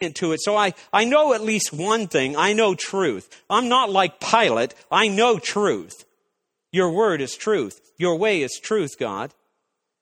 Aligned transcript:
into 0.00 0.32
it. 0.32 0.40
So 0.42 0.56
I, 0.56 0.74
I 0.92 1.04
know 1.04 1.34
at 1.34 1.42
least 1.42 1.72
one 1.72 2.08
thing. 2.08 2.36
I 2.36 2.52
know 2.52 2.74
truth. 2.74 3.42
I'm 3.48 3.68
not 3.68 3.90
like 3.90 4.20
Pilate. 4.20 4.74
I 4.90 5.08
know 5.08 5.38
truth. 5.38 6.04
Your 6.72 6.90
word 6.90 7.20
is 7.20 7.36
truth. 7.36 7.80
Your 7.98 8.16
way 8.16 8.42
is 8.42 8.58
truth, 8.62 8.98
God. 8.98 9.32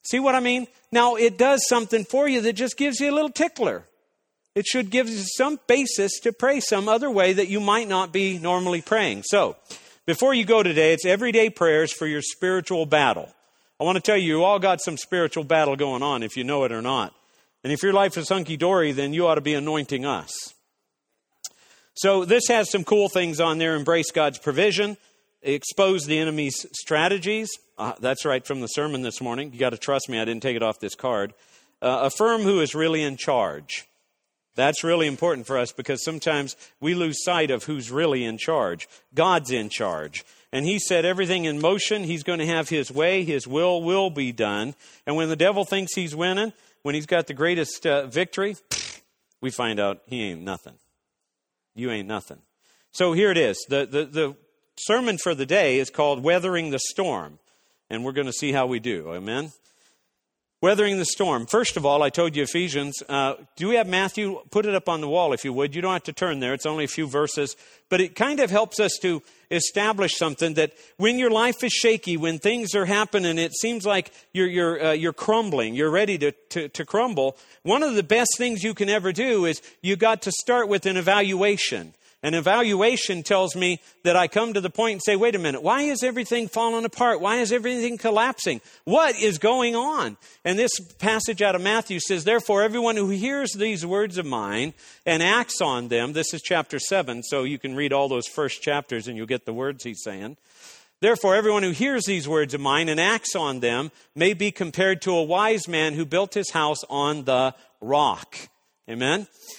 See 0.02 0.20
what 0.20 0.34
I 0.34 0.40
mean? 0.40 0.66
Now 0.92 1.16
it 1.16 1.36
does 1.36 1.66
something 1.66 2.04
for 2.04 2.28
you 2.28 2.40
that 2.42 2.54
just 2.54 2.76
gives 2.76 3.00
you 3.00 3.10
a 3.10 3.14
little 3.14 3.30
tickler. 3.30 3.84
It 4.54 4.66
should 4.66 4.90
give 4.90 5.08
you 5.08 5.22
some 5.36 5.60
basis 5.66 6.18
to 6.20 6.32
pray 6.32 6.60
some 6.60 6.88
other 6.88 7.10
way 7.10 7.32
that 7.32 7.48
you 7.48 7.60
might 7.60 7.88
not 7.88 8.12
be 8.12 8.38
normally 8.38 8.80
praying. 8.80 9.22
So, 9.24 9.56
before 10.06 10.32
you 10.32 10.44
go 10.44 10.62
today, 10.62 10.94
it's 10.94 11.04
everyday 11.04 11.50
prayers 11.50 11.92
for 11.92 12.06
your 12.06 12.22
spiritual 12.22 12.86
battle. 12.86 13.32
I 13.78 13.84
want 13.84 13.96
to 13.96 14.02
tell 14.02 14.16
you, 14.16 14.38
you 14.38 14.44
all 14.44 14.58
got 14.58 14.80
some 14.80 14.96
spiritual 14.96 15.44
battle 15.44 15.76
going 15.76 16.02
on 16.02 16.22
if 16.22 16.36
you 16.36 16.42
know 16.42 16.64
it 16.64 16.72
or 16.72 16.82
not. 16.82 17.14
And 17.64 17.72
if 17.72 17.82
your 17.82 17.92
life 17.92 18.16
is 18.16 18.28
hunky 18.28 18.56
dory, 18.56 18.92
then 18.92 19.12
you 19.12 19.26
ought 19.26 19.34
to 19.34 19.40
be 19.40 19.54
anointing 19.54 20.04
us. 20.04 20.32
So 21.94 22.24
this 22.24 22.46
has 22.48 22.70
some 22.70 22.84
cool 22.84 23.08
things 23.08 23.40
on 23.40 23.58
there. 23.58 23.74
Embrace 23.74 24.12
God's 24.12 24.38
provision, 24.38 24.96
expose 25.42 26.06
the 26.06 26.18
enemy's 26.18 26.64
strategies. 26.72 27.50
Uh, 27.76 27.94
that's 28.00 28.24
right 28.24 28.46
from 28.46 28.60
the 28.60 28.68
sermon 28.68 29.02
this 29.02 29.20
morning. 29.20 29.52
You 29.52 29.58
got 29.58 29.70
to 29.70 29.78
trust 29.78 30.08
me, 30.08 30.20
I 30.20 30.24
didn't 30.24 30.42
take 30.42 30.56
it 30.56 30.62
off 30.62 30.78
this 30.78 30.94
card. 30.94 31.34
Uh, 31.82 32.00
affirm 32.02 32.42
who 32.42 32.60
is 32.60 32.74
really 32.74 33.02
in 33.02 33.16
charge. 33.16 33.88
That's 34.58 34.82
really 34.82 35.06
important 35.06 35.46
for 35.46 35.56
us 35.56 35.70
because 35.70 36.02
sometimes 36.04 36.56
we 36.80 36.94
lose 36.94 37.22
sight 37.22 37.52
of 37.52 37.64
who's 37.64 37.92
really 37.92 38.24
in 38.24 38.38
charge. 38.38 38.88
God's 39.14 39.52
in 39.52 39.68
charge. 39.68 40.24
And 40.52 40.64
He 40.64 40.80
set 40.80 41.04
everything 41.04 41.44
in 41.44 41.60
motion. 41.60 42.02
He's 42.02 42.24
going 42.24 42.40
to 42.40 42.46
have 42.46 42.68
His 42.68 42.90
way. 42.90 43.22
His 43.22 43.46
will 43.46 43.82
will 43.82 44.10
be 44.10 44.32
done. 44.32 44.74
And 45.06 45.14
when 45.14 45.28
the 45.28 45.36
devil 45.36 45.64
thinks 45.64 45.94
he's 45.94 46.16
winning, 46.16 46.52
when 46.82 46.94
he's 46.94 47.06
got 47.06 47.26
the 47.26 47.34
greatest 47.34 47.86
uh, 47.86 48.06
victory, 48.06 48.56
we 49.40 49.50
find 49.50 49.78
out 49.80 50.02
he 50.06 50.22
ain't 50.22 50.42
nothing. 50.42 50.74
You 51.74 51.90
ain't 51.90 52.08
nothing. 52.08 52.38
So 52.92 53.12
here 53.12 53.30
it 53.30 53.38
is. 53.38 53.56
The, 53.68 53.86
the, 53.86 54.04
the 54.04 54.36
sermon 54.76 55.18
for 55.18 55.34
the 55.34 55.46
day 55.46 55.78
is 55.78 55.90
called 55.90 56.22
Weathering 56.22 56.70
the 56.70 56.78
Storm. 56.78 57.38
And 57.90 58.04
we're 58.04 58.12
going 58.12 58.26
to 58.26 58.32
see 58.32 58.52
how 58.52 58.66
we 58.66 58.80
do. 58.80 59.14
Amen. 59.14 59.52
Weathering 60.60 60.98
the 60.98 61.04
storm. 61.04 61.46
First 61.46 61.76
of 61.76 61.86
all, 61.86 62.02
I 62.02 62.10
told 62.10 62.34
you 62.34 62.42
Ephesians. 62.42 63.00
Uh, 63.08 63.34
do 63.54 63.68
we 63.68 63.76
have 63.76 63.86
Matthew? 63.86 64.40
Put 64.50 64.66
it 64.66 64.74
up 64.74 64.88
on 64.88 65.00
the 65.00 65.08
wall 65.08 65.32
if 65.32 65.44
you 65.44 65.52
would. 65.52 65.72
You 65.72 65.80
don't 65.82 65.92
have 65.92 66.02
to 66.04 66.12
turn 66.12 66.40
there. 66.40 66.52
It's 66.52 66.66
only 66.66 66.82
a 66.82 66.88
few 66.88 67.06
verses. 67.06 67.54
But 67.88 68.00
it 68.00 68.16
kind 68.16 68.40
of 68.40 68.50
helps 68.50 68.80
us 68.80 68.98
to 69.02 69.22
establish 69.52 70.16
something 70.16 70.54
that 70.54 70.72
when 70.96 71.16
your 71.16 71.30
life 71.30 71.62
is 71.62 71.72
shaky, 71.72 72.16
when 72.16 72.40
things 72.40 72.74
are 72.74 72.86
happening, 72.86 73.38
it 73.38 73.54
seems 73.54 73.86
like 73.86 74.10
you're, 74.32 74.48
you're, 74.48 74.84
uh, 74.84 74.92
you're 74.94 75.12
crumbling, 75.12 75.76
you're 75.76 75.92
ready 75.92 76.18
to, 76.18 76.32
to, 76.32 76.68
to 76.70 76.84
crumble. 76.84 77.36
One 77.62 77.84
of 77.84 77.94
the 77.94 78.02
best 78.02 78.30
things 78.36 78.64
you 78.64 78.74
can 78.74 78.88
ever 78.88 79.12
do 79.12 79.44
is 79.44 79.62
you 79.80 79.94
got 79.94 80.22
to 80.22 80.32
start 80.32 80.68
with 80.68 80.86
an 80.86 80.96
evaluation. 80.96 81.94
An 82.20 82.34
evaluation 82.34 83.22
tells 83.22 83.54
me 83.54 83.80
that 84.02 84.16
I 84.16 84.26
come 84.26 84.52
to 84.52 84.60
the 84.60 84.70
point 84.70 84.94
and 84.94 85.02
say, 85.02 85.14
wait 85.14 85.36
a 85.36 85.38
minute, 85.38 85.62
why 85.62 85.82
is 85.82 86.02
everything 86.02 86.48
falling 86.48 86.84
apart? 86.84 87.20
Why 87.20 87.36
is 87.36 87.52
everything 87.52 87.96
collapsing? 87.96 88.60
What 88.82 89.14
is 89.14 89.38
going 89.38 89.76
on? 89.76 90.16
And 90.44 90.58
this 90.58 90.72
passage 90.98 91.42
out 91.42 91.54
of 91.54 91.62
Matthew 91.62 92.00
says, 92.00 92.24
therefore, 92.24 92.62
everyone 92.62 92.96
who 92.96 93.10
hears 93.10 93.52
these 93.52 93.86
words 93.86 94.18
of 94.18 94.26
mine 94.26 94.74
and 95.06 95.22
acts 95.22 95.60
on 95.60 95.88
them, 95.88 96.12
this 96.12 96.34
is 96.34 96.42
chapter 96.42 96.80
7, 96.80 97.22
so 97.22 97.44
you 97.44 97.58
can 97.58 97.76
read 97.76 97.92
all 97.92 98.08
those 98.08 98.26
first 98.26 98.62
chapters 98.62 99.06
and 99.06 99.16
you'll 99.16 99.26
get 99.26 99.46
the 99.46 99.54
words 99.54 99.84
he's 99.84 100.02
saying. 100.02 100.36
Therefore, 101.00 101.36
everyone 101.36 101.62
who 101.62 101.70
hears 101.70 102.04
these 102.04 102.26
words 102.26 102.52
of 102.52 102.60
mine 102.60 102.88
and 102.88 102.98
acts 102.98 103.36
on 103.36 103.60
them 103.60 103.92
may 104.16 104.34
be 104.34 104.50
compared 104.50 105.00
to 105.02 105.12
a 105.12 105.22
wise 105.22 105.68
man 105.68 105.94
who 105.94 106.04
built 106.04 106.34
his 106.34 106.50
house 106.50 106.82
on 106.90 107.26
the 107.26 107.54
rock. 107.80 108.36
Amen? 108.90 109.28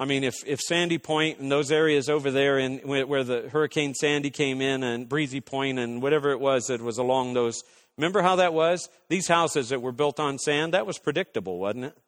I 0.00 0.06
mean, 0.06 0.24
if, 0.24 0.42
if 0.46 0.60
Sandy 0.60 0.96
Point 0.96 1.40
and 1.40 1.52
those 1.52 1.70
areas 1.70 2.08
over 2.08 2.30
there 2.30 2.58
in, 2.58 2.78
where 2.78 3.22
the 3.22 3.50
Hurricane 3.50 3.92
Sandy 3.94 4.30
came 4.30 4.62
in 4.62 4.82
and 4.82 5.06
Breezy 5.06 5.42
Point 5.42 5.78
and 5.78 6.00
whatever 6.00 6.30
it 6.30 6.40
was 6.40 6.68
that 6.68 6.80
was 6.80 6.96
along 6.96 7.34
those, 7.34 7.62
remember 7.98 8.22
how 8.22 8.36
that 8.36 8.54
was? 8.54 8.88
These 9.10 9.28
houses 9.28 9.68
that 9.68 9.82
were 9.82 9.92
built 9.92 10.18
on 10.18 10.38
sand, 10.38 10.72
that 10.72 10.86
was 10.86 10.98
predictable, 10.98 11.58
wasn't 11.58 11.84
it? 11.84 11.98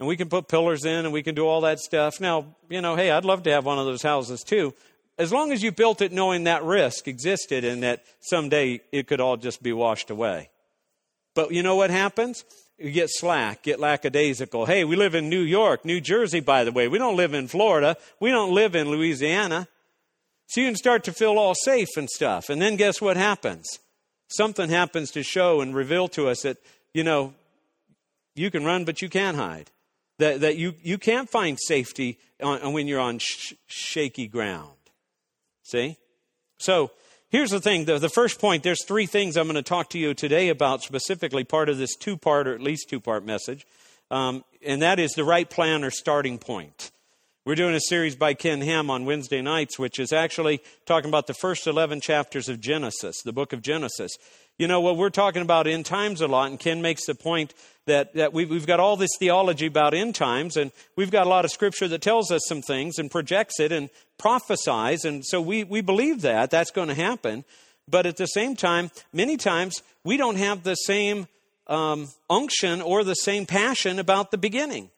And 0.00 0.08
we 0.08 0.16
can 0.16 0.28
put 0.28 0.48
pillars 0.48 0.84
in 0.84 1.04
and 1.04 1.12
we 1.12 1.22
can 1.22 1.36
do 1.36 1.46
all 1.46 1.60
that 1.60 1.78
stuff. 1.78 2.20
Now, 2.20 2.56
you 2.68 2.80
know, 2.80 2.96
hey, 2.96 3.12
I'd 3.12 3.24
love 3.24 3.44
to 3.44 3.52
have 3.52 3.64
one 3.64 3.78
of 3.78 3.86
those 3.86 4.02
houses 4.02 4.42
too. 4.42 4.74
As 5.18 5.32
long 5.32 5.52
as 5.52 5.62
you 5.62 5.70
built 5.70 6.00
it 6.00 6.10
knowing 6.10 6.44
that 6.44 6.64
risk 6.64 7.06
existed 7.06 7.64
and 7.64 7.84
that 7.84 8.02
someday 8.18 8.80
it 8.90 9.06
could 9.06 9.20
all 9.20 9.36
just 9.36 9.62
be 9.62 9.72
washed 9.72 10.10
away. 10.10 10.50
But 11.36 11.52
you 11.52 11.62
know 11.62 11.76
what 11.76 11.90
happens? 11.90 12.44
You 12.78 12.90
get 12.90 13.10
slack, 13.10 13.62
get 13.62 13.78
lackadaisical. 13.78 14.66
Hey, 14.66 14.84
we 14.84 14.96
live 14.96 15.14
in 15.14 15.28
New 15.28 15.40
York, 15.40 15.84
New 15.84 16.00
Jersey, 16.00 16.40
by 16.40 16.64
the 16.64 16.72
way. 16.72 16.88
We 16.88 16.98
don't 16.98 17.16
live 17.16 17.34
in 17.34 17.48
Florida. 17.48 17.96
We 18.20 18.30
don't 18.30 18.52
live 18.52 18.74
in 18.74 18.90
Louisiana. 18.90 19.68
So 20.48 20.60
you 20.60 20.66
can 20.66 20.76
start 20.76 21.04
to 21.04 21.12
feel 21.12 21.38
all 21.38 21.54
safe 21.54 21.96
and 21.96 22.10
stuff. 22.10 22.50
And 22.50 22.60
then 22.60 22.76
guess 22.76 23.00
what 23.00 23.16
happens? 23.16 23.78
Something 24.28 24.68
happens 24.70 25.10
to 25.12 25.22
show 25.22 25.60
and 25.60 25.74
reveal 25.74 26.08
to 26.08 26.28
us 26.28 26.42
that, 26.42 26.58
you 26.92 27.04
know, 27.04 27.34
you 28.34 28.50
can 28.50 28.64
run, 28.64 28.84
but 28.84 29.00
you 29.00 29.08
can't 29.08 29.36
hide. 29.36 29.70
That, 30.18 30.40
that 30.40 30.56
you, 30.56 30.74
you 30.82 30.98
can't 30.98 31.28
find 31.28 31.58
safety 31.60 32.18
on, 32.42 32.72
when 32.72 32.86
you're 32.86 33.00
on 33.00 33.18
sh- 33.18 33.54
shaky 33.66 34.26
ground. 34.26 34.76
See? 35.62 35.96
So, 36.58 36.90
Here's 37.32 37.48
the 37.48 37.60
thing 37.60 37.86
the, 37.86 37.98
the 37.98 38.10
first 38.10 38.38
point 38.38 38.62
there's 38.62 38.84
three 38.84 39.06
things 39.06 39.38
I'm 39.38 39.46
going 39.46 39.54
to 39.54 39.62
talk 39.62 39.88
to 39.90 39.98
you 39.98 40.12
today 40.12 40.50
about, 40.50 40.82
specifically 40.82 41.44
part 41.44 41.70
of 41.70 41.78
this 41.78 41.96
two 41.96 42.18
part 42.18 42.46
or 42.46 42.54
at 42.54 42.60
least 42.60 42.90
two 42.90 43.00
part 43.00 43.24
message. 43.24 43.66
Um, 44.10 44.44
and 44.62 44.82
that 44.82 44.98
is 44.98 45.12
the 45.12 45.24
right 45.24 45.48
plan 45.48 45.82
or 45.82 45.90
starting 45.90 46.36
point. 46.36 46.90
We're 47.46 47.54
doing 47.54 47.74
a 47.74 47.80
series 47.80 48.16
by 48.16 48.34
Ken 48.34 48.60
Ham 48.60 48.90
on 48.90 49.06
Wednesday 49.06 49.40
nights, 49.40 49.78
which 49.78 49.98
is 49.98 50.12
actually 50.12 50.60
talking 50.84 51.08
about 51.08 51.26
the 51.26 51.32
first 51.32 51.66
11 51.66 52.02
chapters 52.02 52.50
of 52.50 52.60
Genesis, 52.60 53.22
the 53.24 53.32
book 53.32 53.54
of 53.54 53.62
Genesis. 53.62 54.12
You 54.58 54.68
know, 54.68 54.80
what 54.80 54.96
we're 54.96 55.10
talking 55.10 55.42
about 55.42 55.66
end 55.66 55.86
times 55.86 56.20
a 56.20 56.28
lot, 56.28 56.50
and 56.50 56.60
Ken 56.60 56.82
makes 56.82 57.06
the 57.06 57.14
point 57.14 57.54
that, 57.86 58.14
that 58.14 58.32
we've, 58.32 58.48
we've 58.48 58.66
got 58.66 58.80
all 58.80 58.96
this 58.96 59.10
theology 59.18 59.66
about 59.66 59.94
end 59.94 60.14
times, 60.14 60.56
and 60.56 60.70
we've 60.94 61.10
got 61.10 61.26
a 61.26 61.28
lot 61.30 61.44
of 61.44 61.50
scripture 61.50 61.88
that 61.88 62.02
tells 62.02 62.30
us 62.30 62.42
some 62.46 62.62
things 62.62 62.98
and 62.98 63.10
projects 63.10 63.58
it 63.58 63.72
and 63.72 63.90
prophesies, 64.18 65.04
and 65.04 65.24
so 65.24 65.40
we, 65.40 65.64
we 65.64 65.80
believe 65.80 66.20
that 66.22 66.50
that's 66.50 66.70
going 66.70 66.88
to 66.88 66.94
happen. 66.94 67.44
But 67.88 68.06
at 68.06 68.16
the 68.16 68.26
same 68.26 68.54
time, 68.54 68.90
many 69.12 69.36
times 69.36 69.82
we 70.04 70.16
don't 70.16 70.36
have 70.36 70.62
the 70.62 70.76
same 70.76 71.26
um, 71.66 72.08
unction 72.30 72.80
or 72.82 73.02
the 73.02 73.14
same 73.14 73.46
passion 73.46 73.98
about 73.98 74.30
the 74.30 74.38
beginning. 74.38 74.90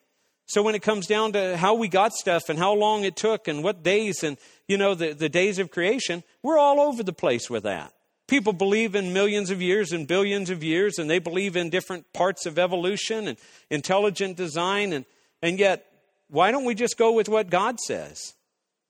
So 0.47 0.61
when 0.61 0.75
it 0.75 0.83
comes 0.83 1.07
down 1.07 1.33
to 1.33 1.57
how 1.57 1.73
we 1.73 1.87
got 1.87 2.13
stuff 2.13 2.49
and 2.49 2.59
how 2.59 2.73
long 2.73 3.03
it 3.03 3.15
took 3.15 3.47
and 3.47 3.63
what 3.63 3.81
days 3.81 4.23
and, 4.23 4.37
you 4.67 4.77
know, 4.77 4.93
the, 4.93 5.13
the 5.13 5.29
days 5.29 5.57
of 5.57 5.71
creation, 5.71 6.21
we're 6.43 6.59
all 6.59 6.79
over 6.79 7.01
the 7.01 7.13
place 7.13 7.49
with 7.49 7.63
that. 7.63 7.91
People 8.27 8.53
believe 8.53 8.95
in 8.95 9.13
millions 9.13 9.51
of 9.51 9.61
years 9.61 9.91
and 9.91 10.07
billions 10.07 10.49
of 10.49 10.63
years, 10.63 10.97
and 10.97 11.09
they 11.09 11.19
believe 11.19 11.55
in 11.55 11.69
different 11.69 12.11
parts 12.11 12.45
of 12.45 12.57
evolution 12.57 13.27
and 13.27 13.37
intelligent 13.69 14.35
design. 14.35 14.93
And, 14.93 15.05
and 15.43 15.59
yet, 15.59 15.85
why 16.29 16.51
don't 16.51 16.65
we 16.65 16.73
just 16.73 16.97
go 16.97 17.11
with 17.11 17.29
what 17.29 17.49
God 17.51 17.79
says? 17.79 18.33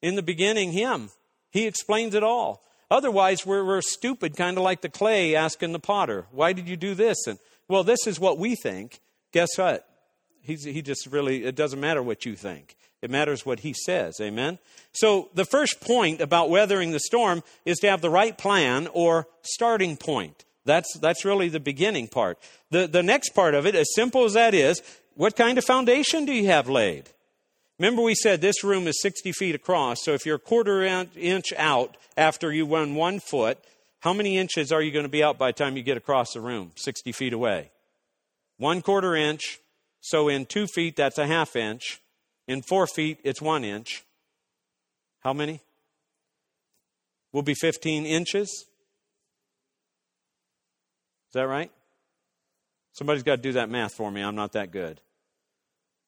In 0.01 0.15
the 0.15 0.23
beginning, 0.23 0.71
Him. 0.71 1.09
He 1.51 1.67
explains 1.67 2.15
it 2.15 2.23
all. 2.23 2.63
Otherwise, 2.89 3.45
we're, 3.45 3.65
we're 3.65 3.81
stupid, 3.81 4.37
kind 4.37 4.57
of 4.57 4.63
like 4.63 4.81
the 4.81 4.89
clay 4.89 5.35
asking 5.35 5.73
the 5.73 5.79
potter, 5.79 6.27
Why 6.31 6.53
did 6.53 6.69
you 6.69 6.77
do 6.77 6.95
this? 6.95 7.27
And, 7.27 7.39
well, 7.67 7.83
this 7.83 8.07
is 8.07 8.19
what 8.19 8.37
we 8.37 8.55
think. 8.55 8.99
Guess 9.33 9.57
what? 9.57 9.87
He's, 10.41 10.63
he 10.63 10.81
just 10.81 11.07
really, 11.07 11.43
it 11.43 11.55
doesn't 11.55 11.79
matter 11.79 12.03
what 12.03 12.25
you 12.25 12.35
think. 12.35 12.75
It 13.05 13.11
matters 13.11 13.45
what 13.45 13.61
he 13.61 13.73
says. 13.73 14.19
Amen? 14.19 14.59
So, 14.91 15.29
the 15.33 15.45
first 15.45 15.79
point 15.79 16.19
about 16.19 16.49
weathering 16.49 16.91
the 16.91 16.99
storm 16.99 17.43
is 17.63 17.77
to 17.79 17.89
have 17.89 18.01
the 18.01 18.09
right 18.09 18.37
plan 18.37 18.87
or 18.93 19.27
starting 19.41 19.95
point. 19.95 20.43
That's, 20.65 20.97
that's 20.99 21.23
really 21.23 21.47
the 21.47 21.59
beginning 21.59 22.07
part. 22.07 22.39
The, 22.71 22.87
the 22.87 23.03
next 23.03 23.29
part 23.29 23.53
of 23.53 23.65
it, 23.65 23.75
as 23.75 23.87
simple 23.93 24.25
as 24.25 24.33
that 24.33 24.53
is, 24.53 24.81
what 25.13 25.35
kind 25.35 25.57
of 25.57 25.63
foundation 25.63 26.25
do 26.25 26.33
you 26.33 26.47
have 26.47 26.67
laid? 26.67 27.09
Remember, 27.79 28.01
we 28.01 28.15
said 28.15 28.41
this 28.41 28.63
room 28.63 28.87
is 28.87 29.01
60 29.01 29.31
feet 29.33 29.53
across, 29.53 30.03
so 30.03 30.13
if 30.13 30.25
you're 30.25 30.37
a 30.37 30.39
quarter 30.39 30.81
inch 30.83 31.53
out 31.57 31.97
after 32.17 32.51
you 32.51 32.65
run 32.65 32.95
one 32.95 33.19
foot, 33.19 33.59
how 33.99 34.13
many 34.13 34.37
inches 34.37 34.71
are 34.71 34.81
you 34.81 34.91
going 34.91 35.05
to 35.05 35.09
be 35.09 35.23
out 35.23 35.37
by 35.37 35.49
the 35.49 35.53
time 35.53 35.77
you 35.77 35.83
get 35.83 35.97
across 35.97 36.33
the 36.33 36.41
room, 36.41 36.71
60 36.75 37.11
feet 37.11 37.33
away? 37.33 37.71
One 38.57 38.81
quarter 38.81 39.15
inch, 39.15 39.59
so 39.99 40.29
in 40.29 40.45
two 40.45 40.67
feet, 40.67 40.95
that's 40.95 41.17
a 41.17 41.27
half 41.27 41.55
inch. 41.55 41.99
In 42.47 42.61
four 42.61 42.87
feet, 42.87 43.19
it's 43.23 43.41
one 43.41 43.63
inch. 43.63 44.03
How 45.21 45.33
many? 45.33 45.61
will 47.35 47.43
be 47.43 47.53
15 47.53 48.05
inches. 48.05 48.49
Is 48.49 48.65
that 51.33 51.49
right? 51.49 51.69
Somebody's 52.93 53.23
got 53.23 53.35
to 53.35 53.41
do 53.41 53.51
that 53.51 53.69
math 53.69 53.93
for 53.93 54.09
me. 54.09 54.21
I'm 54.21 54.35
not 54.35 54.53
that 54.53 54.71
good. 54.71 55.01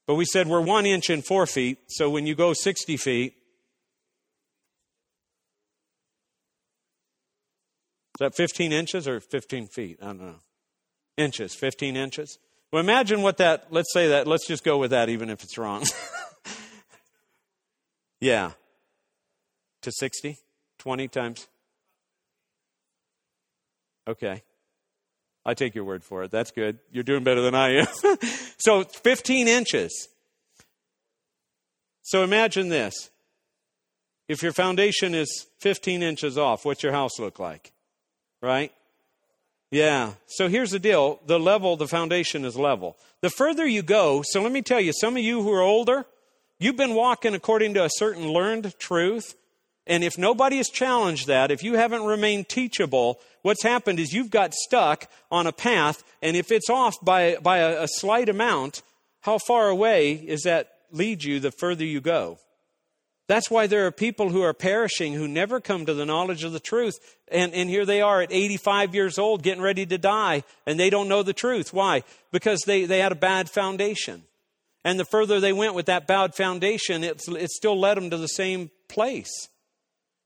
But 0.08 0.16
we 0.16 0.24
said 0.24 0.48
we're 0.48 0.62
one 0.62 0.86
inch 0.86 1.10
and 1.10 1.26
four 1.26 1.46
feet, 1.46 1.80
so 1.88 2.10
when 2.10 2.26
you 2.26 2.34
go 2.34 2.54
60 2.54 2.96
feet, 2.96 3.34
is 8.16 8.20
that 8.20 8.34
15 8.34 8.72
inches 8.72 9.06
or 9.06 9.20
15 9.20 9.68
feet? 9.68 10.00
I 10.02 10.06
don't 10.06 10.22
know. 10.22 10.36
Inches, 11.18 11.54
15 11.56 11.98
inches. 11.98 12.40
Well, 12.72 12.80
imagine 12.80 13.22
what 13.22 13.36
that, 13.38 13.68
let's 13.70 13.92
say 13.92 14.08
that, 14.08 14.28
let's 14.28 14.48
just 14.48 14.64
go 14.64 14.78
with 14.78 14.92
that 14.92 15.10
even 15.10 15.30
if 15.30 15.44
it's 15.44 15.58
wrong. 15.58 15.84
yeah. 18.20 18.52
To 19.82 19.92
60? 19.92 20.38
20 20.80 21.08
times? 21.08 21.48
Okay. 24.08 24.44
I 25.46 25.54
take 25.54 25.76
your 25.76 25.86
word 25.86 26.04
for 26.04 26.24
it. 26.24 26.32
That's 26.32 26.52
good. 26.52 26.80
You're 26.92 27.04
doing 27.04 27.24
better 27.24 27.42
than 27.42 27.56
I 27.56 27.80
am. 27.80 27.88
so 28.58 28.84
15 28.84 29.48
inches. 29.48 30.10
So 32.02 32.24
imagine 32.24 32.70
this. 32.70 33.10
If 34.28 34.44
your 34.44 34.52
foundation 34.52 35.14
is 35.14 35.48
15 35.60 36.04
inches 36.04 36.38
off, 36.38 36.66
what's 36.66 36.84
your 36.84 36.92
house 36.92 37.18
look 37.20 37.40
like? 37.40 37.72
Right? 38.42 38.72
Yeah. 39.72 40.14
So 40.28 40.50
here's 40.50 40.72
the 40.72 40.80
deal. 40.80 41.20
The 41.26 41.40
level, 41.40 41.78
the 41.78 41.88
foundation 41.88 42.46
is 42.46 42.56
level. 42.56 42.98
The 43.22 43.30
further 43.30 43.66
you 43.66 43.82
go, 43.82 44.24
so 44.26 44.42
let 44.42 44.52
me 44.52 44.62
tell 44.62 44.80
you, 44.80 44.94
some 44.94 45.18
of 45.18 45.24
you 45.24 45.42
who 45.42 45.52
are 45.52 45.62
older, 45.62 46.06
you've 46.60 46.78
been 46.78 46.94
walking 46.94 47.34
according 47.34 47.74
to 47.76 47.84
a 47.84 47.90
certain 47.90 48.30
learned 48.30 48.78
truth. 48.80 49.36
And 49.86 50.04
if 50.04 50.18
nobody 50.18 50.58
has 50.58 50.70
challenged 50.70 51.28
that, 51.28 51.50
if 51.50 51.64
you 51.64 51.76
haven't 51.76 52.04
remained 52.04 52.50
teachable, 52.50 53.20
what's 53.42 53.64
happened 53.64 54.00
is 54.00 54.12
you've 54.12 54.30
got 54.30 54.54
stuck 54.54 55.10
on 55.32 55.48
a 55.48 55.54
path, 55.54 56.04
and 56.22 56.36
if 56.36 56.52
it's 56.52 56.70
off 56.70 56.96
by, 57.02 57.38
by 57.42 57.60
a, 57.60 57.84
a 57.84 57.88
slight 57.88 58.28
amount, 58.28 58.82
how 59.22 59.38
far 59.38 59.70
away 59.70 60.14
is 60.14 60.44
that 60.44 60.74
lead 60.92 61.24
you 61.24 61.40
the 61.40 61.52
further 61.52 61.86
you 61.86 62.02
go? 62.02 62.38
That's 63.28 63.52
why 63.52 63.68
there 63.68 63.86
are 63.86 63.92
people 63.92 64.30
who 64.30 64.42
are 64.42 64.54
perishing 64.54 65.14
who 65.14 65.28
never 65.28 65.60
come 65.60 65.86
to 65.86 65.94
the 65.94 66.06
knowledge 66.06 66.46
of 66.46 66.54
the 66.54 66.62
truth. 66.62 66.98
And, 67.30 67.54
and 67.54 67.70
here 67.70 67.86
they 67.86 68.02
are 68.02 68.22
at 68.22 68.32
85 68.32 68.96
years 68.96 69.18
old 69.18 69.44
getting 69.44 69.62
ready 69.62 69.86
to 69.86 69.98
die, 69.98 70.44
and 70.66 70.80
they 70.80 70.90
don't 70.90 71.10
know 71.10 71.24
the 71.24 71.34
truth. 71.34 71.74
Why? 71.74 72.04
Because 72.32 72.62
they, 72.66 72.86
they 72.86 73.00
had 73.00 73.12
a 73.12 73.16
bad 73.16 73.50
foundation. 73.50 74.24
And 74.84 75.00
the 75.00 75.06
further 75.06 75.40
they 75.40 75.54
went 75.54 75.74
with 75.74 75.88
that 75.88 76.08
bad 76.08 76.36
foundation, 76.36 77.04
it, 77.04 77.22
it 77.28 77.50
still 77.50 77.80
led 77.80 77.98
them 77.98 78.10
to 78.10 78.18
the 78.18 78.28
same 78.28 78.72
place 78.88 79.50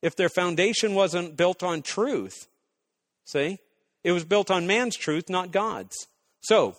if 0.02 0.16
their 0.16 0.30
foundation 0.30 0.94
wasn't 0.94 1.38
built 1.38 1.64
on 1.64 1.82
truth. 1.82 2.48
See? 3.26 3.60
It 4.04 4.12
was 4.12 4.24
built 4.24 4.50
on 4.50 4.68
man's 4.68 4.96
truth, 4.96 5.30
not 5.30 5.52
God's. 5.52 5.96
So, 6.42 6.76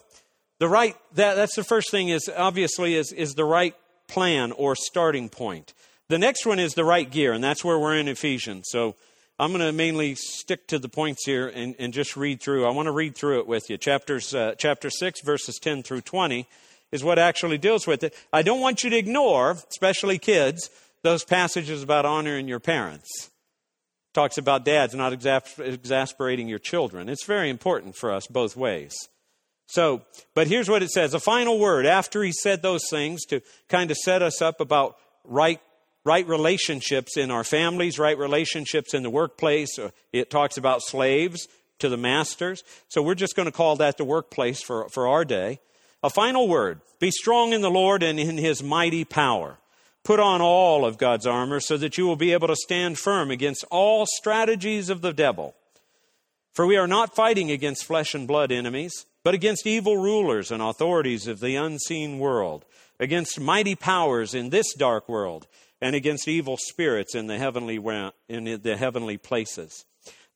the 0.59 0.69
right, 0.69 0.97
that, 1.15 1.35
that's 1.35 1.57
the 1.57 1.65
first 1.65 1.91
thing 1.91 2.09
is 2.09 2.31
obviously 2.37 2.95
is, 2.95 3.13
is 3.13 3.35
the 3.35 3.45
right 3.45 3.75
plan 4.09 4.53
or 4.53 4.77
starting 4.77 5.29
point. 5.29 5.73
The 6.09 6.19
next 6.19 6.45
one 6.45 6.59
is 6.59 6.75
the 6.75 6.85
right 6.85 7.11
gear, 7.11 7.33
and 7.33 7.43
that's 7.43 7.65
where 7.65 7.79
we're 7.79 7.97
in 7.97 8.07
Ephesians. 8.07 8.67
So 8.71 8.97
I'm 9.39 9.51
going 9.51 9.65
to 9.65 9.73
mainly 9.73 10.15
stick 10.15 10.67
to 10.69 10.79
the 10.79 10.89
points 10.89 11.25
here 11.25 11.49
and, 11.49 11.75
and 11.79 11.93
just 11.93 12.17
read 12.17 12.41
through. 12.41 12.67
I 12.67 12.71
want 12.71 12.87
to 12.87 12.93
read 12.93 13.17
through 13.17 13.41
it 13.41 13.47
with 13.47 13.71
you. 13.71 13.79
Chapters, 13.79 14.35
uh, 14.35 14.55
chapter 14.59 14.91
6, 14.91 15.23
verses 15.23 15.59
10 15.59 15.83
through 15.83 16.03
20 16.03 16.47
is 16.93 17.03
what 17.03 17.19
actually 17.19 17.59
deals 17.59 17.87
with 17.87 18.05
it. 18.05 18.15
I 18.33 18.43
don't 18.43 18.61
want 18.61 18.85
you 18.85 18.91
to 18.91 18.97
ignore, 18.97 19.57
especially 19.71 20.19
kids, 20.19 20.71
those 21.03 21.25
passages 21.25 21.83
about 21.83 22.07
honoring 22.07 22.47
your 22.47 22.61
parents. 22.61 23.31
Talks 24.15 24.37
about 24.37 24.65
dads 24.65 24.95
not 24.95 25.13
exasperating 25.13 26.47
your 26.47 26.59
children. 26.59 27.09
It's 27.09 27.25
very 27.25 27.49
important 27.49 27.97
for 27.97 28.13
us 28.13 28.27
both 28.27 28.57
ways. 28.57 28.95
So, 29.67 30.03
but 30.35 30.49
here's 30.49 30.69
what 30.69 30.83
it 30.83 30.91
says 30.91 31.15
a 31.15 31.21
final 31.21 31.59
word 31.59 31.87
after 31.87 32.23
he 32.23 32.31
said 32.31 32.61
those 32.61 32.83
things 32.91 33.25
to 33.27 33.41
kind 33.69 33.91
of 33.91 33.97
set 33.97 34.21
us 34.21 34.43
up 34.43 34.61
about 34.61 34.97
right 35.25 35.61
right 36.05 36.27
relationships 36.27 37.17
in 37.17 37.31
our 37.31 37.45
families, 37.45 37.99
right 37.99 38.19
relationships 38.19 38.93
in 38.93 39.03
the 39.03 39.09
workplace. 39.09 39.79
It 40.13 40.31
talks 40.31 40.59
about 40.59 40.83
slaves 40.83 41.47
to 41.79 41.89
the 41.89 41.97
masters. 41.97 42.63
So 42.89 43.03
we're 43.03 43.15
just 43.15 43.37
going 43.37 43.47
to 43.47 43.53
call 43.53 43.77
that 43.77 43.97
the 43.97 44.05
workplace 44.05 44.63
for, 44.63 44.89
for 44.91 45.09
our 45.09 45.25
day. 45.25 45.61
A 46.03 46.11
final 46.11 46.49
word 46.49 46.81
be 46.99 47.11
strong 47.11 47.53
in 47.53 47.61
the 47.61 47.71
Lord 47.71 48.03
and 48.03 48.19
in 48.19 48.39
his 48.39 48.63
mighty 48.63 49.05
power. 49.05 49.59
Put 50.05 50.19
on 50.19 50.41
all 50.41 50.85
of 50.85 50.99
God's 50.99 51.27
armor 51.27 51.61
so 51.61 51.77
that 51.77 51.97
you 51.97 52.07
will 52.07 52.17
be 52.17 52.33
able 52.33 52.49
to 52.49 52.57
stand 52.57 52.99
firm 52.99 53.31
against 53.31 53.65
all 53.71 54.05
strategies 54.07 54.91
of 54.91 55.01
the 55.01 55.13
devil. 55.13 55.55
For 56.55 56.67
we 56.67 56.77
are 56.77 56.89
not 56.89 57.15
fighting 57.15 57.51
against 57.51 57.85
flesh 57.85 58.15
and 58.15 58.27
blood 58.27 58.51
enemies, 58.51 59.07
but 59.23 59.35
against 59.35 59.67
evil 59.67 59.97
rulers 59.97 60.51
and 60.51 60.61
authorities 60.61 61.29
of 61.29 61.39
the 61.39 61.55
unseen 61.55 62.19
world, 62.19 62.65
against 62.99 63.41
mighty 63.41 63.77
powers 63.77 64.35
in 64.35 64.51
this 64.51 64.75
dark 64.75 65.09
world, 65.09 65.47
and 65.81 65.95
against 65.95 66.27
evil 66.27 66.57
spirits 66.57 67.15
in 67.15 67.29
the 67.29 67.39
heavenly, 67.39 67.77
in 68.29 68.61
the 68.63 68.77
heavenly 68.77 69.19
places. 69.19 69.85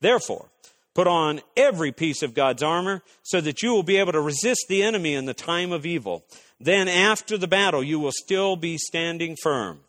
Therefore, 0.00 0.48
put 0.96 1.06
on 1.06 1.40
every 1.56 1.92
piece 1.92 2.22
of 2.22 2.34
God's 2.34 2.62
armor 2.62 3.02
so 3.22 3.40
that 3.40 3.62
you 3.62 3.70
will 3.70 3.82
be 3.82 3.98
able 3.98 4.12
to 4.12 4.20
resist 4.20 4.64
the 4.68 4.82
enemy 4.82 5.14
in 5.14 5.26
the 5.26 5.34
time 5.34 5.70
of 5.70 5.86
evil 5.86 6.24
then 6.60 6.88
after 6.88 7.36
the 7.36 7.48
battle 7.48 7.82
you 7.82 8.00
will 8.00 8.12
still 8.12 8.56
be 8.56 8.78
standing 8.78 9.36
firm. 9.42 9.80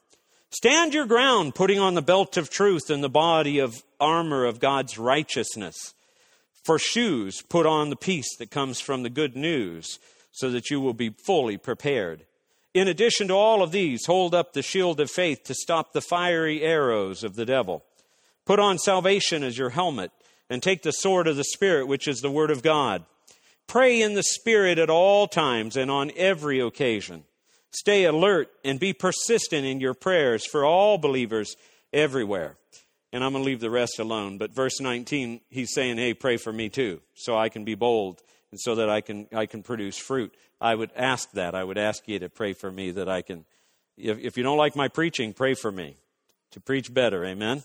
Stand 0.50 0.94
your 0.94 1.06
ground, 1.06 1.56
putting 1.56 1.80
on 1.80 1.94
the 1.94 2.02
belt 2.02 2.38
of 2.38 2.50
truth 2.50 2.90
and 2.90 3.04
the 3.04 3.10
body 3.10 3.60
of 3.60 3.84
armor 4.00 4.46
of 4.46 4.60
God's 4.60 4.98
righteousness. 4.98 5.94
For 6.64 6.80
shoes, 6.80 7.42
put 7.42 7.66
on 7.66 7.90
the 7.90 7.96
peace 7.96 8.36
that 8.38 8.52
comes 8.52 8.80
from 8.80 9.04
the 9.04 9.10
good 9.10 9.36
news, 9.36 10.00
so 10.32 10.50
that 10.52 10.70
you 10.70 10.80
will 10.80 10.94
be 10.94 11.10
fully 11.10 11.58
prepared. 11.58 12.26
In 12.74 12.88
addition 12.88 13.28
to 13.30 13.34
all 13.34 13.64
of 13.64 13.72
these, 13.72 14.06
hold 14.06 14.36
up 14.36 14.54
the 14.54 14.62
shield 14.62 15.00
of 15.00 15.10
faith 15.10 15.44
to 15.46 15.54
stop 15.54 15.94
the 15.94 16.02
fiery 16.02 16.62
arrows 16.62 17.24
of 17.24 17.36
the 17.36 17.46
devil. 17.46 17.84
Put 18.46 18.60
on 18.60 18.78
salvation 18.78 19.44
as 19.44 19.58
your 19.58 19.72
helmet, 19.72 20.12
and 20.50 20.62
take 20.62 20.84
the 20.84 20.92
sword 20.92 21.28
of 21.28 21.36
the 21.36 21.44
Spirit, 21.44 21.88
which 21.88 22.08
is 22.08 22.20
the 22.20 22.32
Word 22.32 22.52
of 22.52 22.64
God 22.64 23.06
Pray 23.68 24.02
in 24.02 24.14
the 24.14 24.24
Spirit 24.24 24.80
at 24.80 24.90
all 24.90 25.28
times 25.28 25.76
and 25.76 25.92
on 25.92 26.12
every 26.16 26.62
occasion. 26.62 27.26
Stay 27.72 28.06
alert 28.06 28.50
and 28.64 28.80
be 28.80 28.94
persistent 28.94 29.66
in 29.66 29.82
your 29.82 29.94
prayers 29.94 30.46
for 30.46 30.64
all 30.64 30.98
believers 30.98 31.56
everywhere. 31.92 32.56
And 33.12 33.24
I'm 33.24 33.34
going 33.34 33.44
to 33.44 33.46
leave 33.46 33.60
the 33.60 33.70
rest 33.70 34.00
alone. 34.00 34.38
But 34.38 34.54
verse 34.54 34.80
19, 34.80 35.42
he's 35.50 35.74
saying, 35.74 35.98
hey, 35.98 36.14
pray 36.14 36.38
for 36.38 36.54
me 36.54 36.70
too, 36.70 37.02
so 37.14 37.38
I 37.38 37.50
can 37.50 37.66
be 37.66 37.76
bold 37.76 38.22
and 38.52 38.60
so 38.60 38.76
that 38.76 38.90
I 38.90 39.02
can, 39.02 39.28
I 39.34 39.46
can 39.46 39.64
produce 39.64 39.98
fruit. 39.98 40.34
I 40.62 40.74
would 40.74 40.92
ask 40.96 41.30
that. 41.32 41.54
I 41.54 41.64
would 41.64 41.78
ask 41.78 42.08
you 42.08 42.20
to 42.20 42.30
pray 42.30 42.54
for 42.54 42.72
me 42.72 42.92
that 42.92 43.10
I 43.10 43.22
can, 43.22 43.46
if, 43.98 44.18
if 44.18 44.38
you 44.38 44.44
don't 44.44 44.58
like 44.58 44.78
my 44.78 44.88
preaching, 44.88 45.34
pray 45.34 45.54
for 45.54 45.72
me 45.72 45.98
to 46.52 46.62
preach 46.62 46.94
better. 46.94 47.26
Amen. 47.26 47.64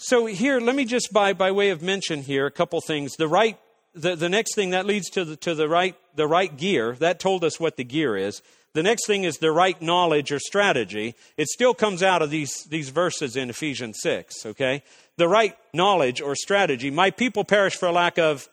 So 0.00 0.26
here, 0.26 0.60
let 0.60 0.76
me 0.76 0.84
just 0.84 1.12
by, 1.12 1.32
by 1.32 1.50
way 1.50 1.70
of 1.70 1.82
mention 1.82 2.22
here, 2.22 2.46
a 2.46 2.52
couple 2.52 2.80
things. 2.80 3.16
The 3.16 3.26
right 3.26 3.58
the, 3.94 4.14
the 4.14 4.28
next 4.28 4.54
thing 4.54 4.70
that 4.70 4.86
leads 4.86 5.10
to 5.10 5.24
the, 5.24 5.36
to 5.36 5.56
the 5.56 5.68
right 5.68 5.96
the 6.14 6.28
right 6.28 6.56
gear 6.56 6.92
that 7.00 7.18
told 7.18 7.42
us 7.42 7.58
what 7.58 7.76
the 7.76 7.82
gear 7.82 8.16
is. 8.16 8.40
The 8.74 8.82
next 8.84 9.08
thing 9.08 9.24
is 9.24 9.38
the 9.38 9.50
right 9.50 9.80
knowledge 9.82 10.30
or 10.30 10.38
strategy. 10.38 11.16
It 11.36 11.48
still 11.48 11.74
comes 11.74 12.00
out 12.00 12.22
of 12.22 12.30
these 12.30 12.64
these 12.70 12.90
verses 12.90 13.34
in 13.34 13.50
ephesians 13.50 13.98
6 14.00 14.46
okay? 14.46 14.84
The 15.16 15.26
right 15.26 15.56
knowledge 15.74 16.20
or 16.20 16.36
strategy. 16.36 16.92
My 16.92 17.10
people 17.10 17.42
perish 17.42 17.74
for 17.74 17.90
lack 17.90 18.18
of 18.18 18.48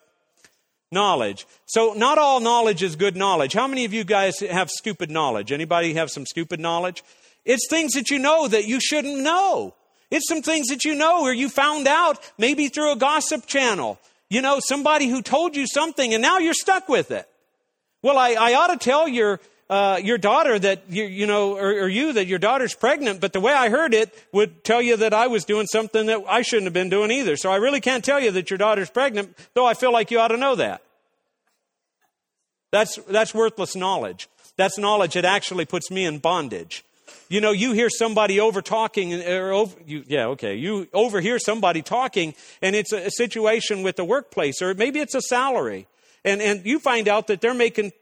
knowledge. 0.90 1.46
So 1.66 1.94
not 1.96 2.18
all 2.18 2.40
knowledge 2.40 2.82
is 2.82 2.96
good 2.96 3.16
knowledge. 3.16 3.52
How 3.52 3.68
many 3.68 3.84
of 3.84 3.92
you 3.92 4.02
guys 4.02 4.40
have 4.40 4.68
stupid 4.68 5.12
knowledge? 5.12 5.52
Anybody 5.52 5.94
have 5.94 6.10
some 6.10 6.26
stupid 6.26 6.58
knowledge? 6.58 7.04
It's 7.44 7.68
things 7.70 7.92
that 7.92 8.10
you 8.10 8.18
know 8.18 8.48
that 8.48 8.64
you 8.64 8.80
shouldn't 8.80 9.18
know 9.18 9.74
it's 10.10 10.28
some 10.28 10.42
things 10.42 10.68
that 10.68 10.84
you 10.84 10.94
know 10.94 11.22
or 11.22 11.32
you 11.32 11.48
found 11.48 11.86
out 11.86 12.18
maybe 12.38 12.68
through 12.68 12.92
a 12.92 12.96
gossip 12.96 13.46
channel 13.46 13.98
you 14.28 14.42
know, 14.42 14.58
somebody 14.60 15.08
who 15.08 15.22
told 15.22 15.56
you 15.56 15.66
something 15.66 16.12
and 16.12 16.20
now 16.20 16.38
you're 16.38 16.54
stuck 16.54 16.88
with 16.88 17.10
it. 17.10 17.28
Well, 18.02 18.18
I, 18.18 18.32
I 18.32 18.54
ought 18.54 18.68
to 18.68 18.76
tell 18.76 19.06
your, 19.06 19.40
uh, 19.70 20.00
your 20.02 20.18
daughter 20.18 20.58
that 20.58 20.84
you, 20.88 21.04
you 21.04 21.26
know, 21.26 21.56
or, 21.56 21.70
or, 21.70 21.88
you 21.88 22.12
that 22.12 22.26
your 22.26 22.38
daughter's 22.38 22.74
pregnant, 22.74 23.20
but 23.20 23.32
the 23.32 23.40
way 23.40 23.52
I 23.52 23.68
heard 23.68 23.94
it 23.94 24.12
would 24.32 24.64
tell 24.64 24.82
you 24.82 24.96
that 24.98 25.14
I 25.14 25.28
was 25.28 25.44
doing 25.44 25.66
something 25.66 26.06
that 26.06 26.22
I 26.28 26.42
shouldn't 26.42 26.66
have 26.66 26.72
been 26.72 26.90
doing 26.90 27.10
either. 27.10 27.36
So 27.36 27.50
I 27.50 27.56
really 27.56 27.80
can't 27.80 28.04
tell 28.04 28.20
you 28.20 28.30
that 28.32 28.50
your 28.50 28.58
daughter's 28.58 28.90
pregnant, 28.90 29.36
though 29.54 29.66
I 29.66 29.74
feel 29.74 29.92
like 29.92 30.10
you 30.10 30.18
ought 30.18 30.28
to 30.28 30.36
know 30.36 30.56
that. 30.56 30.82
That's, 32.72 32.96
that's 33.08 33.32
worthless 33.32 33.76
knowledge. 33.76 34.28
That's 34.56 34.76
knowledge 34.76 35.14
that 35.14 35.24
actually 35.24 35.66
puts 35.66 35.90
me 35.90 36.04
in 36.04 36.18
bondage. 36.18 36.84
You 37.28 37.40
know, 37.40 37.52
you 37.52 37.72
hear 37.72 37.88
somebody 37.90 38.40
over 38.40 38.62
talking, 38.62 39.14
uh, 39.14 39.26
or 39.26 39.52
over, 39.52 39.76
you, 39.86 40.04
yeah, 40.06 40.26
okay, 40.26 40.54
you 40.54 40.88
overhear 40.92 41.38
somebody 41.38 41.82
talking, 41.82 42.34
and 42.62 42.76
it's 42.76 42.92
a, 42.92 43.06
a 43.06 43.10
situation 43.10 43.82
with 43.82 43.96
the 43.96 44.04
workplace, 44.04 44.62
or 44.62 44.74
maybe 44.74 45.00
it's 45.00 45.14
a 45.14 45.22
salary, 45.22 45.86
and, 46.24 46.40
and 46.40 46.64
you 46.64 46.78
find 46.78 47.08
out 47.08 47.26
that 47.28 47.40
they're 47.40 47.54
making 47.54 47.92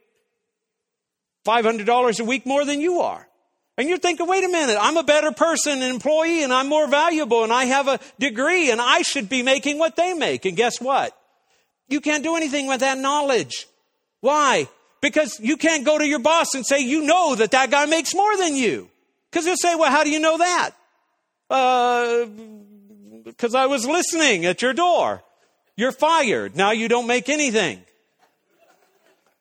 $500 1.47 2.21
a 2.21 2.25
week 2.25 2.47
more 2.47 2.65
than 2.65 2.81
you 2.81 3.01
are. 3.01 3.27
And 3.77 3.89
you're 3.89 3.99
thinking, 3.99 4.29
wait 4.29 4.45
a 4.45 4.49
minute, 4.49 4.79
I'm 4.81 4.97
a 4.97 5.03
better 5.03 5.33
person, 5.33 5.83
an 5.83 5.91
employee, 5.91 6.45
and 6.45 6.53
I'm 6.53 6.69
more 6.69 6.87
valuable, 6.87 7.43
and 7.43 7.53
I 7.53 7.65
have 7.65 7.89
a 7.89 7.99
degree, 8.19 8.71
and 8.71 8.81
I 8.81 9.03
should 9.03 9.29
be 9.29 9.43
making 9.43 9.79
what 9.79 9.97
they 9.97 10.15
make. 10.15 10.45
And 10.45 10.57
guess 10.57 10.81
what? 10.81 11.17
You 11.89 12.01
can't 12.01 12.23
do 12.23 12.37
anything 12.37 12.67
with 12.69 12.81
that 12.81 12.99
knowledge. 12.99 13.67
Why? 14.21 14.69
Because 15.01 15.39
you 15.41 15.57
can't 15.57 15.85
go 15.85 15.99
to 15.99 16.07
your 16.07 16.21
boss 16.21 16.55
and 16.55 16.65
say, 16.65 16.81
you 16.81 17.03
know 17.03 17.35
that 17.35 17.51
that 17.51 17.71
guy 17.71 17.87
makes 17.87 18.15
more 18.15 18.37
than 18.37 18.55
you. 18.55 18.89
Because 19.35 19.47
he'll 19.47 19.57
say, 19.57 19.75
well, 19.75 19.91
how 19.91 20.05
do 20.05 20.11
you 20.11 20.21
know 20.21 20.39
that? 20.39 20.71
Uh, 21.51 22.27
because 23.25 23.53
I 23.57 23.67
was 23.67 23.85
listening 23.85 24.47
at 24.47 24.63
your 24.63 24.73
door. 24.73 25.25
You're 25.77 25.91
fired. 25.91 26.55
Now 26.55 26.71
you 26.71 26.87
don't 26.87 27.09
make 27.09 27.29
anything. 27.29 27.81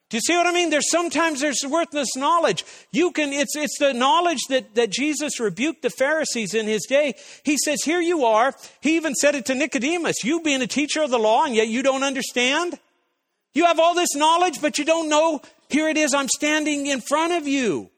Do 0.10 0.18
you 0.18 0.22
see 0.22 0.36
what 0.36 0.48
I 0.48 0.52
mean? 0.52 0.72
There's 0.72 0.90
sometimes 0.90 1.42
there's 1.42 1.64
worthless 1.70 2.16
knowledge. 2.16 2.66
You 2.92 3.12
can, 3.12 3.32
it's, 3.34 3.56
it's 3.56 3.78
the 3.78 3.94
knowledge 3.94 4.40
that, 4.50 4.74
that 4.74 4.90
Jesus 4.90 5.40
rebuked 5.40 5.84
the 5.84 5.92
Pharisees 5.92 6.56
in 6.56 6.66
his 6.66 6.88
day. 6.90 7.14
He 7.44 7.56
says, 7.64 7.84
here 7.84 8.02
you 8.02 8.26
are. 8.26 8.56
He 8.82 8.96
even 8.96 9.14
said 9.14 9.36
it 9.36 9.46
to 9.46 9.54
Nicodemus. 9.54 10.24
You 10.24 10.42
being 10.42 10.64
a 10.64 10.68
teacher 10.68 11.04
of 11.04 11.12
the 11.12 11.20
law 11.20 11.46
and 11.46 11.54
yet 11.54 11.68
you 11.68 11.84
don't 11.84 12.04
understand? 12.04 12.80
You 13.54 13.66
have 13.66 13.80
all 13.80 13.94
this 13.94 14.16
knowledge, 14.16 14.60
but 14.60 14.80
you 14.80 14.86
don't 14.86 15.08
know. 15.08 15.44
Here 15.70 15.88
it 15.88 15.98
is. 15.98 16.16
I'm 16.16 16.30
standing 16.30 16.88
in 16.88 17.00
front 17.00 17.34
of 17.34 17.48
you. 17.48 17.92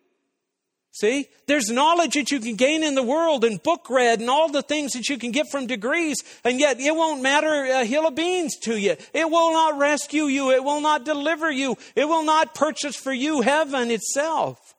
See? 0.96 1.28
There's 1.46 1.70
knowledge 1.70 2.14
that 2.14 2.32
you 2.32 2.40
can 2.40 2.56
gain 2.56 2.82
in 2.82 2.96
the 2.96 3.04
world 3.04 3.44
and 3.44 3.62
book 3.62 3.90
read 3.90 4.22
and 4.22 4.30
all 4.30 4.50
the 4.50 4.62
things 4.62 4.94
that 4.94 5.10
you 5.10 5.18
can 5.18 5.32
get 5.32 5.52
from 5.52 5.68
degrees, 5.68 6.16
and 6.46 6.58
yet 6.58 6.80
it 6.80 6.96
won't 6.96 7.22
matter 7.22 7.66
a 7.66 7.84
hill 7.84 8.08
of 8.08 8.16
beans 8.16 8.56
to 8.64 8.78
you. 8.78 8.96
It 9.14 9.30
will 9.30 9.52
not 9.52 9.78
rescue 9.78 10.24
you. 10.24 10.52
It 10.52 10.64
will 10.64 10.80
not 10.80 11.04
deliver 11.04 11.52
you. 11.52 11.76
It 11.98 12.08
will 12.08 12.24
not 12.24 12.56
purchase 12.56 12.96
for 12.96 13.12
you 13.12 13.42
heaven 13.42 13.92
itself. 13.92 14.74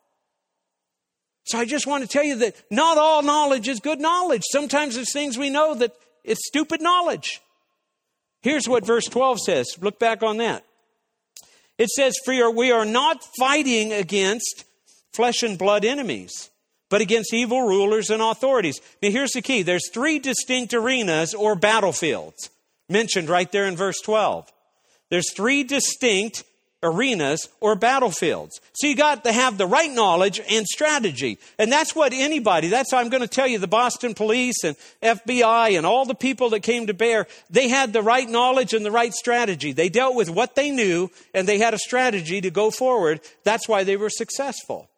So 1.45 1.59
I 1.59 1.67
just 1.67 1.87
want 1.87 2.03
to 2.03 2.09
tell 2.09 2.25
you 2.25 2.37
that 2.37 2.57
not 2.71 2.97
all 2.97 3.23
knowledge 3.23 3.69
is 3.69 3.79
good 3.79 4.01
knowledge. 4.01 4.43
Sometimes 4.51 4.95
there's 4.95 5.13
things 5.13 5.37
we 5.37 5.51
know 5.51 5.75
that 5.75 5.93
it's 6.25 6.47
stupid 6.47 6.81
knowledge. 6.81 7.43
Here's 8.41 8.67
what 8.67 8.87
verse 8.87 9.05
12 9.05 9.41
says. 9.41 9.67
Look 9.83 9.99
back 9.99 10.23
on 10.23 10.39
that. 10.39 10.65
It 11.77 11.91
says, 11.91 12.15
For 12.25 12.51
we 12.51 12.73
are 12.73 12.87
not 12.87 13.23
fighting 13.39 13.93
against 13.93 14.65
flesh 15.13 15.43
and 15.43 15.59
blood 15.59 15.85
enemies, 15.85 16.51
but 16.91 17.01
against 17.01 17.35
evil 17.35 17.63
rulers 17.63 18.11
and 18.11 18.23
authorities. 18.23 18.81
Now, 19.03 19.11
here's 19.11 19.33
the 19.33 19.43
key 19.43 19.63
there's 19.63 19.91
three 19.93 20.19
distinct 20.19 20.75
arenas 20.75 21.35
or 21.35 21.55
battlefields 21.55 22.51
mentioned 22.89 23.29
right 23.29 23.51
there 23.51 23.67
in 23.67 23.77
verse 23.77 24.01
12. 24.05 24.51
There's 25.11 25.33
three 25.33 25.65
distinct 25.65 26.45
arenas 26.83 27.49
or 27.61 27.75
battlefields. 27.75 28.61
So 28.75 28.87
you 28.87 28.97
got 28.97 29.25
to 29.25 29.33
have 29.33 29.59
the 29.59 29.67
right 29.67 29.91
knowledge 29.91 30.41
and 30.49 30.67
strategy. 30.67 31.39
And 31.59 31.73
that's 31.73 31.95
what 31.95 32.13
anybody, 32.13 32.69
that's 32.69 32.93
I'm 32.93 33.09
going 33.09 33.23
to 33.23 33.29
tell 33.29 33.47
you, 33.47 33.59
the 33.59 33.67
Boston 33.67 34.15
police 34.15 34.63
and 34.63 34.77
FBI 35.03 35.77
and 35.77 35.87
all 35.87 36.05
the 36.05 36.15
people 36.15 36.51
that 36.51 36.61
came 36.61 36.87
to 36.87 36.95
bear, 36.95 37.27
they 37.51 37.69
had 37.69 37.93
the 37.93 38.03
right 38.03 38.29
knowledge 38.29 38.75
and 38.75 38.85
the 38.85 38.91
right 38.91 39.13
strategy. 39.13 39.73
They 39.73 39.89
dealt 39.89 40.15
with 40.15 40.31
what 40.31 40.55
they 40.55 40.71
knew 40.71 41.11
and 41.35 41.49
they 41.49 41.59
had 41.59 41.75
a 41.75 41.79
strategy 41.79 42.41
to 42.41 42.51
go 42.51 42.71
forward. 42.71 43.21
That's 43.45 43.69
why 43.69 43.85
they 43.85 43.97
were 43.97 44.11
successful. 44.11 44.89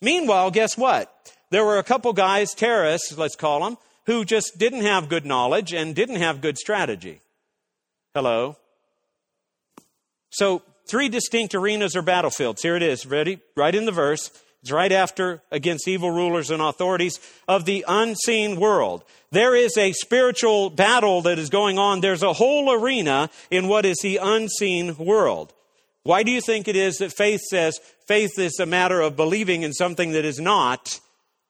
Meanwhile, 0.00 0.50
guess 0.50 0.76
what? 0.76 1.12
There 1.50 1.64
were 1.64 1.78
a 1.78 1.84
couple 1.84 2.12
guys, 2.12 2.54
terrorists, 2.54 3.16
let's 3.16 3.36
call 3.36 3.64
them, 3.64 3.78
who 4.06 4.24
just 4.24 4.58
didn't 4.58 4.82
have 4.82 5.08
good 5.08 5.26
knowledge 5.26 5.72
and 5.72 5.94
didn't 5.94 6.16
have 6.16 6.40
good 6.40 6.58
strategy. 6.58 7.20
Hello? 8.14 8.56
So, 10.30 10.62
three 10.88 11.08
distinct 11.08 11.54
arenas 11.54 11.96
or 11.96 12.02
battlefields. 12.02 12.62
Here 12.62 12.76
it 12.76 12.82
is, 12.82 13.06
ready? 13.06 13.40
Right 13.56 13.74
in 13.74 13.84
the 13.84 13.92
verse. 13.92 14.30
It's 14.62 14.72
right 14.72 14.90
after 14.90 15.42
against 15.50 15.86
evil 15.86 16.10
rulers 16.10 16.50
and 16.50 16.60
authorities 16.60 17.20
of 17.46 17.66
the 17.66 17.84
unseen 17.86 18.58
world. 18.58 19.04
There 19.30 19.54
is 19.54 19.76
a 19.76 19.92
spiritual 19.92 20.70
battle 20.70 21.22
that 21.22 21.38
is 21.38 21.50
going 21.50 21.78
on. 21.78 22.00
There's 22.00 22.22
a 22.22 22.32
whole 22.32 22.72
arena 22.72 23.30
in 23.50 23.68
what 23.68 23.84
is 23.84 23.98
the 24.02 24.18
unseen 24.20 24.96
world. 24.96 25.52
Why 26.06 26.22
do 26.22 26.30
you 26.30 26.40
think 26.40 26.68
it 26.68 26.76
is 26.76 26.98
that 26.98 27.12
faith 27.12 27.40
says 27.50 27.80
faith 28.06 28.38
is 28.38 28.60
a 28.60 28.66
matter 28.66 29.00
of 29.00 29.16
believing 29.16 29.62
in 29.62 29.72
something 29.72 30.12
that 30.12 30.24
is 30.24 30.38
not 30.38 31.00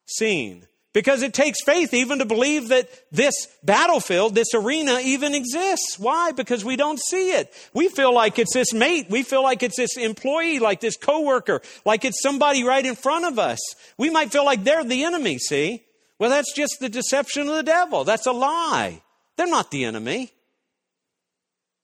seen? 0.07 0.67
Because 0.95 1.23
it 1.23 1.35
takes 1.35 1.63
faith 1.63 1.93
even 1.93 2.21
to 2.21 2.25
believe 2.25 2.69
that 2.69 2.89
this 3.13 3.35
battlefield, 3.63 4.35
this 4.35 4.55
arena 4.55 4.99
even 5.03 5.35
exists. 5.35 5.99
Why? 5.99 6.33
Because 6.33 6.65
we 6.65 6.77
don't 6.77 6.99
see 6.99 7.33
it. 7.33 7.53
We 7.75 7.91
feel 7.91 8.15
like 8.15 8.39
it's 8.39 8.55
this 8.55 8.73
mate. 8.73 9.09
We 9.11 9.23
feel 9.23 9.43
like 9.43 9.63
it's 9.63 9.77
this 9.77 9.99
employee, 9.99 10.59
like 10.59 10.81
this 10.81 10.97
coworker, 10.97 11.61
like 11.85 12.07
it's 12.07 12.23
somebody 12.23 12.65
right 12.65 12.87
in 12.87 12.95
front 12.95 13.27
of 13.27 13.39
us. 13.39 13.59
We 13.99 14.09
might 14.09 14.33
feel 14.33 14.47
like 14.47 14.65
they're 14.65 14.85
the 14.85 15.05
enemy, 15.05 15.37
see? 15.37 15.83
Well, 16.19 16.31
that's 16.31 16.55
just 16.55 16.79
the 16.81 16.89
deception 16.89 17.47
of 17.47 17.57
the 17.57 17.63
devil. 17.63 18.05
That's 18.05 18.25
a 18.25 18.33
lie. 18.33 19.03
They're 19.37 19.47
not 19.47 19.71
the 19.71 19.85
enemy. 19.85 20.33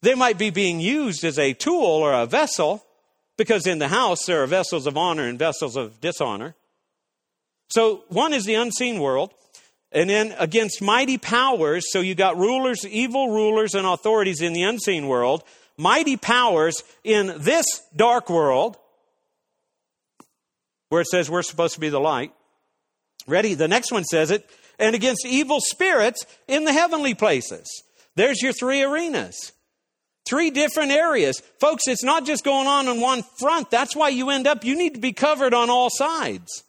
They 0.02 0.14
might 0.14 0.36
be 0.36 0.50
being 0.50 0.80
used 0.80 1.24
as 1.24 1.38
a 1.38 1.54
tool 1.54 1.84
or 1.84 2.12
a 2.12 2.26
vessel, 2.26 2.84
because 3.36 3.66
in 3.66 3.78
the 3.78 3.88
house 3.88 4.26
there 4.26 4.42
are 4.42 4.46
vessels 4.46 4.86
of 4.86 4.96
honor 4.96 5.24
and 5.24 5.38
vessels 5.38 5.76
of 5.76 6.00
dishonor. 6.00 6.54
So 7.68 8.04
one 8.08 8.32
is 8.32 8.44
the 8.44 8.54
unseen 8.54 9.00
world. 9.00 9.32
And 9.94 10.08
then 10.08 10.34
against 10.38 10.80
mighty 10.80 11.18
powers, 11.18 11.84
so 11.92 12.00
you 12.00 12.14
got 12.14 12.38
rulers, 12.38 12.86
evil 12.86 13.30
rulers 13.30 13.74
and 13.74 13.86
authorities 13.86 14.40
in 14.40 14.54
the 14.54 14.62
unseen 14.62 15.06
world, 15.06 15.44
mighty 15.76 16.16
powers 16.16 16.82
in 17.04 17.34
this 17.38 17.66
dark 17.94 18.30
world, 18.30 18.78
where 20.88 21.02
it 21.02 21.08
says 21.08 21.30
we're 21.30 21.42
supposed 21.42 21.74
to 21.74 21.80
be 21.80 21.90
the 21.90 22.00
light. 22.00 22.32
Ready? 23.26 23.54
The 23.54 23.68
next 23.68 23.92
one 23.92 24.04
says 24.04 24.30
it, 24.30 24.48
and 24.78 24.94
against 24.94 25.26
evil 25.26 25.60
spirits 25.60 26.26
in 26.48 26.64
the 26.64 26.72
heavenly 26.72 27.14
places. 27.14 27.68
There's 28.16 28.42
your 28.42 28.52
three 28.54 28.82
arenas. 28.82 29.52
Three 30.24 30.50
different 30.50 30.92
areas. 30.92 31.40
Folks, 31.58 31.88
it's 31.88 32.04
not 32.04 32.24
just 32.24 32.44
going 32.44 32.68
on 32.68 32.88
on 32.88 33.00
one 33.00 33.22
front. 33.40 33.70
That's 33.70 33.96
why 33.96 34.10
you 34.10 34.30
end 34.30 34.46
up, 34.46 34.64
you 34.64 34.76
need 34.76 34.94
to 34.94 35.00
be 35.00 35.12
covered 35.12 35.52
on 35.52 35.68
all 35.68 35.90
sides. 35.90 36.62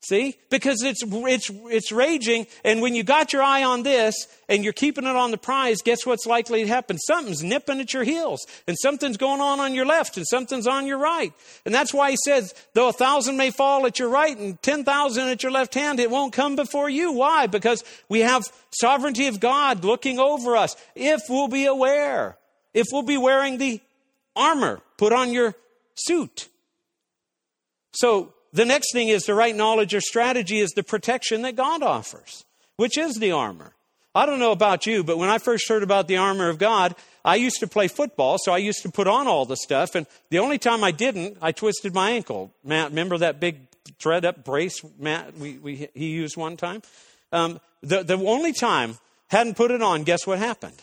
See? 0.00 0.36
Because 0.48 0.82
it's, 0.84 1.02
it's, 1.04 1.50
it's 1.50 1.90
raging, 1.90 2.46
and 2.64 2.80
when 2.80 2.94
you 2.94 3.02
got 3.02 3.32
your 3.32 3.42
eye 3.42 3.64
on 3.64 3.82
this 3.82 4.14
and 4.48 4.62
you're 4.62 4.72
keeping 4.72 5.04
it 5.04 5.16
on 5.16 5.32
the 5.32 5.36
prize, 5.36 5.82
guess 5.82 6.06
what's 6.06 6.24
likely 6.24 6.62
to 6.62 6.68
happen? 6.68 6.98
Something's 6.98 7.42
nipping 7.42 7.80
at 7.80 7.92
your 7.92 8.04
heels, 8.04 8.46
and 8.68 8.76
something's 8.80 9.16
going 9.16 9.40
on 9.40 9.58
on 9.58 9.74
your 9.74 9.84
left, 9.84 10.16
and 10.16 10.24
something's 10.26 10.68
on 10.68 10.86
your 10.86 10.98
right. 10.98 11.32
And 11.66 11.74
that's 11.74 11.92
why 11.92 12.12
he 12.12 12.16
says, 12.24 12.54
though 12.74 12.88
a 12.88 12.92
thousand 12.92 13.36
may 13.36 13.50
fall 13.50 13.86
at 13.86 13.98
your 13.98 14.08
right 14.08 14.38
and 14.38 14.62
10,000 14.62 15.28
at 15.28 15.42
your 15.42 15.52
left 15.52 15.74
hand, 15.74 15.98
it 15.98 16.12
won't 16.12 16.32
come 16.32 16.54
before 16.54 16.88
you. 16.88 17.12
Why? 17.12 17.48
Because 17.48 17.82
we 18.08 18.20
have 18.20 18.44
sovereignty 18.70 19.26
of 19.26 19.40
God 19.40 19.84
looking 19.84 20.20
over 20.20 20.56
us, 20.56 20.76
if 20.94 21.22
we'll 21.28 21.48
be 21.48 21.66
aware 21.66 22.38
if 22.78 22.86
we'll 22.92 23.02
be 23.02 23.18
wearing 23.18 23.58
the 23.58 23.80
armor, 24.36 24.80
put 24.98 25.12
on 25.12 25.32
your 25.32 25.54
suit. 25.96 26.48
So 27.92 28.32
the 28.52 28.64
next 28.64 28.92
thing 28.92 29.08
is 29.08 29.24
the 29.24 29.34
right 29.34 29.54
knowledge 29.54 29.94
or 29.94 30.00
strategy 30.00 30.60
is 30.60 30.70
the 30.70 30.84
protection 30.84 31.42
that 31.42 31.56
God 31.56 31.82
offers, 31.82 32.44
which 32.76 32.96
is 32.96 33.16
the 33.16 33.32
armor. 33.32 33.72
I 34.14 34.26
don't 34.26 34.38
know 34.38 34.52
about 34.52 34.86
you, 34.86 35.02
but 35.02 35.18
when 35.18 35.28
I 35.28 35.38
first 35.38 35.68
heard 35.68 35.82
about 35.82 36.06
the 36.06 36.18
armor 36.18 36.48
of 36.48 36.58
God, 36.58 36.94
I 37.24 37.34
used 37.34 37.58
to 37.60 37.66
play 37.66 37.88
football, 37.88 38.36
so 38.38 38.52
I 38.52 38.58
used 38.58 38.82
to 38.82 38.90
put 38.90 39.08
on 39.08 39.26
all 39.26 39.44
the 39.44 39.56
stuff. 39.56 39.96
And 39.96 40.06
the 40.30 40.38
only 40.38 40.58
time 40.58 40.84
I 40.84 40.92
didn't, 40.92 41.38
I 41.42 41.50
twisted 41.50 41.92
my 41.94 42.12
ankle. 42.12 42.52
Matt, 42.64 42.90
remember 42.90 43.18
that 43.18 43.40
big 43.40 43.58
thread 43.98 44.24
up 44.24 44.44
brace 44.44 44.80
Matt 44.98 45.36
we, 45.36 45.58
we, 45.58 45.88
he 45.94 46.10
used 46.10 46.36
one 46.36 46.56
time? 46.56 46.82
Um, 47.32 47.60
the, 47.82 48.04
the 48.04 48.16
only 48.16 48.52
time 48.52 48.98
hadn't 49.28 49.56
put 49.56 49.72
it 49.72 49.82
on, 49.82 50.04
guess 50.04 50.26
what 50.26 50.38
happened? 50.38 50.80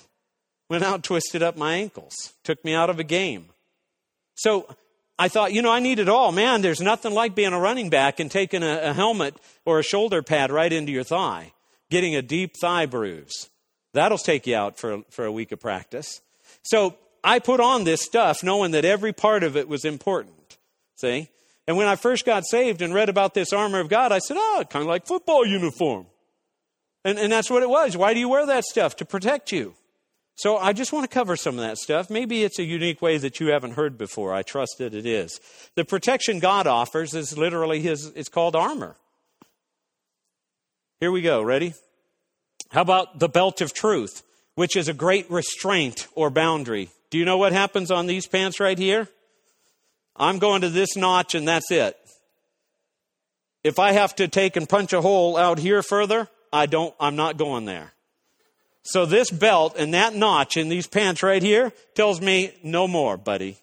Went 0.70 0.84
out, 0.84 1.04
twisted 1.04 1.44
up 1.44 1.58
my 1.58 1.76
ankles, 1.76 2.34
took 2.44 2.64
me 2.66 2.74
out 2.74 2.90
of 2.90 3.00
a 3.00 3.04
game. 3.04 3.46
So 4.36 4.68
I 5.18 5.28
thought, 5.28 5.54
you 5.54 5.62
know, 5.62 5.72
I 5.72 5.80
need 5.80 6.00
it 6.00 6.10
all. 6.10 6.32
Man, 6.32 6.62
there's 6.62 6.82
nothing 6.82 7.14
like 7.14 7.36
being 7.36 7.54
a 7.54 7.60
running 7.60 7.90
back 7.90 8.20
and 8.20 8.30
taking 8.30 8.64
a, 8.64 8.90
a 8.90 8.94
helmet 8.94 9.36
or 9.66 9.80
a 9.80 9.84
shoulder 9.84 10.22
pad 10.22 10.52
right 10.52 10.72
into 10.72 10.92
your 10.92 11.04
thigh, 11.04 11.54
getting 11.90 12.16
a 12.16 12.22
deep 12.22 12.56
thigh 12.60 12.86
bruise. 12.86 13.50
That'll 13.94 14.18
take 14.18 14.46
you 14.48 14.56
out 14.56 14.78
for, 14.78 15.04
for 15.10 15.26
a 15.26 15.32
week 15.32 15.52
of 15.52 15.60
practice. 15.60 16.22
So 16.64 16.98
I 17.24 17.40
put 17.40 17.60
on 17.60 17.86
this 17.86 18.02
stuff 18.02 18.44
knowing 18.44 18.72
that 18.72 18.84
every 18.84 19.14
part 19.14 19.44
of 19.44 19.56
it 19.56 19.70
was 19.70 19.86
important. 19.86 20.58
See? 20.96 21.30
And 21.68 21.78
when 21.78 21.88
I 21.88 21.96
first 21.96 22.26
got 22.26 22.44
saved 22.46 22.82
and 22.82 22.94
read 22.94 23.10
about 23.10 23.34
this 23.34 23.54
armor 23.54 23.80
of 23.80 23.90
God, 23.90 24.12
I 24.12 24.20
said, 24.20 24.38
ah, 24.38 24.58
oh, 24.60 24.64
kind 24.66 24.84
of 24.84 24.88
like 24.88 25.08
football 25.08 25.46
uniform. 25.46 26.06
And, 27.04 27.18
and 27.18 27.32
that's 27.32 27.50
what 27.50 27.64
it 27.64 27.70
was. 27.70 27.96
Why 27.96 28.14
do 28.14 28.20
you 28.20 28.30
wear 28.30 28.46
that 28.48 28.66
stuff? 28.66 28.96
To 28.98 29.06
protect 29.06 29.52
you. 29.52 29.76
So 30.36 30.58
I 30.58 30.74
just 30.74 30.92
want 30.92 31.10
to 31.10 31.14
cover 31.14 31.38
some 31.38 31.56
of 31.56 31.62
that 31.62 31.78
stuff. 31.78 32.10
Maybe 32.10 32.44
it's 32.44 32.60
a 32.60 32.64
unique 32.64 33.02
way 33.02 33.18
that 33.18 33.40
you 33.40 33.48
haven't 33.48 33.72
heard 33.72 33.98
before. 33.98 34.34
I 34.34 34.44
trust 34.44 34.76
that 34.80 34.94
it 34.94 35.06
is. 35.06 35.40
The 35.76 35.86
protection 35.86 36.40
God 36.40 36.68
offers 36.68 37.14
is 37.14 37.38
literally 37.38 37.82
his, 37.82 38.08
it's 38.16 38.28
called 38.28 38.56
armor. 38.56 38.98
Here 41.00 41.12
we 41.12 41.22
go. 41.22 41.42
Ready? 41.42 41.74
How 42.70 42.82
about 42.82 43.20
the 43.20 43.30
belt 43.30 43.62
of 43.62 43.74
truth, 43.74 44.24
which 44.56 44.76
is 44.76 44.90
a 44.90 44.94
great 44.94 45.30
restraint 45.32 46.08
or 46.16 46.30
boundary? 46.30 46.90
Do 47.10 47.18
you 47.18 47.24
know 47.24 47.38
what 47.38 47.54
happens 47.54 47.90
on 47.90 48.06
these 48.06 48.28
pants 48.28 48.60
right 48.60 48.78
here? 48.78 49.08
I'm 50.18 50.40
going 50.40 50.62
to 50.62 50.70
this 50.70 50.98
notch 50.98 51.34
and 51.34 51.48
that's 51.48 51.72
it. 51.72 51.98
If 53.64 53.80
I 53.80 53.94
have 53.94 54.16
to 54.16 54.28
take 54.28 54.58
and 54.58 54.68
punch 54.68 54.92
a 54.92 55.02
hole 55.02 55.38
out 55.38 55.60
here 55.60 55.82
further, 55.82 56.28
I 56.52 56.66
don't, 56.66 56.94
I'm 57.00 57.16
not 57.16 57.38
going 57.38 57.66
there. 57.66 57.94
So 58.86 59.08
this 59.08 59.32
belt 59.32 59.76
and 59.78 59.96
that 59.96 60.14
notch 60.14 60.58
in 60.58 60.70
these 60.70 60.86
pants 60.86 61.24
right 61.24 61.42
here 61.42 61.74
tells 61.96 62.22
me 62.22 62.54
no 62.64 62.88
more, 62.88 63.18
buddy. 63.18 63.58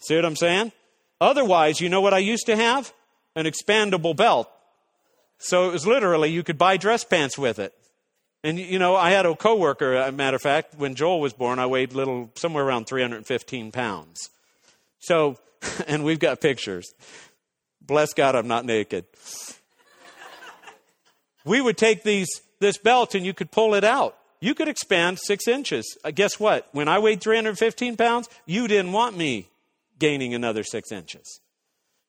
See 0.00 0.14
what 0.14 0.26
I'm 0.26 0.36
saying? 0.36 0.72
Otherwise, 1.22 1.80
you 1.80 1.88
know 1.88 2.02
what 2.02 2.12
I 2.12 2.18
used 2.18 2.44
to 2.46 2.56
have? 2.56 2.92
An 3.34 3.46
expandable 3.46 4.14
belt. 4.14 4.50
So 5.38 5.70
it 5.70 5.72
was 5.72 5.86
literally, 5.86 6.30
you 6.30 6.42
could 6.42 6.58
buy 6.58 6.76
dress 6.76 7.02
pants 7.02 7.38
with 7.38 7.58
it. 7.58 7.72
And 8.44 8.58
you 8.58 8.78
know, 8.78 8.94
I 8.94 9.10
had 9.10 9.24
a 9.24 9.34
coworker, 9.34 9.94
a 9.94 10.12
matter 10.12 10.36
of 10.36 10.42
fact, 10.42 10.74
when 10.76 10.96
Joel 10.96 11.20
was 11.20 11.32
born, 11.32 11.58
I 11.58 11.66
weighed 11.66 11.94
little, 11.94 12.30
somewhere 12.34 12.64
around 12.64 12.86
315 12.86 13.72
pounds. 13.72 14.28
So, 14.98 15.38
and 15.86 16.04
we've 16.04 16.18
got 16.18 16.42
pictures. 16.42 16.92
Bless 17.80 18.12
God, 18.12 18.34
I'm 18.34 18.48
not 18.48 18.66
naked. 18.66 19.06
we 21.46 21.62
would 21.62 21.78
take 21.78 22.02
these, 22.02 22.28
this 22.60 22.76
belt 22.76 23.14
and 23.14 23.24
you 23.24 23.32
could 23.32 23.50
pull 23.50 23.74
it 23.74 23.84
out. 23.84 24.18
You 24.42 24.56
could 24.56 24.66
expand 24.66 25.20
six 25.20 25.46
inches. 25.46 25.96
Uh, 26.04 26.10
guess 26.10 26.40
what? 26.40 26.68
When 26.72 26.88
I 26.88 26.98
weighed 26.98 27.20
315 27.20 27.96
pounds, 27.96 28.28
you 28.44 28.66
didn't 28.66 28.90
want 28.90 29.16
me 29.16 29.46
gaining 30.00 30.34
another 30.34 30.64
six 30.64 30.90
inches. 30.90 31.40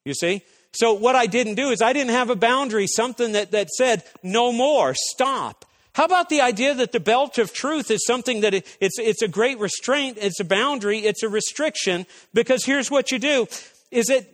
You 0.04 0.16
see? 0.16 0.42
So 0.74 0.94
what 0.94 1.16
I 1.16 1.28
didn't 1.28 1.54
do 1.54 1.70
is 1.70 1.80
I 1.80 1.94
didn't 1.94 2.10
have 2.10 2.32
a 2.32 2.36
boundary, 2.36 2.88
something 2.88 3.34
that, 3.34 3.52
that 3.52 3.70
said, 3.70 4.04
no 4.24 4.52
more, 4.52 4.96
stop. 4.96 5.63
How 5.94 6.06
about 6.06 6.30
the 6.30 6.42
idea 6.42 6.74
that 6.74 6.92
the 6.92 7.00
belt 7.00 7.38
of 7.38 7.54
truth 7.54 7.92
is 7.92 8.04
something 8.04 8.42
that 8.42 8.56
it, 8.56 8.78
it's, 8.82 8.98
it's 8.98 9.22
a 9.22 9.28
great 9.28 9.60
restraint, 9.60 10.18
it's 10.20 10.40
a 10.40 10.44
boundary, 10.44 11.02
it's 11.02 11.22
a 11.22 11.30
restriction, 11.30 12.08
because 12.34 12.66
here's 12.66 12.90
what 12.90 13.12
you 13.12 13.20
do, 13.20 13.46
is 13.92 14.08
that 14.08 14.25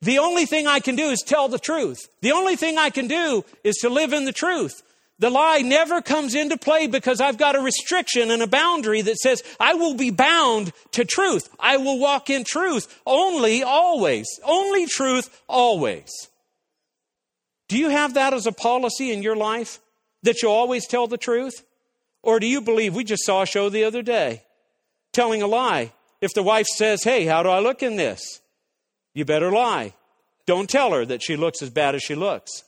the 0.00 0.18
only 0.18 0.46
thing 0.46 0.68
I 0.68 0.78
can 0.78 0.94
do 0.94 1.08
is 1.08 1.24
tell 1.26 1.48
the 1.48 1.58
truth. 1.58 1.98
The 2.20 2.30
only 2.30 2.54
thing 2.54 2.78
I 2.78 2.90
can 2.90 3.08
do 3.08 3.44
is 3.64 3.74
to 3.78 3.88
live 3.88 4.12
in 4.12 4.26
the 4.26 4.32
truth. 4.32 4.80
The 5.18 5.30
lie 5.30 5.58
never 5.58 6.02
comes 6.02 6.34
into 6.34 6.58
play 6.58 6.86
because 6.86 7.20
I've 7.22 7.38
got 7.38 7.56
a 7.56 7.60
restriction 7.60 8.30
and 8.30 8.42
a 8.42 8.46
boundary 8.46 9.00
that 9.00 9.16
says 9.16 9.42
I 9.58 9.74
will 9.74 9.94
be 9.94 10.10
bound 10.10 10.72
to 10.92 11.06
truth. 11.06 11.48
I 11.58 11.78
will 11.78 11.98
walk 11.98 12.28
in 12.28 12.44
truth 12.44 13.00
only, 13.06 13.62
always. 13.62 14.26
Only 14.44 14.86
truth, 14.86 15.42
always. 15.48 16.10
Do 17.68 17.78
you 17.78 17.88
have 17.88 18.14
that 18.14 18.34
as 18.34 18.46
a 18.46 18.52
policy 18.52 19.10
in 19.10 19.22
your 19.22 19.36
life? 19.36 19.80
That 20.22 20.42
you 20.42 20.50
always 20.50 20.86
tell 20.86 21.06
the 21.06 21.16
truth? 21.16 21.64
Or 22.22 22.38
do 22.38 22.46
you 22.46 22.60
believe, 22.60 22.94
we 22.94 23.04
just 23.04 23.24
saw 23.24 23.42
a 23.42 23.46
show 23.46 23.68
the 23.68 23.84
other 23.84 24.02
day, 24.02 24.42
telling 25.12 25.42
a 25.42 25.46
lie? 25.46 25.92
If 26.20 26.34
the 26.34 26.42
wife 26.42 26.66
says, 26.66 27.04
Hey, 27.04 27.24
how 27.24 27.42
do 27.42 27.48
I 27.48 27.60
look 27.60 27.82
in 27.82 27.96
this? 27.96 28.40
You 29.14 29.24
better 29.24 29.50
lie. 29.50 29.94
Don't 30.46 30.68
tell 30.68 30.92
her 30.92 31.04
that 31.06 31.22
she 31.22 31.36
looks 31.36 31.62
as 31.62 31.70
bad 31.70 31.94
as 31.94 32.02
she 32.02 32.14
looks. 32.14 32.64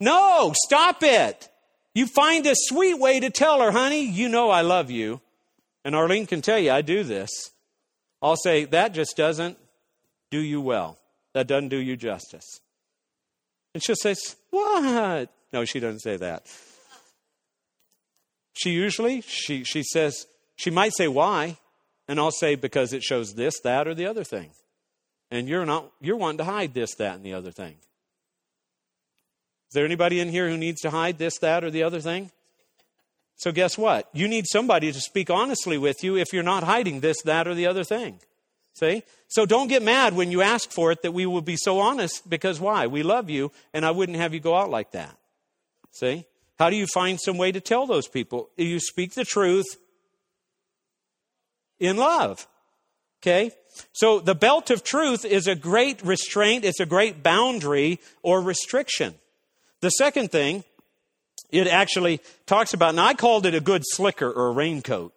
No, 0.00 0.52
stop 0.64 1.02
it. 1.02 1.48
You 1.96 2.06
find 2.06 2.44
a 2.44 2.52
sweet 2.54 2.98
way 2.98 3.20
to 3.20 3.30
tell 3.30 3.62
her, 3.62 3.70
honey, 3.70 4.04
you 4.04 4.28
know 4.28 4.50
I 4.50 4.60
love 4.60 4.90
you. 4.90 5.22
And 5.82 5.96
Arlene 5.96 6.26
can 6.26 6.42
tell 6.42 6.58
you, 6.58 6.70
I 6.70 6.82
do 6.82 7.02
this. 7.02 7.30
I'll 8.20 8.36
say, 8.36 8.66
that 8.66 8.92
just 8.92 9.16
doesn't 9.16 9.56
do 10.30 10.38
you 10.38 10.60
well. 10.60 10.98
That 11.32 11.46
doesn't 11.46 11.70
do 11.70 11.78
you 11.78 11.96
justice. 11.96 12.60
And 13.72 13.82
she'll 13.82 13.96
say, 13.96 14.14
what? 14.50 15.30
No, 15.54 15.64
she 15.64 15.80
doesn't 15.80 16.00
say 16.00 16.18
that. 16.18 16.44
She 18.52 18.72
usually, 18.72 19.22
she, 19.22 19.64
she 19.64 19.82
says, 19.82 20.26
she 20.54 20.68
might 20.68 20.92
say 20.94 21.08
why. 21.08 21.56
And 22.08 22.20
I'll 22.20 22.30
say, 22.30 22.56
because 22.56 22.92
it 22.92 23.04
shows 23.04 23.36
this, 23.36 23.58
that, 23.60 23.88
or 23.88 23.94
the 23.94 24.04
other 24.04 24.22
thing. 24.22 24.50
And 25.30 25.48
you're 25.48 25.64
not, 25.64 25.90
you're 26.02 26.16
wanting 26.16 26.38
to 26.38 26.44
hide 26.44 26.74
this, 26.74 26.94
that, 26.96 27.14
and 27.14 27.24
the 27.24 27.32
other 27.32 27.52
thing. 27.52 27.76
Is 29.68 29.74
there 29.74 29.84
anybody 29.84 30.20
in 30.20 30.28
here 30.28 30.48
who 30.48 30.56
needs 30.56 30.80
to 30.82 30.90
hide 30.90 31.18
this, 31.18 31.38
that, 31.38 31.64
or 31.64 31.70
the 31.70 31.82
other 31.82 32.00
thing? 32.00 32.30
So, 33.36 33.52
guess 33.52 33.76
what? 33.76 34.08
You 34.14 34.28
need 34.28 34.46
somebody 34.46 34.90
to 34.92 35.00
speak 35.00 35.28
honestly 35.28 35.76
with 35.76 36.02
you 36.02 36.16
if 36.16 36.32
you're 36.32 36.42
not 36.42 36.62
hiding 36.62 37.00
this, 37.00 37.20
that, 37.22 37.46
or 37.46 37.54
the 37.54 37.66
other 37.66 37.84
thing. 37.84 38.20
See? 38.72 39.02
So, 39.28 39.44
don't 39.44 39.68
get 39.68 39.82
mad 39.82 40.14
when 40.14 40.30
you 40.30 40.40
ask 40.40 40.70
for 40.70 40.90
it 40.90 41.02
that 41.02 41.12
we 41.12 41.26
will 41.26 41.42
be 41.42 41.56
so 41.56 41.78
honest 41.80 42.28
because 42.28 42.60
why? 42.60 42.86
We 42.86 43.02
love 43.02 43.28
you, 43.28 43.52
and 43.74 43.84
I 43.84 43.90
wouldn't 43.90 44.16
have 44.18 44.32
you 44.32 44.40
go 44.40 44.56
out 44.56 44.70
like 44.70 44.92
that. 44.92 45.16
See? 45.92 46.24
How 46.58 46.70
do 46.70 46.76
you 46.76 46.86
find 46.86 47.20
some 47.20 47.36
way 47.36 47.52
to 47.52 47.60
tell 47.60 47.86
those 47.86 48.08
people? 48.08 48.48
You 48.56 48.80
speak 48.80 49.12
the 49.12 49.24
truth 49.24 49.66
in 51.78 51.98
love. 51.98 52.46
Okay? 53.22 53.50
So, 53.92 54.20
the 54.20 54.34
belt 54.34 54.70
of 54.70 54.82
truth 54.82 55.26
is 55.26 55.46
a 55.46 55.54
great 55.54 56.02
restraint, 56.02 56.64
it's 56.64 56.80
a 56.80 56.86
great 56.86 57.22
boundary 57.22 58.00
or 58.22 58.40
restriction. 58.40 59.14
The 59.86 59.90
second 59.90 60.32
thing, 60.32 60.64
it 61.48 61.68
actually 61.68 62.20
talks 62.44 62.74
about, 62.74 62.88
and 62.88 63.00
I 63.00 63.14
called 63.14 63.46
it 63.46 63.54
a 63.54 63.60
good 63.60 63.82
slicker 63.84 64.28
or 64.28 64.48
a 64.48 64.50
raincoat. 64.50 65.14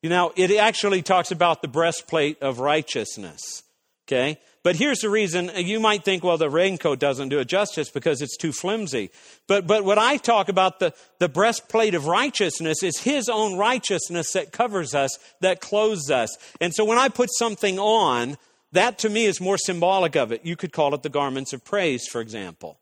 You 0.00 0.10
know, 0.10 0.32
it 0.36 0.52
actually 0.52 1.02
talks 1.02 1.32
about 1.32 1.60
the 1.60 1.66
breastplate 1.66 2.40
of 2.40 2.60
righteousness. 2.60 3.64
Okay? 4.06 4.38
But 4.62 4.76
here's 4.76 5.00
the 5.00 5.10
reason 5.10 5.50
you 5.56 5.80
might 5.80 6.04
think, 6.04 6.22
well, 6.22 6.38
the 6.38 6.48
raincoat 6.48 7.00
doesn't 7.00 7.30
do 7.30 7.40
it 7.40 7.48
justice 7.48 7.90
because 7.90 8.22
it's 8.22 8.36
too 8.36 8.52
flimsy. 8.52 9.10
But, 9.48 9.66
but 9.66 9.84
what 9.84 9.98
I 9.98 10.18
talk 10.18 10.48
about 10.48 10.78
the, 10.78 10.94
the 11.18 11.28
breastplate 11.28 11.96
of 11.96 12.06
righteousness 12.06 12.84
is 12.84 13.00
his 13.00 13.28
own 13.28 13.58
righteousness 13.58 14.34
that 14.34 14.52
covers 14.52 14.94
us, 14.94 15.18
that 15.40 15.60
clothes 15.60 16.12
us. 16.12 16.30
And 16.60 16.72
so 16.72 16.84
when 16.84 16.98
I 16.98 17.08
put 17.08 17.30
something 17.32 17.80
on, 17.80 18.36
that 18.70 19.00
to 19.00 19.08
me 19.08 19.24
is 19.24 19.40
more 19.40 19.58
symbolic 19.58 20.14
of 20.14 20.30
it. 20.30 20.46
You 20.46 20.54
could 20.54 20.70
call 20.70 20.94
it 20.94 21.02
the 21.02 21.08
garments 21.08 21.52
of 21.52 21.64
praise, 21.64 22.06
for 22.06 22.20
example. 22.20 22.78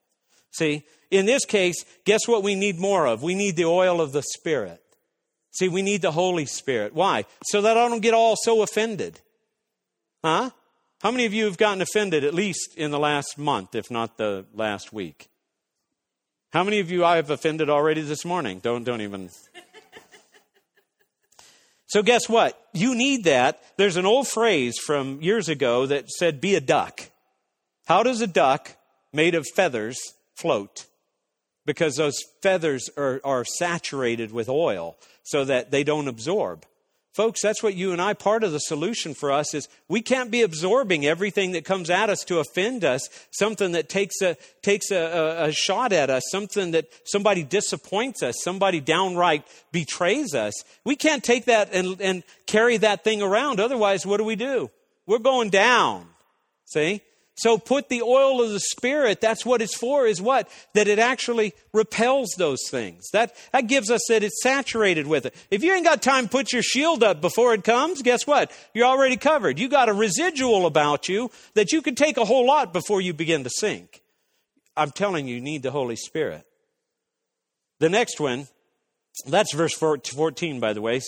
See, 0.54 0.84
in 1.10 1.26
this 1.26 1.44
case, 1.44 1.84
guess 2.04 2.26
what 2.26 2.42
we 2.42 2.54
need 2.54 2.78
more 2.78 3.06
of? 3.06 3.22
We 3.22 3.34
need 3.34 3.56
the 3.56 3.64
oil 3.64 4.00
of 4.00 4.12
the 4.12 4.22
Spirit. 4.22 4.80
See, 5.52 5.68
we 5.68 5.82
need 5.82 6.02
the 6.02 6.12
Holy 6.12 6.46
Spirit. 6.46 6.94
Why? 6.94 7.24
So 7.46 7.62
that 7.62 7.76
I 7.76 7.88
don't 7.88 8.00
get 8.00 8.14
all 8.14 8.36
so 8.36 8.62
offended. 8.62 9.20
Huh? 10.22 10.50
How 11.02 11.10
many 11.10 11.26
of 11.26 11.34
you 11.34 11.44
have 11.44 11.58
gotten 11.58 11.82
offended 11.82 12.24
at 12.24 12.34
least 12.34 12.76
in 12.76 12.90
the 12.90 12.98
last 12.98 13.36
month, 13.36 13.74
if 13.74 13.90
not 13.90 14.16
the 14.16 14.46
last 14.54 14.92
week? 14.92 15.28
How 16.52 16.62
many 16.62 16.78
of 16.78 16.90
you 16.90 17.04
I 17.04 17.16
have 17.16 17.30
offended 17.30 17.68
already 17.68 18.00
this 18.02 18.24
morning? 18.24 18.60
Don't 18.60 18.84
don't 18.84 19.00
even. 19.00 19.28
so 21.86 22.02
guess 22.02 22.28
what? 22.28 22.58
You 22.72 22.94
need 22.94 23.24
that. 23.24 23.60
There's 23.76 23.96
an 23.96 24.06
old 24.06 24.28
phrase 24.28 24.78
from 24.78 25.20
years 25.20 25.48
ago 25.48 25.86
that 25.86 26.08
said 26.10 26.40
be 26.40 26.54
a 26.54 26.60
duck. 26.60 27.02
How 27.86 28.04
does 28.04 28.20
a 28.20 28.28
duck 28.28 28.76
made 29.12 29.34
of 29.34 29.44
feathers 29.54 29.98
float? 30.34 30.86
because 31.66 31.96
those 31.96 32.16
feathers 32.42 32.90
are, 32.96 33.20
are 33.24 33.44
saturated 33.44 34.32
with 34.32 34.48
oil 34.48 34.96
so 35.22 35.44
that 35.44 35.70
they 35.70 35.84
don't 35.84 36.08
absorb. 36.08 36.64
Folks, 37.12 37.40
that's 37.40 37.62
what 37.62 37.76
you 37.76 37.92
and 37.92 38.02
I, 38.02 38.12
part 38.12 38.42
of 38.42 38.50
the 38.50 38.58
solution 38.58 39.14
for 39.14 39.30
us 39.30 39.54
is 39.54 39.68
we 39.88 40.02
can't 40.02 40.32
be 40.32 40.42
absorbing 40.42 41.06
everything 41.06 41.52
that 41.52 41.64
comes 41.64 41.88
at 41.88 42.10
us 42.10 42.24
to 42.24 42.40
offend 42.40 42.84
us, 42.84 43.08
something 43.30 43.70
that 43.72 43.88
takes 43.88 44.20
a, 44.20 44.36
takes 44.62 44.90
a, 44.90 44.96
a, 44.96 45.44
a, 45.44 45.52
shot 45.52 45.92
at 45.92 46.10
us, 46.10 46.24
something 46.32 46.72
that 46.72 46.88
somebody 47.04 47.44
disappoints 47.44 48.20
us, 48.24 48.34
somebody 48.42 48.80
downright 48.80 49.46
betrays 49.70 50.34
us. 50.34 50.64
We 50.84 50.96
can't 50.96 51.22
take 51.22 51.44
that 51.44 51.72
and, 51.72 52.00
and 52.00 52.24
carry 52.46 52.78
that 52.78 53.04
thing 53.04 53.22
around. 53.22 53.60
Otherwise, 53.60 54.04
what 54.04 54.16
do 54.16 54.24
we 54.24 54.34
do? 54.34 54.72
We're 55.06 55.18
going 55.20 55.50
down. 55.50 56.06
See? 56.64 57.00
So 57.36 57.58
put 57.58 57.88
the 57.88 58.02
oil 58.02 58.42
of 58.42 58.50
the 58.50 58.60
Spirit, 58.60 59.20
that's 59.20 59.44
what 59.44 59.60
it's 59.60 59.76
for, 59.76 60.06
is 60.06 60.22
what? 60.22 60.48
That 60.74 60.86
it 60.86 61.00
actually 61.00 61.54
repels 61.72 62.28
those 62.38 62.60
things. 62.70 63.10
That, 63.12 63.34
that 63.52 63.66
gives 63.66 63.90
us 63.90 64.02
that 64.08 64.22
it's 64.22 64.40
saturated 64.40 65.08
with 65.08 65.26
it. 65.26 65.34
If 65.50 65.64
you 65.64 65.74
ain't 65.74 65.84
got 65.84 66.00
time, 66.00 66.28
put 66.28 66.52
your 66.52 66.62
shield 66.62 67.02
up 67.02 67.20
before 67.20 67.52
it 67.52 67.64
comes, 67.64 68.02
guess 68.02 68.24
what? 68.26 68.52
You're 68.72 68.86
already 68.86 69.16
covered. 69.16 69.58
You 69.58 69.68
got 69.68 69.88
a 69.88 69.92
residual 69.92 70.64
about 70.64 71.08
you 71.08 71.30
that 71.54 71.72
you 71.72 71.82
can 71.82 71.96
take 71.96 72.18
a 72.18 72.24
whole 72.24 72.46
lot 72.46 72.72
before 72.72 73.00
you 73.00 73.12
begin 73.12 73.42
to 73.42 73.50
sink. 73.50 74.02
I'm 74.76 74.92
telling 74.92 75.26
you, 75.26 75.36
you 75.36 75.40
need 75.40 75.64
the 75.64 75.72
Holy 75.72 75.96
Spirit. 75.96 76.46
The 77.80 77.88
next 77.88 78.20
one, 78.20 78.46
that's 79.26 79.52
verse 79.52 79.74
14, 79.74 80.60
by 80.60 80.72
the 80.72 80.80
way 80.80 81.00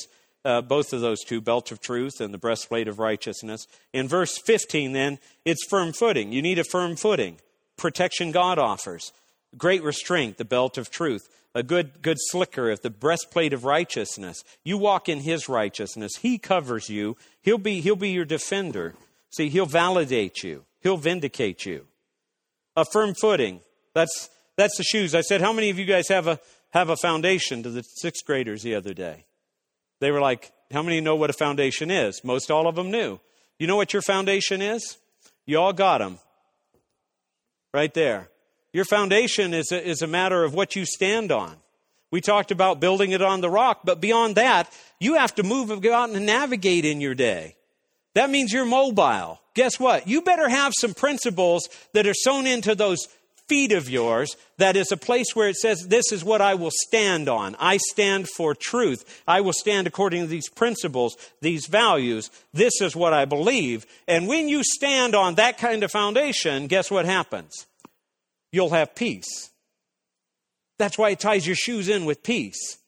uh, 0.47 0.63
both 0.63 0.93
of 0.93 1.01
those 1.01 1.25
two, 1.25 1.41
belt 1.41 1.73
of 1.73 1.81
truth 1.81 2.21
and 2.21 2.33
the 2.33 2.39
breastplate 2.39 2.87
of 2.87 3.01
righteousness. 3.01 3.67
In 3.93 4.07
verse 4.07 4.39
15, 4.39 4.93
then, 4.93 5.19
it's 5.45 5.67
firm 5.69 5.93
footing. 5.93 6.31
You 6.31 6.41
need 6.41 6.61
a 6.61 6.65
firm 6.65 6.95
footing. 6.95 7.39
Protection 7.77 8.31
God 8.31 8.57
offers. 8.57 9.13
Great 9.59 9.83
restraint, 9.83 10.39
the 10.39 10.45
belt 10.45 10.79
of 10.79 10.89
truth. 10.89 11.29
A 11.55 11.65
good, 11.65 12.01
good 12.01 12.19
slicker 12.31 12.71
of 12.71 12.83
the 12.83 12.91
breastplate 12.91 13.53
of 13.53 13.65
righteousness. 13.65 14.45
You 14.63 14.79
walk 14.79 15.09
in 15.09 15.21
His 15.21 15.49
righteousness. 15.49 16.13
He 16.21 16.39
covers 16.39 16.89
you. 16.89 17.17
He'll 17.43 17.59
be, 17.59 17.81
he'll 17.81 17.97
be 17.97 18.11
your 18.11 18.25
defender. 18.25 18.95
See, 19.31 19.49
He'll 19.49 19.67
validate 19.67 20.45
you. 20.45 20.65
He'll 20.81 20.97
vindicate 20.97 21.67
you. 21.67 21.87
A 22.77 22.85
firm 22.85 23.15
footing. 23.21 23.63
That's, 23.95 24.31
that's 24.57 24.77
the 24.77 24.85
shoes. 24.85 25.15
I 25.15 25.23
said, 25.23 25.41
how 25.41 25.53
many 25.53 25.71
of 25.71 25.79
you 25.79 25.87
guys 25.87 26.09
have 26.09 26.29
a, 26.29 26.39
have 26.71 26.89
a 26.89 26.97
foundation 26.97 27.65
to 27.65 27.71
the 27.71 27.83
sixth 27.83 28.25
graders 28.25 28.63
the 28.63 28.75
other 28.75 28.95
day? 28.95 29.25
They 30.01 30.11
were 30.11 30.21
like, 30.21 30.53
How 30.73 30.83
many 30.83 31.01
know 31.01 31.17
what 31.17 31.31
a 31.31 31.35
foundation 31.35 31.91
is? 31.91 32.23
Most 32.25 32.51
all 32.51 32.67
of 32.67 32.75
them 32.75 32.91
knew. 32.91 33.21
You 33.59 33.67
know 33.67 33.77
what 33.77 33.93
your 33.93 34.03
foundation 34.03 34.61
is? 34.61 34.99
You 35.47 35.59
all 35.59 35.73
got 35.73 35.99
them. 35.99 36.19
Right 37.73 37.93
there. 37.95 38.29
Your 38.73 38.85
foundation 38.85 39.55
is 39.55 39.73
a, 39.73 39.83
is 39.83 40.03
a 40.03 40.07
matter 40.07 40.45
of 40.45 40.53
what 40.53 40.77
you 40.77 40.85
stand 40.85 41.33
on. 41.33 41.57
We 42.11 42.21
talked 42.21 42.51
about 42.51 42.81
building 42.81 43.13
it 43.13 43.23
on 43.23 43.41
the 43.41 43.51
rock, 43.51 43.81
but 43.85 44.01
beyond 44.01 44.37
that, 44.37 44.73
you 45.01 45.15
have 45.15 45.35
to 45.37 45.43
move, 45.43 45.81
go 45.81 45.95
out 45.95 46.11
and 46.11 46.27
navigate 46.27 46.85
in 46.85 47.01
your 47.01 47.15
day. 47.15 47.57
That 48.15 48.31
means 48.31 48.53
you're 48.53 48.65
mobile. 48.65 49.41
Guess 49.55 49.81
what? 49.81 50.07
You 50.07 50.23
better 50.23 50.49
have 50.49 50.73
some 50.79 50.95
principles 50.95 51.69
that 51.93 52.07
are 52.07 52.15
sewn 52.15 52.47
into 52.47 52.75
those 52.75 53.09
feet 53.49 53.73
of 53.73 53.89
yours 53.89 54.37
that 54.59 54.77
is 54.77 54.91
a 54.93 54.97
place 54.97 55.35
where 55.35 55.49
it 55.49 55.57
says, 55.57 55.87
This 55.89 56.13
is 56.13 56.25
what 56.25 56.41
I 56.41 56.55
will 56.55 56.73
stand 56.73 57.29
on. 57.29 57.57
I 57.59 57.79
stand 57.79 58.29
for 58.29 58.55
truth. 58.55 59.23
I 59.27 59.41
will 59.41 59.53
stand 59.53 59.87
according 59.87 60.23
to 60.23 60.27
these 60.27 60.49
principles, 60.49 61.17
these 61.41 61.67
values. 61.67 62.31
This 62.53 62.81
is 62.81 62.97
what 62.97 63.13
I 63.13 63.25
believe. 63.25 63.87
And 64.09 64.29
when 64.29 64.49
you 64.49 64.63
stand 64.65 65.15
on 65.15 65.37
that 65.37 65.59
kind 65.59 65.83
of 65.83 65.91
foundation, 65.91 66.67
guess 66.67 66.91
what 66.91 67.05
happens? 67.05 67.67
You'll 68.53 68.71
have 68.71 68.95
peace. 68.95 69.51
That's 70.79 70.99
why 70.99 71.11
it 71.11 71.21
ties 71.21 71.47
your 71.47 71.57
shoes 71.57 71.89
in 71.89 72.05
with 72.05 72.23
peace. 72.23 72.79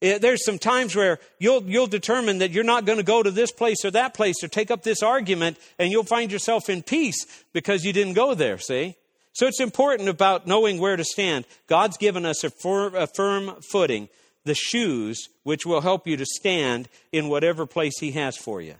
It, 0.00 0.20
there's 0.20 0.44
some 0.44 0.58
times 0.58 0.94
where 0.94 1.18
you'll, 1.38 1.62
you'll 1.62 1.86
determine 1.86 2.38
that 2.38 2.50
you're 2.50 2.64
not 2.64 2.84
going 2.84 2.98
to 2.98 3.04
go 3.04 3.22
to 3.22 3.30
this 3.30 3.50
place 3.50 3.84
or 3.84 3.90
that 3.92 4.14
place 4.14 4.42
or 4.42 4.48
take 4.48 4.70
up 4.70 4.82
this 4.82 5.02
argument, 5.02 5.58
and 5.78 5.90
you'll 5.90 6.04
find 6.04 6.30
yourself 6.30 6.68
in 6.68 6.82
peace 6.82 7.26
because 7.52 7.84
you 7.84 7.92
didn't 7.92 8.14
go 8.14 8.34
there, 8.34 8.58
see? 8.58 8.96
So 9.34 9.48
it's 9.48 9.60
important 9.60 10.08
about 10.08 10.46
knowing 10.46 10.78
where 10.78 10.96
to 10.96 11.04
stand. 11.04 11.44
God's 11.66 11.96
given 11.96 12.24
us 12.24 12.44
a 12.44 12.50
firm, 12.50 12.94
a 12.94 13.08
firm 13.08 13.60
footing, 13.70 14.08
the 14.44 14.54
shoes 14.54 15.28
which 15.42 15.66
will 15.66 15.80
help 15.80 16.06
you 16.06 16.16
to 16.16 16.24
stand 16.24 16.88
in 17.12 17.28
whatever 17.28 17.66
place 17.66 17.98
He 17.98 18.12
has 18.12 18.36
for 18.36 18.62
you, 18.62 18.76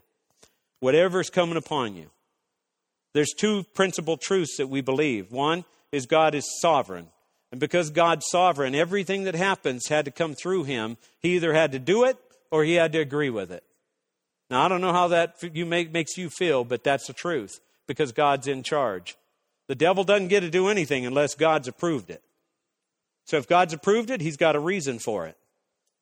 whatever's 0.79 1.29
coming 1.29 1.57
upon 1.57 1.97
you. 1.97 2.09
There's 3.15 3.33
two 3.37 3.65
principal 3.75 4.17
truths 4.17 4.57
that 4.59 4.69
we 4.69 4.81
believe. 4.81 5.33
One 5.33 5.65
is 5.93 6.07
God 6.07 6.35
is 6.35 6.45
sovereign. 6.61 7.09
And 7.51 7.61
because 7.61 7.91
God's 7.91 8.27
sovereign, 8.29 8.75
everything 8.75 9.25
that 9.25 9.37
happens 9.37 9.89
had 9.89 10.05
to 10.07 10.11
come 10.11 10.35
through 10.35 10.65
him. 10.65 10.97
He 11.21 11.37
either 11.37 11.53
had 11.53 11.73
to 11.73 11.79
do 11.79 12.05
it 12.05 12.17
or 12.51 12.65
he 12.65 12.75
had 12.75 12.93
to 12.93 12.99
agree 12.99 13.31
with 13.31 13.53
it. 13.53 13.63
Now, 14.51 14.65
I 14.65 14.69
don't 14.69 14.81
know 14.81 14.93
how 14.93 15.09
that 15.09 15.37
you 15.53 15.65
make, 15.65 15.93
makes 15.93 16.17
you 16.17 16.31
feel, 16.31 16.65
but 16.65 16.85
that's 16.85 17.07
the 17.07 17.13
truth 17.13 17.61
because 17.87 18.13
God's 18.13 18.49
in 18.49 18.63
charge. 18.63 19.17
The 19.67 19.75
devil 19.75 20.05
doesn't 20.05 20.29
get 20.29 20.41
to 20.41 20.51
do 20.51 20.69
anything 20.69 21.07
unless 21.07 21.35
God's 21.35 21.69
approved 21.69 22.11
it. 22.11 22.23
So 23.27 23.39
if 23.39 23.49
God's 23.49 23.73
approved 23.73 24.11
it, 24.11 24.21
he's 24.21 24.37
got 24.37 24.57
a 24.57 24.61
reason 24.61 24.99
for 24.99 25.27
it. 25.27 25.37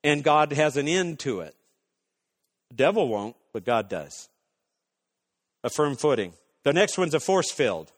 And 0.03 0.25
God 0.25 0.53
has 0.53 0.77
an 0.77 0.89
end 0.89 1.21
to 1.21 1.41
it. 1.41 1.55
The 2.71 2.77
devil 2.77 3.09
won't, 3.09 3.37
but 3.53 3.65
God 3.65 3.89
does. 3.89 4.29
A 5.63 5.71
firm 5.71 5.95
footing. 5.95 6.33
The 6.65 6.73
next 6.73 6.99
one's 6.99 7.15
a 7.15 7.21
force 7.21 7.53
field. 7.53 7.93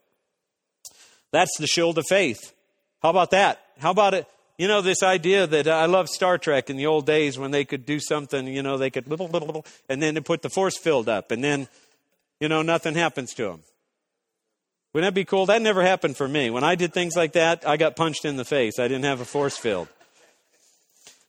That's 1.32 1.56
the 1.58 1.66
shield 1.66 1.96
of 1.96 2.04
faith. 2.08 2.52
How 3.02 3.10
about 3.10 3.30
that? 3.30 3.60
How 3.78 3.90
about 3.90 4.14
it? 4.14 4.26
You 4.58 4.68
know, 4.68 4.82
this 4.82 5.02
idea 5.02 5.46
that 5.46 5.66
I 5.66 5.86
love 5.86 6.08
Star 6.08 6.38
Trek 6.38 6.70
in 6.70 6.76
the 6.76 6.86
old 6.86 7.06
days 7.06 7.38
when 7.38 7.50
they 7.50 7.64
could 7.64 7.84
do 7.84 7.98
something, 7.98 8.46
you 8.46 8.62
know, 8.62 8.76
they 8.76 8.90
could 8.90 9.06
and 9.88 10.02
then 10.02 10.14
they 10.14 10.20
put 10.20 10.42
the 10.42 10.50
force 10.50 10.78
field 10.78 11.08
up, 11.08 11.32
and 11.32 11.42
then, 11.42 11.66
you 12.38 12.48
know, 12.48 12.62
nothing 12.62 12.94
happens 12.94 13.34
to 13.34 13.48
them. 13.48 13.62
Wouldn't 14.94 15.12
that 15.12 15.18
be 15.18 15.24
cool? 15.24 15.46
That 15.46 15.60
never 15.60 15.82
happened 15.82 16.16
for 16.16 16.28
me. 16.28 16.50
When 16.50 16.62
I 16.62 16.76
did 16.76 16.94
things 16.94 17.16
like 17.16 17.32
that, 17.32 17.66
I 17.66 17.76
got 17.76 17.96
punched 17.96 18.24
in 18.24 18.36
the 18.36 18.44
face. 18.44 18.78
I 18.78 18.86
didn't 18.86 19.04
have 19.04 19.20
a 19.20 19.24
force 19.24 19.56
field. 19.56 19.88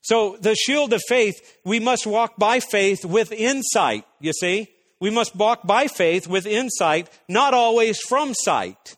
So, 0.01 0.37
the 0.39 0.53
shield 0.53 0.93
of 0.93 1.01
faith, 1.07 1.57
we 1.63 1.79
must 1.79 2.05
walk 2.05 2.37
by 2.37 2.59
faith 2.59 3.03
with 3.03 3.31
insight, 3.31 4.05
you 4.19 4.33
see? 4.33 4.69
We 4.99 5.09
must 5.09 5.35
walk 5.35 5.65
by 5.65 5.87
faith 5.87 6.27
with 6.27 6.45
insight, 6.45 7.09
not 7.27 7.55
always 7.55 7.99
from 7.99 8.35
sight. 8.35 8.97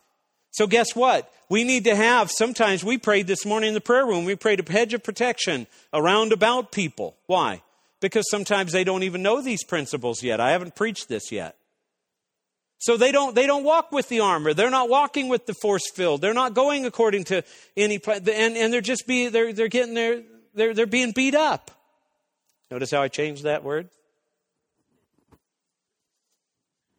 So, 0.50 0.66
guess 0.66 0.94
what? 0.94 1.32
We 1.48 1.64
need 1.64 1.84
to 1.84 1.96
have, 1.96 2.30
sometimes 2.30 2.84
we 2.84 2.98
prayed 2.98 3.26
this 3.26 3.46
morning 3.46 3.68
in 3.68 3.74
the 3.74 3.80
prayer 3.80 4.04
room, 4.04 4.26
we 4.26 4.34
prayed 4.34 4.60
a 4.60 4.70
hedge 4.70 4.92
of 4.92 5.02
protection 5.02 5.66
around 5.94 6.34
about 6.34 6.72
people. 6.72 7.16
Why? 7.24 7.62
Because 8.00 8.26
sometimes 8.30 8.72
they 8.72 8.84
don't 8.84 9.02
even 9.02 9.22
know 9.22 9.40
these 9.40 9.64
principles 9.64 10.22
yet. 10.22 10.40
I 10.40 10.50
haven't 10.50 10.76
preached 10.76 11.08
this 11.08 11.32
yet. 11.32 11.56
So 12.78 12.96
they 12.96 13.10
don't, 13.10 13.34
they 13.34 13.46
don't 13.46 13.64
walk 13.64 13.90
with 13.90 14.08
the 14.08 14.20
armor. 14.20 14.54
They're 14.54 14.70
not 14.70 14.88
walking 14.88 15.28
with 15.28 15.46
the 15.46 15.54
force 15.54 15.90
field. 15.90 16.20
They're 16.20 16.34
not 16.34 16.54
going 16.54 16.86
according 16.86 17.24
to 17.24 17.42
any 17.76 17.98
plan. 17.98 18.28
And, 18.28 18.56
and 18.56 18.72
they're 18.72 18.80
just 18.80 19.06
be, 19.06 19.28
they're, 19.28 19.52
they're 19.52 19.68
getting 19.68 19.94
their, 19.94 20.22
they're, 20.54 20.74
they're 20.74 20.86
being 20.86 21.12
beat 21.12 21.34
up. 21.34 21.72
Notice 22.70 22.90
how 22.92 23.02
I 23.02 23.08
changed 23.08 23.44
that 23.44 23.64
word? 23.64 23.88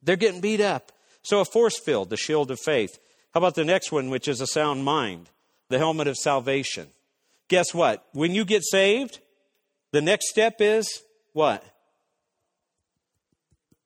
They're 0.03 0.17
getting 0.17 0.41
beat 0.41 0.61
up. 0.61 0.91
So 1.21 1.39
a 1.39 1.45
force 1.45 1.79
field, 1.79 2.09
the 2.09 2.17
shield 2.17 2.51
of 2.51 2.59
faith. 2.59 2.99
How 3.33 3.39
about 3.39 3.55
the 3.55 3.65
next 3.65 3.91
one, 3.91 4.09
which 4.09 4.27
is 4.27 4.41
a 4.41 4.47
sound 4.47 4.83
mind, 4.83 5.29
the 5.69 5.77
helmet 5.77 6.07
of 6.07 6.17
salvation? 6.17 6.87
Guess 7.47 7.73
what? 7.73 8.05
When 8.13 8.33
you 8.33 8.43
get 8.43 8.63
saved, 8.63 9.19
the 9.91 10.01
next 10.01 10.29
step 10.29 10.57
is 10.59 11.01
what? 11.33 11.63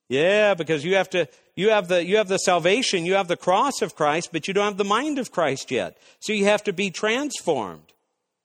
Yeah, 0.08 0.54
because 0.54 0.84
you 0.84 0.96
have 0.96 1.10
to 1.10 1.28
you 1.56 1.70
have 1.70 1.88
the 1.88 2.04
you 2.04 2.16
have 2.16 2.28
the 2.28 2.38
salvation, 2.38 3.06
you 3.06 3.14
have 3.14 3.28
the 3.28 3.36
cross 3.36 3.80
of 3.80 3.94
Christ, 3.94 4.30
but 4.32 4.48
you 4.48 4.54
don't 4.54 4.64
have 4.64 4.76
the 4.76 4.84
mind 4.84 5.18
of 5.18 5.30
Christ 5.30 5.70
yet. 5.70 5.96
So 6.20 6.32
you 6.32 6.46
have 6.46 6.64
to 6.64 6.72
be 6.72 6.90
transformed. 6.90 7.92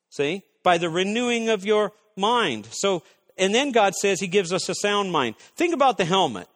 See? 0.09 0.43
By 0.63 0.77
the 0.77 0.89
renewing 0.89 1.49
of 1.49 1.65
your 1.65 1.93
mind. 2.15 2.67
So 2.71 3.03
and 3.37 3.55
then 3.55 3.71
God 3.71 3.95
says 3.95 4.19
he 4.19 4.27
gives 4.27 4.53
us 4.53 4.69
a 4.69 4.75
sound 4.75 5.11
mind. 5.11 5.37
Think 5.55 5.73
about 5.73 5.97
the 5.97 6.05
helmet. 6.05 6.47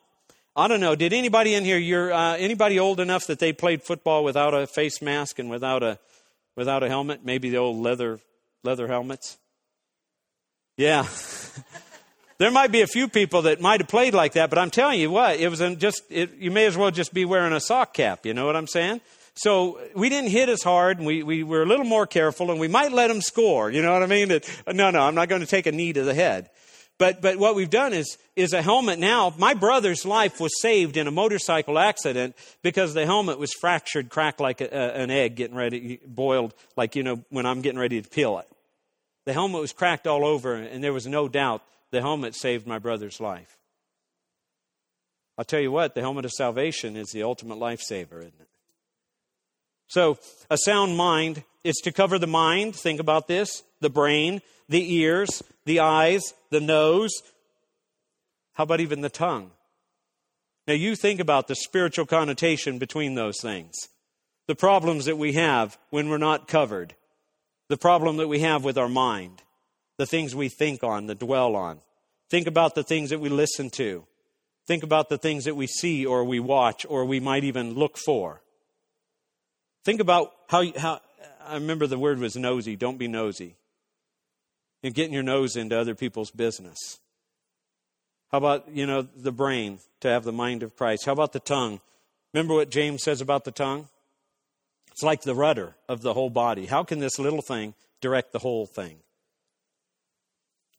I 0.55 0.67
don't 0.67 0.79
know. 0.79 0.95
Did 0.95 1.13
anybody 1.13 1.55
in 1.55 1.63
here? 1.63 1.79
You're 1.79 2.13
uh, 2.13 2.35
anybody 2.35 2.79
old 2.79 2.99
enough 2.99 3.25
that 3.27 3.39
they 3.39 3.53
played 3.53 3.81
football 3.81 4.23
without 4.23 4.53
a 4.53 4.67
face 4.67 5.01
mask 5.01 5.39
and 5.39 5.49
without 5.49 5.81
a 5.81 5.97
without 6.55 6.83
a 6.83 6.89
helmet? 6.89 7.25
Maybe 7.25 7.49
the 7.49 7.57
old 7.57 7.77
leather 7.77 8.19
leather 8.63 8.87
helmets. 8.87 9.37
Yeah. 10.77 11.07
There 12.43 12.51
might 12.51 12.73
be 12.73 12.82
a 12.82 12.88
few 12.88 13.08
people 13.08 13.43
that 13.43 13.62
might 13.62 13.79
have 13.79 13.88
played 13.88 14.13
like 14.13 14.34
that, 14.34 14.49
but 14.49 14.60
I'm 14.60 14.69
telling 14.69 14.99
you 14.99 15.10
what, 15.10 15.39
it 15.39 15.47
was 15.47 15.60
just, 15.77 16.03
it, 16.10 16.36
you 16.39 16.51
may 16.51 16.65
as 16.65 16.75
well 16.75 16.91
just 16.91 17.13
be 17.13 17.23
wearing 17.23 17.53
a 17.53 17.62
sock 17.62 17.93
cap. 17.93 18.25
You 18.25 18.34
know 18.34 18.45
what 18.45 18.58
I'm 18.58 18.67
saying? 18.67 18.99
So 19.34 19.79
we 19.95 20.10
didn't 20.10 20.32
hit 20.32 20.49
as 20.49 20.62
hard, 20.62 20.97
and 20.97 21.08
we, 21.08 21.23
we 21.23 21.43
were 21.43 21.63
a 21.63 21.65
little 21.65 21.86
more 21.86 22.06
careful, 22.06 22.51
and 22.51 22.60
we 22.60 22.67
might 22.67 22.91
let 22.91 23.08
them 23.08 23.21
score. 23.21 23.71
You 23.71 23.82
know 23.82 23.93
what 23.93 24.03
I 24.03 24.08
mean? 24.08 24.29
It, 24.29 24.62
no, 24.67 24.89
no, 24.89 25.03
I'm 25.03 25.15
not 25.15 25.29
going 25.29 25.39
to 25.39 25.47
take 25.47 25.67
a 25.67 25.71
knee 25.71 25.93
to 25.93 26.03
the 26.03 26.13
head. 26.13 26.49
But, 26.97 27.21
but 27.21 27.38
what 27.38 27.56
we've 27.56 27.69
done 27.69 27.93
is, 27.93 28.17
is 28.36 28.51
a 28.51 28.62
helmet 28.62 28.99
now. 28.99 29.34
My 29.38 29.53
brother's 29.53 30.03
life 30.03 30.41
was 30.41 30.51
saved 30.62 30.97
in 30.97 31.08
a 31.08 31.12
motorcycle 31.12 31.79
accident 31.79 32.36
because 32.62 32.93
the 32.93 33.06
helmet 33.06 33.39
was 33.39 33.53
fractured, 33.53 34.10
cracked 34.10 34.41
like 34.41 34.60
a, 34.60 34.65
a, 34.65 35.01
an 35.01 35.12
egg 35.12 35.38
getting 35.38 35.56
ready, 35.56 36.01
boiled, 36.06 36.53
like, 36.75 36.97
you 36.97 37.03
know, 37.03 37.23
when 37.29 37.45
I'm 37.45 37.62
getting 37.62 37.79
ready 37.79 38.01
to 38.01 38.10
peel 38.10 38.39
it. 38.39 38.47
The 39.23 39.32
helmet 39.32 39.62
was 39.62 39.71
cracked 39.71 40.08
all 40.08 40.25
over, 40.25 40.56
and 40.56 40.84
there 40.84 40.91
was 40.91 41.08
no 41.08 41.29
doubt 41.29 41.63
the 41.93 42.01
helmet 42.01 42.34
saved 42.34 42.65
my 42.65 42.79
brother's 42.79 43.21
life. 43.21 43.56
I'll 45.38 45.45
tell 45.45 45.60
you 45.60 45.71
what, 45.71 45.93
the 45.93 46.01
helmet 46.01 46.25
of 46.25 46.32
salvation 46.32 46.97
is 46.97 47.12
the 47.12 47.21
ultimate 47.21 47.60
lifesaver, 47.60 48.17
isn't 48.17 48.34
it? 48.39 48.49
So, 49.88 50.17
a 50.49 50.58
sound 50.58 50.97
mind 50.97 51.43
is 51.63 51.75
to 51.84 51.91
cover 51.91 52.17
the 52.17 52.25
mind. 52.25 52.75
Think 52.75 52.99
about 52.99 53.27
this 53.27 53.62
the 53.79 53.91
brain, 53.91 54.41
the 54.67 54.95
ears, 54.95 55.43
the 55.65 55.82
eyes, 55.82 56.34
the 56.49 56.60
nose. 56.60 57.12
How 58.53 58.63
about 58.63 58.79
even 58.79 59.01
the 59.01 59.10
tongue? 59.10 59.51
Now, 60.67 60.73
you 60.73 60.95
think 60.95 61.19
about 61.19 61.47
the 61.47 61.56
spiritual 61.56 62.08
connotation 62.08 62.79
between 62.79 63.13
those 63.13 63.39
things. 63.39 63.75
The 64.47 64.56
problems 64.56 65.06
that 65.06 65.19
we 65.19 65.34
have 65.34 65.77
when 65.91 66.10
we're 66.10 66.17
not 66.17 66.47
covered. 66.47 66.95
The 67.69 67.77
problem 67.77 68.17
that 68.17 68.27
we 68.27 68.39
have 68.39 68.63
with 68.63 68.79
our 68.79 68.89
mind 68.89 69.43
the 69.97 70.06
things 70.06 70.36
we 70.36 70.49
think 70.49 70.84
on, 70.84 71.08
that 71.08 71.19
dwell 71.19 71.56
on. 71.56 71.79
Think 72.29 72.47
about 72.47 72.75
the 72.75 72.84
things 72.84 73.10
that 73.12 73.19
we 73.19 73.29
listen 73.29 73.69
to. 73.71 74.06
Think 74.65 74.84
about 74.84 75.10
the 75.10 75.17
things 75.17 75.45
that 75.45 75.56
we 75.56 75.67
see 75.67 76.06
or 76.06 76.23
we 76.23 76.39
watch 76.39 76.86
or 76.88 77.06
we 77.06 77.19
might 77.19 77.43
even 77.43 77.73
look 77.73 77.97
for. 77.97 78.41
Think 79.84 79.99
about 79.99 80.32
how, 80.47 80.63
how 80.77 81.01
I 81.45 81.56
remember 81.56 81.86
the 81.86 81.99
word 81.99 82.19
was 82.19 82.36
nosy. 82.36 82.75
Don't 82.75 82.97
be 82.97 83.08
nosy. 83.08 83.56
And 84.82 84.93
getting 84.93 85.13
your 85.13 85.23
nose 85.23 85.56
into 85.56 85.77
other 85.77 85.95
people's 85.95 86.32
business. 86.32 86.99
How 88.32 88.38
about, 88.39 88.69
you 88.69 88.86
know, 88.86 89.01
the 89.01 89.32
brain 89.32 89.79
to 89.99 90.08
have 90.08 90.23
the 90.23 90.32
mind 90.32 90.63
of 90.63 90.75
Christ? 90.75 91.06
How 91.06 91.12
about 91.12 91.34
the 91.34 91.39
tongue? 91.39 91.82
Remember 92.34 92.56
what 92.56 92.71
James 92.71 93.03
says 93.03 93.21
about 93.21 93.43
the 93.43 93.51
tongue? 93.51 93.88
It's 94.91 95.03
like 95.03 95.21
the 95.21 95.36
rudder 95.36 95.75
of 95.88 96.01
the 96.01 96.13
whole 96.13 96.29
body. 96.29 96.65
How 96.65 96.84
can 96.84 96.99
this 96.99 97.19
little 97.19 97.41
thing 97.41 97.73
direct 98.01 98.32
the 98.32 98.39
whole 98.39 98.65
thing? 98.65 98.97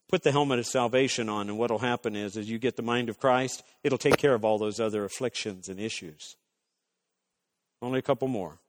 Put 0.07 0.23
the 0.23 0.31
helmet 0.31 0.59
of 0.59 0.65
salvation 0.65 1.29
on, 1.29 1.49
and 1.49 1.57
what 1.57 1.71
will 1.71 1.79
happen 1.79 2.15
is, 2.15 2.37
as 2.37 2.49
you 2.49 2.59
get 2.59 2.75
the 2.75 2.83
mind 2.83 3.09
of 3.09 3.19
Christ, 3.19 3.63
it'll 3.83 3.97
take 3.97 4.17
care 4.17 4.33
of 4.33 4.45
all 4.45 4.57
those 4.57 4.79
other 4.79 5.03
afflictions 5.03 5.69
and 5.69 5.79
issues. 5.79 6.35
Only 7.81 7.99
a 7.99 8.03
couple 8.03 8.27
more. 8.27 8.59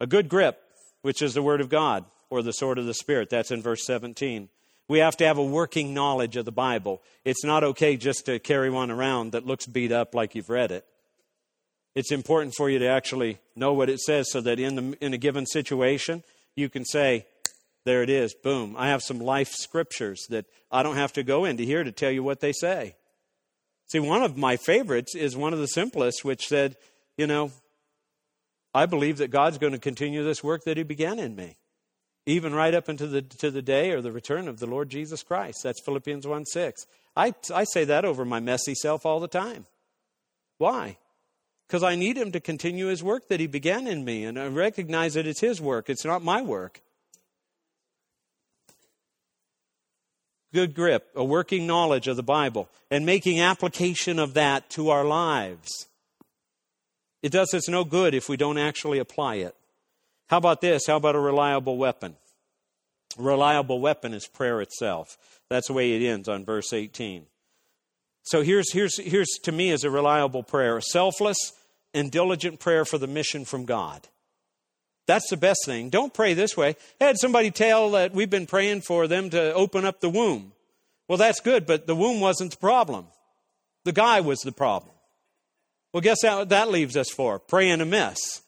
A 0.00 0.06
good 0.06 0.28
grip, 0.28 0.60
which 1.02 1.22
is 1.22 1.34
the 1.34 1.42
Word 1.42 1.60
of 1.60 1.68
God, 1.68 2.04
or 2.30 2.42
the 2.42 2.52
sword 2.52 2.78
of 2.78 2.86
the 2.86 2.94
Spirit. 2.94 3.30
That's 3.30 3.50
in 3.50 3.62
verse 3.62 3.84
17. 3.86 4.48
We 4.88 4.98
have 4.98 5.16
to 5.18 5.26
have 5.26 5.38
a 5.38 5.44
working 5.44 5.94
knowledge 5.94 6.36
of 6.36 6.44
the 6.44 6.52
Bible. 6.52 7.02
It's 7.24 7.44
not 7.44 7.64
okay 7.64 7.96
just 7.96 8.26
to 8.26 8.38
carry 8.38 8.68
one 8.68 8.90
around 8.90 9.32
that 9.32 9.46
looks 9.46 9.66
beat 9.66 9.92
up 9.92 10.14
like 10.14 10.34
you've 10.34 10.50
read 10.50 10.70
it. 10.70 10.84
It's 11.94 12.10
important 12.10 12.54
for 12.56 12.70
you 12.70 12.78
to 12.78 12.86
actually 12.86 13.38
know 13.54 13.74
what 13.74 13.90
it 13.90 14.00
says 14.00 14.30
so 14.30 14.40
that 14.40 14.58
in, 14.58 14.76
the, 14.76 15.04
in 15.04 15.14
a 15.14 15.18
given 15.18 15.46
situation, 15.46 16.22
you 16.56 16.68
can 16.68 16.84
say, 16.84 17.26
there 17.84 18.02
it 18.02 18.10
is, 18.10 18.34
boom. 18.34 18.74
I 18.78 18.88
have 18.88 19.02
some 19.02 19.18
life 19.18 19.50
scriptures 19.50 20.24
that 20.30 20.46
I 20.70 20.82
don't 20.82 20.96
have 20.96 21.12
to 21.14 21.22
go 21.22 21.44
into 21.44 21.64
here 21.64 21.82
to 21.82 21.92
tell 21.92 22.10
you 22.10 22.22
what 22.22 22.40
they 22.40 22.52
say. 22.52 22.94
See, 23.88 23.98
one 23.98 24.22
of 24.22 24.36
my 24.36 24.56
favorites 24.56 25.14
is 25.14 25.36
one 25.36 25.52
of 25.52 25.58
the 25.58 25.66
simplest, 25.66 26.24
which 26.24 26.46
said, 26.46 26.76
you 27.16 27.26
know, 27.26 27.50
I 28.74 28.86
believe 28.86 29.18
that 29.18 29.30
God's 29.30 29.58
going 29.58 29.74
to 29.74 29.78
continue 29.78 30.24
this 30.24 30.42
work 30.42 30.64
that 30.64 30.76
He 30.76 30.82
began 30.82 31.18
in 31.18 31.36
me, 31.36 31.56
even 32.24 32.54
right 32.54 32.72
up 32.72 32.88
into 32.88 33.06
the, 33.06 33.20
to 33.20 33.50
the 33.50 33.62
day 33.62 33.90
or 33.90 34.00
the 34.00 34.12
return 34.12 34.48
of 34.48 34.60
the 34.60 34.66
Lord 34.66 34.88
Jesus 34.88 35.22
Christ. 35.22 35.62
That's 35.62 35.84
Philippians 35.84 36.26
1 36.26 36.46
6. 36.46 36.86
I, 37.16 37.34
I 37.52 37.64
say 37.64 37.84
that 37.84 38.04
over 38.04 38.24
my 38.24 38.40
messy 38.40 38.74
self 38.74 39.04
all 39.04 39.20
the 39.20 39.28
time. 39.28 39.66
Why? 40.56 40.96
Because 41.66 41.82
I 41.82 41.96
need 41.96 42.16
Him 42.16 42.32
to 42.32 42.40
continue 42.40 42.86
His 42.86 43.02
work 43.02 43.28
that 43.28 43.40
He 43.40 43.46
began 43.46 43.86
in 43.86 44.04
me, 44.04 44.24
and 44.24 44.38
I 44.38 44.46
recognize 44.46 45.14
that 45.14 45.26
it's 45.26 45.40
His 45.40 45.60
work, 45.60 45.90
it's 45.90 46.04
not 46.04 46.22
my 46.22 46.40
work. 46.40 46.80
Good 50.52 50.74
grip, 50.74 51.08
a 51.14 51.24
working 51.24 51.66
knowledge 51.66 52.08
of 52.08 52.16
the 52.16 52.22
Bible, 52.22 52.68
and 52.90 53.06
making 53.06 53.40
application 53.40 54.18
of 54.18 54.34
that 54.34 54.68
to 54.70 54.90
our 54.90 55.04
lives. 55.04 55.86
It 57.22 57.32
does 57.32 57.54
us 57.54 57.68
no 57.68 57.84
good 57.84 58.14
if 58.14 58.28
we 58.28 58.36
don't 58.36 58.58
actually 58.58 58.98
apply 58.98 59.36
it. 59.36 59.54
How 60.28 60.38
about 60.38 60.60
this? 60.60 60.86
How 60.86 60.96
about 60.96 61.14
a 61.14 61.20
reliable 61.20 61.76
weapon? 61.76 62.16
A 63.18 63.22
reliable 63.22 63.80
weapon 63.80 64.12
is 64.12 64.26
prayer 64.26 64.60
itself. 64.60 65.16
That's 65.48 65.68
the 65.68 65.72
way 65.72 65.92
it 65.92 66.06
ends 66.06 66.28
on 66.28 66.44
verse 66.44 66.72
18. 66.72 67.26
So 68.24 68.42
here's, 68.42 68.72
here's, 68.72 68.98
here's 68.98 69.28
to 69.44 69.52
me 69.52 69.70
as 69.70 69.84
a 69.84 69.90
reliable 69.90 70.42
prayer 70.42 70.76
a 70.76 70.82
selfless 70.82 71.36
and 71.94 72.10
diligent 72.10 72.60
prayer 72.60 72.84
for 72.84 72.98
the 72.98 73.06
mission 73.06 73.44
from 73.44 73.64
God. 73.64 74.08
That's 75.06 75.28
the 75.30 75.36
best 75.36 75.60
thing. 75.66 75.90
Don't 75.90 76.14
pray 76.14 76.34
this 76.34 76.56
way. 76.56 76.76
I 77.00 77.04
had 77.04 77.18
somebody 77.18 77.50
tell 77.50 77.90
that 77.92 78.14
we've 78.14 78.30
been 78.30 78.46
praying 78.46 78.82
for 78.82 79.06
them 79.06 79.30
to 79.30 79.52
open 79.54 79.84
up 79.84 80.00
the 80.00 80.10
womb. 80.10 80.52
Well, 81.08 81.18
that's 81.18 81.40
good, 81.40 81.66
but 81.66 81.86
the 81.86 81.96
womb 81.96 82.20
wasn't 82.20 82.52
the 82.52 82.56
problem. 82.58 83.06
The 83.84 83.92
guy 83.92 84.20
was 84.20 84.40
the 84.40 84.52
problem. 84.52 84.94
Well, 85.92 86.00
guess 86.00 86.22
what 86.22 86.48
that 86.50 86.70
leaves 86.70 86.96
us 86.96 87.10
for? 87.10 87.38
Praying 87.38 87.80
amiss. 87.80 88.42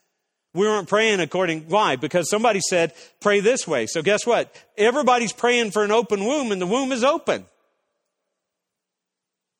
We 0.54 0.66
weren't 0.66 0.88
praying 0.88 1.18
according, 1.18 1.62
why? 1.62 1.96
Because 1.96 2.30
somebody 2.30 2.60
said, 2.60 2.92
pray 3.20 3.40
this 3.40 3.66
way. 3.66 3.86
So 3.86 4.02
guess 4.02 4.24
what? 4.24 4.54
Everybody's 4.78 5.32
praying 5.32 5.72
for 5.72 5.82
an 5.82 5.90
open 5.90 6.24
womb 6.24 6.52
and 6.52 6.62
the 6.62 6.66
womb 6.66 6.92
is 6.92 7.02
open. 7.02 7.44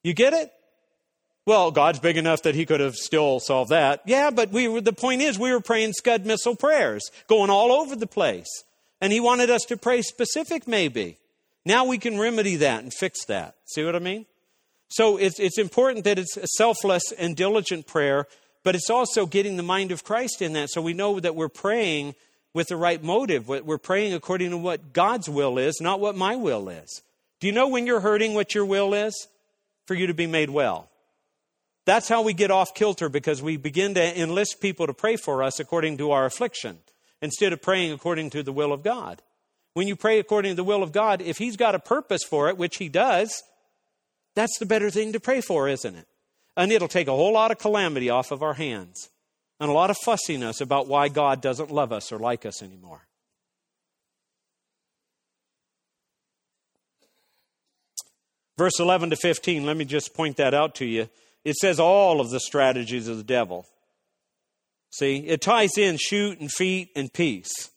You 0.05 0.15
get 0.15 0.33
it? 0.33 0.53
Well, 1.47 1.71
God's 1.71 2.01
big 2.01 2.17
enough 2.17 2.43
that 2.43 2.55
he 2.55 2.65
could 2.65 2.81
have 2.81 2.95
still 2.95 3.39
solved 3.39 3.71
that. 3.71 4.01
Yeah, 4.07 4.31
but 4.31 4.51
we 4.51 4.67
were, 4.67 4.81
the 4.81 4.95
point 4.95 5.21
is 5.21 5.39
we 5.39 5.53
were 5.53 5.61
praying 5.61 5.93
scud 5.93 6.25
missile 6.25 6.57
prayers, 6.57 7.11
going 7.27 7.51
all 7.51 7.71
over 7.71 7.95
the 7.95 8.07
place. 8.07 8.49
And 9.01 9.13
he 9.13 9.21
wanted 9.21 9.51
us 9.51 9.63
to 9.65 9.77
pray 9.77 10.01
specific 10.01 10.67
maybe. 10.67 11.19
Now 11.67 11.85
we 11.85 11.99
can 11.99 12.19
remedy 12.19 12.57
that 12.57 12.83
and 12.83 12.93
fix 12.93 13.27
that. 13.27 13.57
See 13.67 13.85
what 13.85 13.95
I 13.95 13.99
mean? 13.99 14.25
So 14.89 15.19
it's, 15.19 15.39
it's 15.39 15.59
important 15.59 16.05
that 16.05 16.19
it's 16.19 16.37
a 16.37 16.47
selfless 16.47 17.13
and 17.13 17.37
diligent 17.37 17.87
prayer, 17.87 18.27
but 18.63 18.75
it's 18.75 18.89
also 18.89 19.27
getting 19.27 19.57
the 19.57 19.63
mind 19.63 19.93
of 19.93 20.05
Christ 20.05 20.41
in 20.41 20.55
that 20.55 20.71
so 20.71 20.81
we 20.81 20.95
know 20.95 21.21
that 21.21 21.35
we're 21.35 21.49
praying 21.49 22.15
with 22.55 22.69
the 22.69 22.77
right 22.77 23.03
motive. 23.03 23.49
We're 23.49 23.79
praying 23.79 24.15
according 24.15 24.51
to 24.51 24.57
what 24.57 24.93
God's 24.95 25.29
will 25.29 25.59
is, 25.59 25.81
not 25.81 26.01
what 26.01 26.17
my 26.17 26.37
will 26.37 26.69
is. 26.69 27.03
Do 27.41 27.47
you 27.47 27.53
know 27.53 27.69
when 27.69 27.87
you're 27.87 28.01
hurting 28.01 28.33
what 28.33 28.55
your 28.55 28.65
will 28.65 28.95
is? 28.95 29.29
For 29.87 29.95
you 29.95 30.07
to 30.07 30.15
be 30.15 30.27
made 30.27 30.49
well. 30.49 30.89
That's 31.87 32.09
how 32.09 32.23
we 32.23 32.33
get 32.33 32.51
off 32.51 32.75
kilter 32.75 33.09
because 33.09 33.43
we 33.43 33.57
begin 33.57 33.95
to 33.95 34.21
enlist 34.21 34.61
people 34.61 34.87
to 34.87 34.95
pray 34.95 35.17
for 35.17 35.43
us 35.43 35.61
according 35.61 35.99
to 35.99 36.13
our 36.13 36.25
affliction 36.25 36.79
instead 37.21 37.53
of 37.53 37.61
praying 37.61 37.93
according 37.93 38.31
to 38.31 38.43
the 38.43 38.53
will 38.53 38.73
of 38.73 38.83
God. 38.83 39.23
When 39.75 39.89
you 39.89 39.97
pray 39.97 40.19
according 40.19 40.53
to 40.53 40.57
the 40.57 40.65
will 40.65 40.83
of 40.83 40.93
God, 40.93 41.21
if 41.21 41.39
He's 41.39 41.57
got 41.57 41.75
a 41.75 41.81
purpose 41.81 42.23
for 42.23 42.49
it, 42.49 42.57
which 42.57 42.77
He 42.79 42.89
does, 42.89 43.43
that's 44.35 44.59
the 44.59 44.67
better 44.67 44.91
thing 44.91 45.13
to 45.13 45.21
pray 45.21 45.41
for, 45.41 45.69
isn't 45.69 45.95
it? 45.95 46.07
And 46.57 46.73
it'll 46.73 46.89
take 46.89 47.09
a 47.09 47.13
whole 47.13 47.33
lot 47.33 47.51
of 47.51 47.59
calamity 47.59 48.09
off 48.09 48.31
of 48.31 48.43
our 48.43 48.55
hands 48.55 49.11
and 49.61 49.69
a 49.69 49.75
lot 49.75 49.91
of 49.91 49.97
fussiness 49.99 50.61
about 50.61 50.87
why 50.87 51.09
God 51.09 51.41
doesn't 51.41 51.71
love 51.71 51.93
us 51.93 52.13
or 52.13 52.19
like 52.19 52.47
us 52.47 52.63
anymore. 52.63 53.07
Verse 58.57 58.79
11 58.79 59.11
to 59.11 59.17
15, 59.17 59.67
let 59.67 59.77
me 59.77 59.85
just 59.85 60.15
point 60.15 60.37
that 60.37 60.55
out 60.55 60.77
to 60.77 60.85
you. 60.85 61.09
It 61.45 61.57
says 61.57 61.79
all 61.79 62.21
of 62.21 62.31
the 62.31 62.41
strategies 62.41 63.09
of 63.09 63.17
the 63.17 63.25
devil. 63.25 63.67
See, 64.91 65.19
it 65.19 65.41
ties 65.41 65.77
in 65.77 65.97
shoot 65.99 66.39
and 66.41 66.51
feet 66.51 66.91
and 66.95 67.13
peace. 67.13 67.71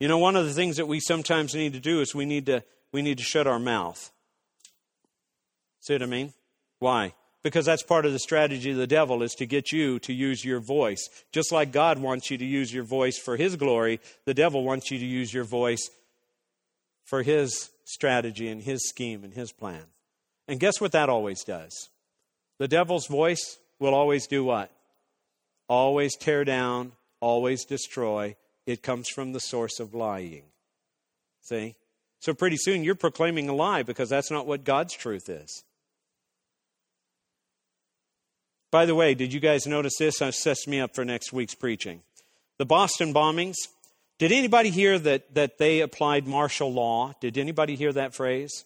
You 0.00 0.08
know, 0.08 0.18
one 0.18 0.36
of 0.36 0.46
the 0.46 0.52
things 0.52 0.76
that 0.76 0.86
we 0.86 1.00
sometimes 1.00 1.54
need 1.54 1.72
to 1.72 1.80
do 1.80 2.00
is 2.00 2.14
we 2.14 2.24
need 2.24 2.46
to 2.46 2.62
we 2.92 3.02
need 3.02 3.18
to 3.18 3.24
shut 3.24 3.46
our 3.46 3.58
mouth. 3.58 4.12
See 5.80 5.94
what 5.94 6.02
I 6.02 6.06
mean? 6.06 6.32
Why? 6.78 7.14
Because 7.42 7.66
that's 7.66 7.82
part 7.82 8.06
of 8.06 8.12
the 8.12 8.18
strategy 8.18 8.70
of 8.70 8.76
the 8.76 8.86
devil 8.86 9.22
is 9.22 9.34
to 9.34 9.46
get 9.46 9.70
you 9.72 9.98
to 10.00 10.12
use 10.12 10.44
your 10.44 10.60
voice. 10.60 11.08
Just 11.32 11.52
like 11.52 11.72
God 11.72 11.98
wants 11.98 12.30
you 12.30 12.38
to 12.38 12.44
use 12.44 12.72
your 12.72 12.84
voice 12.84 13.18
for 13.18 13.36
his 13.36 13.56
glory, 13.56 14.00
the 14.24 14.32
devil 14.32 14.64
wants 14.64 14.90
you 14.90 14.98
to 14.98 15.04
use 15.04 15.34
your 15.34 15.44
voice 15.44 15.90
for 17.04 17.22
his 17.22 17.70
strategy 17.84 18.48
and 18.48 18.62
his 18.62 18.88
scheme 18.88 19.24
and 19.24 19.34
his 19.34 19.52
plan. 19.52 19.84
And 20.48 20.60
guess 20.60 20.80
what 20.80 20.92
that 20.92 21.10
always 21.10 21.44
does? 21.44 21.90
The 22.64 22.68
devil's 22.68 23.08
voice 23.08 23.58
will 23.78 23.92
always 23.92 24.26
do 24.26 24.42
what? 24.42 24.70
Always 25.68 26.16
tear 26.16 26.46
down, 26.46 26.92
always 27.20 27.66
destroy. 27.66 28.36
It 28.64 28.82
comes 28.82 29.10
from 29.10 29.34
the 29.34 29.38
source 29.38 29.80
of 29.80 29.92
lying. 29.92 30.44
See? 31.42 31.74
So 32.20 32.32
pretty 32.32 32.56
soon 32.56 32.82
you're 32.82 32.94
proclaiming 32.94 33.50
a 33.50 33.54
lie 33.54 33.82
because 33.82 34.08
that's 34.08 34.30
not 34.30 34.46
what 34.46 34.64
God's 34.64 34.94
truth 34.94 35.28
is. 35.28 35.62
By 38.70 38.86
the 38.86 38.94
way, 38.94 39.12
did 39.12 39.34
you 39.34 39.40
guys 39.40 39.66
notice 39.66 39.96
this? 39.98 40.20
That 40.20 40.32
sets 40.32 40.66
me 40.66 40.80
up 40.80 40.94
for 40.94 41.04
next 41.04 41.34
week's 41.34 41.54
preaching. 41.54 42.00
The 42.56 42.64
Boston 42.64 43.12
bombings. 43.12 43.56
Did 44.18 44.32
anybody 44.32 44.70
hear 44.70 44.98
that, 45.00 45.34
that 45.34 45.58
they 45.58 45.80
applied 45.80 46.26
martial 46.26 46.72
law? 46.72 47.12
Did 47.20 47.36
anybody 47.36 47.76
hear 47.76 47.92
that 47.92 48.14
phrase? 48.14 48.64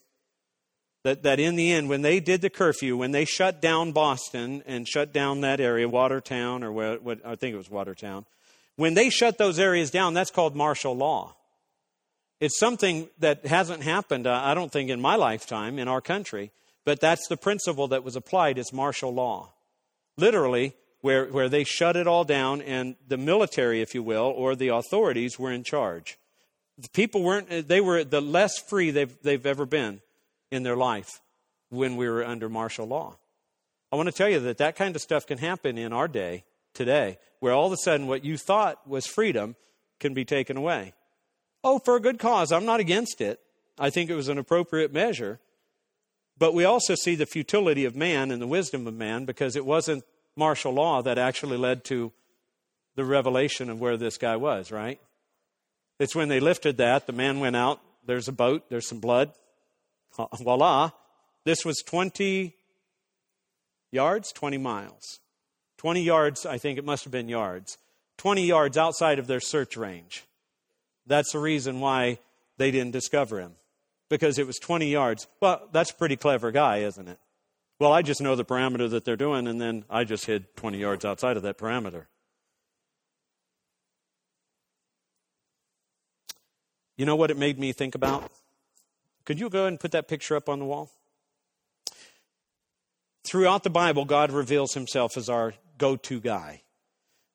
That, 1.08 1.22
that 1.22 1.40
in 1.40 1.56
the 1.56 1.72
end, 1.72 1.88
when 1.88 2.02
they 2.02 2.20
did 2.20 2.42
the 2.42 2.50
curfew, 2.50 2.94
when 2.94 3.12
they 3.12 3.24
shut 3.24 3.62
down 3.62 3.92
Boston 3.92 4.62
and 4.66 4.86
shut 4.86 5.10
down 5.10 5.40
that 5.40 5.58
area, 5.58 5.88
Watertown, 5.88 6.62
or 6.62 6.70
what, 6.70 7.24
I 7.24 7.34
think 7.34 7.54
it 7.54 7.56
was 7.56 7.70
Watertown, 7.70 8.26
when 8.76 8.92
they 8.92 9.08
shut 9.08 9.38
those 9.38 9.58
areas 9.58 9.90
down, 9.90 10.12
that's 10.12 10.30
called 10.30 10.54
martial 10.54 10.94
law. 10.94 11.34
It's 12.40 12.58
something 12.58 13.08
that 13.20 13.46
hasn't 13.46 13.84
happened, 13.84 14.26
uh, 14.26 14.38
I 14.44 14.52
don't 14.52 14.70
think, 14.70 14.90
in 14.90 15.00
my 15.00 15.16
lifetime 15.16 15.78
in 15.78 15.88
our 15.88 16.02
country, 16.02 16.50
but 16.84 17.00
that's 17.00 17.26
the 17.28 17.38
principle 17.38 17.88
that 17.88 18.04
was 18.04 18.14
applied 18.14 18.58
as 18.58 18.70
martial 18.70 19.14
law 19.14 19.54
literally, 20.18 20.74
where, 21.00 21.24
where 21.28 21.48
they 21.48 21.64
shut 21.64 21.96
it 21.96 22.06
all 22.06 22.24
down 22.24 22.60
and 22.60 22.96
the 23.06 23.16
military, 23.16 23.80
if 23.80 23.94
you 23.94 24.02
will, 24.02 24.26
or 24.36 24.54
the 24.54 24.68
authorities 24.68 25.38
were 25.38 25.52
in 25.52 25.64
charge. 25.64 26.18
The 26.76 26.90
people 26.90 27.22
weren't, 27.22 27.66
they 27.66 27.80
were 27.80 28.04
the 28.04 28.20
less 28.20 28.58
free 28.58 28.90
they've, 28.90 29.16
they've 29.22 29.46
ever 29.46 29.64
been 29.64 30.02
in 30.50 30.62
their 30.62 30.76
life 30.76 31.20
when 31.70 31.96
we 31.96 32.08
were 32.08 32.24
under 32.24 32.48
martial 32.48 32.86
law. 32.86 33.16
I 33.92 33.96
want 33.96 34.08
to 34.08 34.14
tell 34.14 34.28
you 34.28 34.40
that 34.40 34.58
that 34.58 34.76
kind 34.76 34.94
of 34.94 35.02
stuff 35.02 35.26
can 35.26 35.38
happen 35.38 35.78
in 35.78 35.92
our 35.92 36.08
day 36.08 36.44
today, 36.74 37.18
where 37.40 37.52
all 37.52 37.66
of 37.66 37.72
a 37.72 37.78
sudden 37.78 38.06
what 38.06 38.24
you 38.24 38.36
thought 38.36 38.86
was 38.86 39.06
freedom 39.06 39.56
can 39.98 40.14
be 40.14 40.24
taken 40.24 40.56
away. 40.56 40.92
Oh, 41.64 41.78
for 41.78 41.96
a 41.96 42.00
good 42.00 42.18
cause. 42.18 42.52
I'm 42.52 42.66
not 42.66 42.80
against 42.80 43.20
it. 43.20 43.40
I 43.78 43.90
think 43.90 44.10
it 44.10 44.14
was 44.14 44.28
an 44.28 44.38
appropriate 44.38 44.92
measure. 44.92 45.40
But 46.38 46.54
we 46.54 46.64
also 46.64 46.94
see 46.94 47.14
the 47.14 47.26
futility 47.26 47.84
of 47.84 47.96
man 47.96 48.30
and 48.30 48.40
the 48.40 48.46
wisdom 48.46 48.86
of 48.86 48.94
man 48.94 49.24
because 49.24 49.56
it 49.56 49.66
wasn't 49.66 50.04
martial 50.36 50.72
law 50.72 51.02
that 51.02 51.18
actually 51.18 51.56
led 51.56 51.84
to 51.84 52.12
the 52.94 53.04
revelation 53.04 53.70
of 53.70 53.80
where 53.80 53.96
this 53.96 54.18
guy 54.18 54.36
was, 54.36 54.70
right? 54.70 55.00
It's 55.98 56.14
when 56.14 56.28
they 56.28 56.40
lifted 56.40 56.76
that, 56.76 57.06
the 57.06 57.12
man 57.12 57.40
went 57.40 57.56
out, 57.56 57.80
there's 58.06 58.28
a 58.28 58.32
boat, 58.32 58.70
there's 58.70 58.86
some 58.86 59.00
blood. 59.00 59.32
Voila. 60.16 60.90
This 61.44 61.64
was 61.64 61.82
20 61.86 62.54
yards, 63.90 64.32
20 64.32 64.58
miles. 64.58 65.20
20 65.78 66.02
yards, 66.02 66.44
I 66.44 66.58
think 66.58 66.78
it 66.78 66.84
must 66.84 67.04
have 67.04 67.12
been 67.12 67.28
yards. 67.28 67.78
20 68.18 68.44
yards 68.44 68.76
outside 68.76 69.18
of 69.18 69.26
their 69.26 69.40
search 69.40 69.76
range. 69.76 70.24
That's 71.06 71.32
the 71.32 71.38
reason 71.38 71.80
why 71.80 72.18
they 72.58 72.70
didn't 72.70 72.92
discover 72.92 73.40
him 73.40 73.52
because 74.10 74.38
it 74.38 74.46
was 74.46 74.58
20 74.58 74.90
yards. 74.90 75.26
Well, 75.40 75.68
that's 75.72 75.90
a 75.90 75.94
pretty 75.94 76.16
clever 76.16 76.50
guy, 76.50 76.78
isn't 76.78 77.08
it? 77.08 77.18
Well, 77.78 77.92
I 77.92 78.02
just 78.02 78.20
know 78.20 78.34
the 78.34 78.44
parameter 78.44 78.90
that 78.90 79.04
they're 79.04 79.16
doing, 79.16 79.46
and 79.46 79.60
then 79.60 79.84
I 79.88 80.02
just 80.02 80.26
hid 80.26 80.56
20 80.56 80.78
yards 80.78 81.04
outside 81.04 81.36
of 81.36 81.44
that 81.44 81.58
parameter. 81.58 82.06
You 86.96 87.06
know 87.06 87.14
what 87.14 87.30
it 87.30 87.36
made 87.36 87.58
me 87.58 87.72
think 87.72 87.94
about? 87.94 88.32
Could 89.28 89.38
you 89.38 89.50
go 89.50 89.58
ahead 89.58 89.72
and 89.72 89.78
put 89.78 89.92
that 89.92 90.08
picture 90.08 90.36
up 90.36 90.48
on 90.48 90.58
the 90.58 90.64
wall? 90.64 90.90
Throughout 93.28 93.62
the 93.62 93.68
Bible, 93.68 94.06
God 94.06 94.32
reveals 94.32 94.72
himself 94.72 95.18
as 95.18 95.28
our 95.28 95.52
go 95.76 95.96
to 95.96 96.18
guy. 96.18 96.62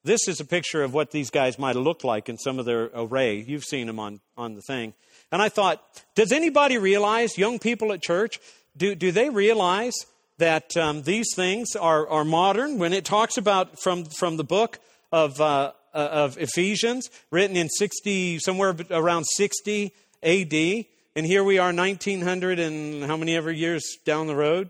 This 0.04 0.28
is 0.28 0.40
a 0.40 0.46
picture 0.46 0.82
of 0.82 0.96
what 0.96 1.12
these 1.12 1.30
guys 1.30 1.60
might 1.60 1.76
have 1.76 1.86
looked 1.86 2.04
like 2.04 2.30
in 2.30 2.40
some 2.40 2.58
of 2.58 2.66
their 2.66 2.90
array. 2.96 3.46
You've 3.48 3.64
seen 3.64 3.86
them 3.86 4.00
on, 4.00 4.22
on 4.36 4.56
the 4.56 4.62
thing. 4.64 4.96
And 5.32 5.40
I 5.40 5.50
thought, 5.50 5.84
does 6.16 6.32
anybody 6.32 6.80
realize, 6.80 7.38
young 7.38 7.60
people 7.60 7.94
at 7.94 8.02
church, 8.02 8.40
do, 8.76 8.96
do 8.96 9.12
they 9.12 9.30
realize 9.30 9.94
that 10.40 10.76
um, 10.76 11.04
these 11.04 11.28
things 11.36 11.76
are, 11.76 12.10
are 12.10 12.26
modern? 12.26 12.80
When 12.80 12.94
it 12.94 13.06
talks 13.06 13.38
about 13.38 13.80
from, 13.80 14.06
from 14.06 14.38
the 14.38 14.44
book 14.44 14.80
of, 15.12 15.40
uh, 15.40 15.74
uh 15.94 15.98
of 15.98 16.40
Ephesians, 16.40 17.12
written 17.30 17.56
in 17.56 17.70
60, 17.70 18.40
somewhere 18.40 18.76
around 18.90 19.26
60 19.26 19.94
AD, 20.24 20.86
and 21.16 21.26
here 21.26 21.44
we 21.44 21.60
are 21.60 21.72
1900 21.74 22.60
and 22.60 23.04
how 23.04 23.18
many 23.18 23.36
ever 23.36 23.52
years 23.52 23.98
down 24.04 24.28
the 24.28 24.36
road? 24.36 24.70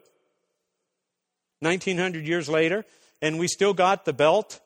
1900 1.61 2.27
years 2.27 2.49
later, 2.49 2.83
and 3.21 3.39
we 3.39 3.47
still 3.47 3.73
got 3.73 4.03
the 4.03 4.13
belt. 4.13 4.59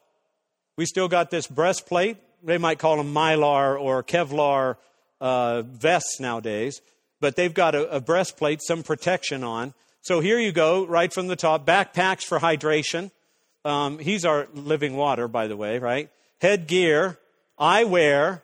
We 0.76 0.86
still 0.86 1.08
got 1.08 1.30
this 1.30 1.46
breastplate. 1.48 2.18
They 2.44 2.58
might 2.58 2.80
call 2.80 2.98
them 2.98 3.14
mylar 3.14 3.80
or 3.80 4.04
Kevlar 4.04 4.78
uh, 5.22 5.62
vests 5.62 6.20
nowadays, 6.20 6.82
but 7.20 7.36
they've 7.36 7.54
got 7.54 7.76
a, 7.76 7.90
a 7.96 8.02
breastplate, 8.02 8.62
some 8.64 8.84
protection 8.84 9.44
on. 9.44 9.74
So 10.02 10.20
here 10.20 10.40
you 10.40 10.52
go, 10.52 10.86
right 10.86 11.12
from 11.14 11.28
the 11.28 11.36
top. 11.36 11.66
Backpacks 11.66 12.24
for 12.24 12.40
hydration. 12.40 13.12
Um, 13.66 14.00
he's 14.00 14.26
our 14.26 14.48
living 14.54 14.96
water, 14.96 15.28
by 15.28 15.48
the 15.48 15.58
way, 15.58 15.80
right? 15.80 16.10
Headgear, 16.42 17.20
eyewear, 17.60 18.42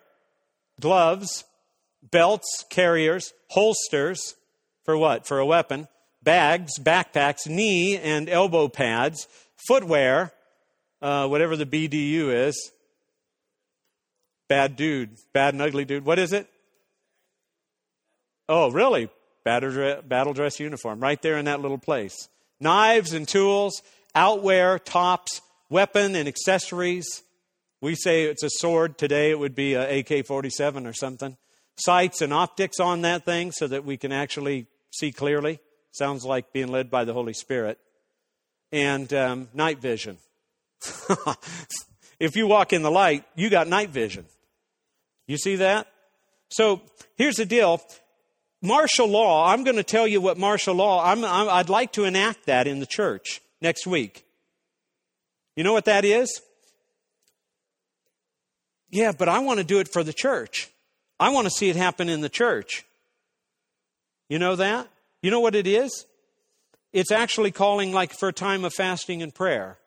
gloves, 0.80 1.46
belts, 2.14 2.64
carriers, 2.70 3.34
holsters 3.50 4.36
for 4.86 4.98
what? 4.98 5.28
For 5.28 5.40
a 5.40 5.46
weapon, 5.46 5.90
bags, 6.22 6.80
backpacks, 6.80 7.48
knee 7.48 7.98
and 7.98 8.30
elbow 8.30 8.70
pads, 8.70 9.28
footwear, 9.68 10.32
uh, 11.02 11.28
whatever 11.28 11.58
the 11.58 11.66
BDU 11.66 12.48
is. 12.48 12.72
Bad 14.48 14.78
dude, 14.78 15.18
bad 15.34 15.54
and 15.54 15.62
ugly 15.62 15.84
dude. 15.84 16.06
What 16.06 16.20
is 16.20 16.32
it? 16.32 16.48
Oh, 18.48 18.72
really? 18.72 19.10
Battle 19.44 20.34
dress 20.34 20.60
uniform, 20.60 21.00
right 21.02 21.22
there 21.22 21.38
in 21.38 21.46
that 21.46 21.60
little 21.60 21.78
place. 21.78 22.30
Knives 22.60 23.14
and 23.14 23.28
tools, 23.28 23.82
outwear, 24.16 24.80
tops, 24.80 25.42
weapon 25.70 26.16
and 26.16 26.28
accessories. 26.28 27.24
We 27.82 27.96
say 27.96 28.24
it's 28.24 28.44
a 28.44 28.50
sword. 28.50 28.98
Today 28.98 29.32
it 29.32 29.40
would 29.40 29.56
be 29.56 29.74
a 29.74 30.00
AK 30.00 30.26
47 30.26 30.86
or 30.86 30.94
something. 30.94 31.36
Sights 31.78 32.22
and 32.22 32.34
optics 32.34 32.80
on 32.80 33.02
that 33.02 33.26
thing 33.26 33.52
so 33.52 33.68
that 33.68 33.84
we 33.84 33.98
can 33.98 34.12
actually 34.12 34.68
see 34.92 35.12
clearly. 35.12 35.60
Sounds 35.92 36.26
like 36.26 36.54
being 36.54 36.68
led 36.68 36.90
by 36.90 37.04
the 37.04 37.14
Holy 37.14 37.34
Spirit. 37.34 37.80
And 38.72 39.12
um, 39.14 39.50
night 39.54 39.80
vision. 39.80 40.18
if 42.20 42.36
you 42.36 42.48
walk 42.48 42.74
in 42.74 42.82
the 42.82 42.92
light, 42.92 43.24
you 43.36 43.50
got 43.50 43.68
night 43.68 43.90
vision. 43.90 44.26
You 45.28 45.38
see 45.38 45.58
that? 45.58 45.88
So 46.50 46.82
here's 47.16 47.36
the 47.36 47.46
deal. 47.46 47.82
Martial 48.62 49.08
law, 49.08 49.52
I'm 49.52 49.64
going 49.64 49.76
to 49.76 49.84
tell 49.84 50.08
you 50.08 50.22
what 50.22 50.38
martial 50.38 50.76
law, 50.76 51.04
I'm, 51.04 51.26
i 51.26 51.58
would 51.58 51.70
like 51.70 51.92
to 51.94 52.06
enact 52.06 52.46
that 52.46 52.66
in 52.66 52.80
the 52.80 52.86
church 52.86 53.42
next 53.62 53.86
week. 53.86 54.26
You 55.56 55.64
know 55.64 55.74
what 55.74 55.86
that 55.86 56.06
is? 56.06 56.42
Yeah, 58.90 59.12
but 59.12 59.28
I 59.28 59.40
want 59.40 59.60
to 59.60 59.64
do 59.64 59.80
it 59.80 59.92
for 59.92 60.04
the 60.04 60.14
church. 60.14 60.70
I 61.24 61.30
want 61.30 61.46
to 61.46 61.52
see 61.52 61.70
it 61.70 61.78
happen 61.78 62.10
in 62.10 62.20
the 62.20 62.28
church. 62.28 62.84
You 64.28 64.40
know 64.40 64.58
that? 64.58 64.90
You 65.22 65.32
know 65.32 65.40
what 65.40 65.56
it 65.56 65.66
is? 65.66 66.06
It's 66.92 67.14
actually 67.14 67.52
calling 67.52 67.94
like 67.94 68.12
for 68.12 68.28
a 68.28 68.34
time 68.34 68.66
of 68.66 68.74
fasting 68.74 69.22
and 69.22 69.34
prayer. 69.34 69.78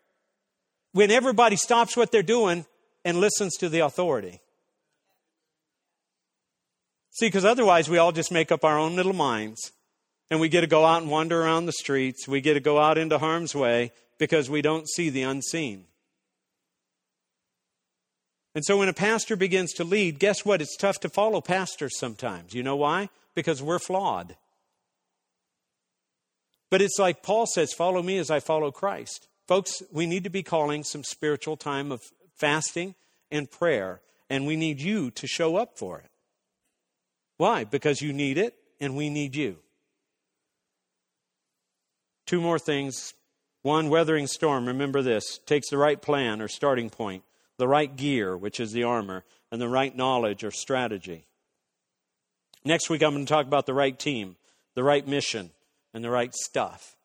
When 0.93 1.11
everybody 1.11 1.57
stops 1.57 1.95
what 1.95 2.11
they're 2.11 2.23
doing 2.23 2.65
and 3.05 3.21
listens 3.21 3.55
to 3.57 3.69
the 3.69 3.81
authority. 3.81 4.41
See, 7.11 7.27
because 7.27 7.45
otherwise 7.45 7.91
we 7.91 7.99
all 7.99 8.13
just 8.13 8.33
make 8.33 8.51
up 8.51 8.65
our 8.65 8.79
own 8.79 8.97
little 8.97 9.13
minds 9.13 9.73
and 10.31 10.41
we 10.41 10.49
get 10.49 10.63
to 10.63 10.67
go 10.67 10.87
out 10.87 11.03
and 11.03 11.11
wander 11.11 11.43
around 11.43 11.67
the 11.67 11.73
streets. 11.73 12.27
We 12.27 12.41
get 12.41 12.55
to 12.55 12.61
go 12.61 12.79
out 12.79 12.97
into 12.97 13.19
harm's 13.19 13.55
way 13.55 13.93
because 14.19 14.49
we 14.49 14.63
don't 14.63 14.89
see 14.89 15.11
the 15.11 15.25
unseen. 15.25 15.85
And 18.57 18.65
so 18.65 18.79
when 18.79 18.89
a 18.89 18.95
pastor 18.95 19.37
begins 19.37 19.75
to 19.75 19.85
lead, 19.85 20.19
guess 20.19 20.43
what? 20.43 20.63
It's 20.63 20.79
tough 20.79 20.99
to 21.01 21.11
follow 21.11 21.43
pastors 21.43 21.99
sometimes. 21.99 22.55
You 22.55 22.63
know 22.63 22.77
why? 22.77 23.11
Because 23.35 23.63
we're 23.63 23.79
flawed. 23.79 24.35
But 26.71 26.81
it's 26.81 26.99
like 26.99 27.23
Paul 27.23 27.45
says, 27.45 27.75
follow 27.75 28.03
me 28.03 28.17
as 28.17 28.31
I 28.31 28.41
follow 28.41 28.71
Christ. 28.71 29.29
Folks, 29.47 29.83
we 29.93 30.07
need 30.07 30.25
to 30.25 30.31
be 30.31 30.43
calling 30.43 30.85
some 30.85 31.05
spiritual 31.05 31.59
time 31.59 31.93
of 31.93 32.01
fasting 32.35 32.95
and 33.31 33.51
prayer, 33.51 34.01
and 34.31 34.47
we 34.47 34.57
need 34.57 34.81
you 34.81 35.11
to 35.11 35.27
show 35.27 35.57
up 35.57 35.79
for 35.79 35.99
it. 35.99 36.11
Why? 37.37 37.65
Because 37.65 38.01
you 38.01 38.15
need 38.15 38.39
it, 38.39 38.55
and 38.81 38.97
we 38.97 39.11
need 39.11 39.37
you. 39.37 39.59
Two 42.25 42.41
more 42.41 42.59
things. 42.59 43.13
One, 43.61 43.91
weathering 43.91 44.27
storm, 44.27 44.67
remember 44.67 45.03
this, 45.03 45.41
takes 45.45 45.69
the 45.69 45.77
right 45.77 46.01
plan 46.01 46.41
or 46.41 46.49
starting 46.49 46.89
point, 46.89 47.23
the 47.59 47.69
right 47.69 47.95
gear, 47.95 48.37
which 48.37 48.61
is 48.61 48.73
the 48.73 48.85
armor, 48.85 49.25
and 49.51 49.61
the 49.61 49.69
right 49.69 49.95
knowledge 49.97 50.45
or 50.45 50.51
strategy. 50.51 51.27
Next 52.65 52.91
week, 52.91 53.03
I'm 53.03 53.15
going 53.15 53.25
to 53.25 53.33
talk 53.33 53.47
about 53.47 53.67
the 53.67 53.75
right 53.75 53.97
team, 53.97 54.37
the 54.75 54.83
right 54.83 55.07
mission, 55.07 55.51
and 55.95 56.03
the 56.03 56.11
right 56.11 56.35
stuff. 56.35 56.97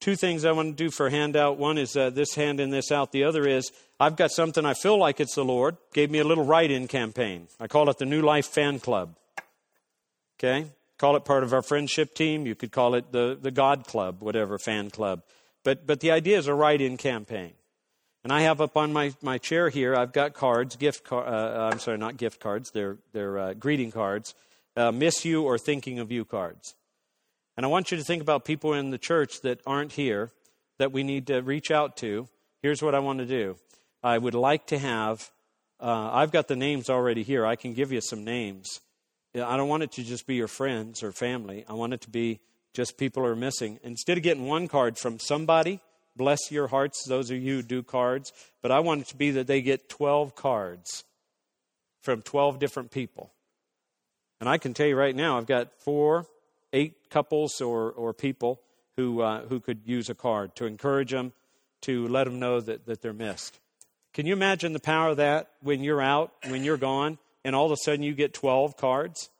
Two 0.00 0.16
things 0.16 0.44
I 0.44 0.52
want 0.52 0.76
to 0.76 0.84
do 0.84 0.90
for 0.90 1.10
handout. 1.10 1.58
One 1.58 1.78
is 1.78 1.96
uh, 1.96 2.10
this 2.10 2.34
hand 2.34 2.58
and 2.58 2.72
this 2.72 2.90
out. 2.90 3.12
The 3.12 3.22
other 3.22 3.46
is 3.46 3.70
I've 4.00 4.16
got 4.16 4.32
something 4.32 4.66
I 4.66 4.74
feel 4.74 4.98
like 4.98 5.20
it's 5.20 5.36
the 5.36 5.44
Lord. 5.44 5.76
Gave 5.94 6.10
me 6.10 6.18
a 6.18 6.24
little 6.24 6.44
write 6.44 6.72
in 6.72 6.88
campaign. 6.88 7.46
I 7.60 7.68
call 7.68 7.88
it 7.88 7.98
the 7.98 8.04
New 8.04 8.20
Life 8.20 8.46
Fan 8.46 8.80
Club. 8.80 9.16
Okay? 10.38 10.66
Call 10.98 11.14
it 11.14 11.24
part 11.24 11.44
of 11.44 11.52
our 11.52 11.62
friendship 11.62 12.14
team. 12.14 12.46
You 12.46 12.56
could 12.56 12.72
call 12.72 12.96
it 12.96 13.12
the, 13.12 13.38
the 13.40 13.52
God 13.52 13.86
Club, 13.86 14.22
whatever, 14.22 14.58
fan 14.58 14.90
club. 14.90 15.22
But, 15.64 15.86
but 15.86 16.00
the 16.00 16.10
idea 16.10 16.38
is 16.38 16.46
a 16.46 16.54
write 16.54 16.80
in 16.80 16.96
campaign. 16.96 17.52
And 18.24 18.32
I 18.32 18.42
have 18.42 18.60
up 18.60 18.76
on 18.76 18.92
my, 18.92 19.14
my 19.20 19.38
chair 19.38 19.68
here, 19.68 19.96
I've 19.96 20.12
got 20.12 20.32
cards, 20.32 20.76
gift 20.76 21.04
car, 21.04 21.26
uh, 21.26 21.70
I'm 21.70 21.80
sorry, 21.80 21.98
not 21.98 22.16
gift 22.16 22.40
cards, 22.40 22.70
they're, 22.70 22.98
they're 23.12 23.38
uh, 23.38 23.54
greeting 23.54 23.90
cards 23.90 24.34
uh, 24.76 24.92
miss 24.92 25.24
you 25.24 25.42
or 25.42 25.58
thinking 25.58 25.98
of 25.98 26.10
you 26.10 26.24
cards. 26.24 26.74
And 27.56 27.66
I 27.66 27.68
want 27.68 27.90
you 27.90 27.98
to 27.98 28.04
think 28.04 28.22
about 28.22 28.44
people 28.44 28.72
in 28.72 28.90
the 28.90 28.98
church 28.98 29.42
that 29.42 29.60
aren't 29.66 29.92
here 29.92 30.30
that 30.78 30.92
we 30.92 31.02
need 31.02 31.26
to 31.26 31.40
reach 31.42 31.70
out 31.70 31.96
to. 31.98 32.28
Here's 32.62 32.82
what 32.82 32.94
I 32.94 33.00
want 33.00 33.18
to 33.18 33.26
do 33.26 33.56
I 34.02 34.18
would 34.18 34.34
like 34.34 34.66
to 34.68 34.78
have, 34.78 35.30
uh, 35.80 36.10
I've 36.12 36.32
got 36.32 36.48
the 36.48 36.56
names 36.56 36.88
already 36.88 37.22
here. 37.22 37.44
I 37.44 37.56
can 37.56 37.74
give 37.74 37.92
you 37.92 38.00
some 38.00 38.24
names. 38.24 38.80
I 39.34 39.56
don't 39.56 39.68
want 39.68 39.82
it 39.82 39.92
to 39.92 40.02
just 40.02 40.26
be 40.26 40.34
your 40.34 40.48
friends 40.48 41.02
or 41.02 41.10
family. 41.12 41.64
I 41.68 41.72
want 41.72 41.94
it 41.94 42.02
to 42.02 42.10
be 42.10 42.40
just 42.72 42.96
people 42.96 43.24
are 43.24 43.36
missing. 43.36 43.78
Instead 43.82 44.16
of 44.16 44.22
getting 44.22 44.46
one 44.46 44.68
card 44.68 44.98
from 44.98 45.18
somebody, 45.18 45.80
bless 46.16 46.50
your 46.50 46.68
hearts, 46.68 47.04
those 47.06 47.30
of 47.30 47.36
you 47.38 47.56
who 47.56 47.62
do 47.62 47.82
cards, 47.82 48.32
but 48.62 48.70
I 48.70 48.80
want 48.80 49.02
it 49.02 49.06
to 49.08 49.16
be 49.16 49.30
that 49.32 49.46
they 49.46 49.62
get 49.62 49.88
12 49.88 50.34
cards 50.34 51.04
from 52.00 52.22
12 52.22 52.58
different 52.58 52.90
people. 52.90 53.32
And 54.40 54.48
I 54.48 54.58
can 54.58 54.74
tell 54.74 54.86
you 54.86 54.96
right 54.96 55.14
now, 55.14 55.38
I've 55.38 55.46
got 55.46 55.72
four, 55.84 56.26
eight 56.72 57.10
couples 57.10 57.60
or, 57.60 57.92
or 57.92 58.12
people 58.12 58.60
who, 58.96 59.20
uh, 59.20 59.42
who 59.42 59.60
could 59.60 59.82
use 59.84 60.10
a 60.10 60.14
card 60.14 60.56
to 60.56 60.66
encourage 60.66 61.12
them, 61.12 61.32
to 61.82 62.08
let 62.08 62.24
them 62.24 62.38
know 62.38 62.60
that, 62.60 62.86
that 62.86 63.02
they're 63.02 63.12
missed. 63.12 63.58
Can 64.12 64.26
you 64.26 64.32
imagine 64.32 64.72
the 64.72 64.80
power 64.80 65.10
of 65.10 65.16
that 65.18 65.50
when 65.62 65.82
you're 65.82 66.02
out, 66.02 66.32
when 66.48 66.64
you're 66.64 66.76
gone, 66.76 67.18
and 67.44 67.56
all 67.56 67.66
of 67.66 67.72
a 67.72 67.76
sudden 67.76 68.02
you 68.02 68.14
get 68.14 68.34
12 68.34 68.76
cards? 68.76 69.30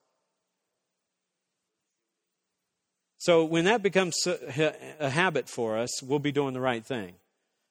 So 3.23 3.45
when 3.45 3.67
that 3.67 3.85
becomes 3.85 4.17
a 4.27 5.09
habit 5.09 5.49
for 5.49 5.79
us, 5.79 6.03
we'll 6.03 6.19
be 6.19 6.33
doing 6.33 6.55
the 6.55 6.61
right 6.61 6.85
thing. 6.85 7.15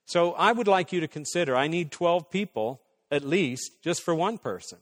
So 0.05 0.31
I 0.31 0.53
would 0.53 0.69
like 0.69 0.93
you 0.93 1.01
to 1.01 1.09
consider 1.09 1.57
I 1.57 1.67
need 1.67 1.91
12 1.91 2.31
people 2.31 2.79
at 3.11 3.25
least 3.25 3.83
just 3.83 4.01
for 4.01 4.15
one 4.15 4.37
person. 4.37 4.77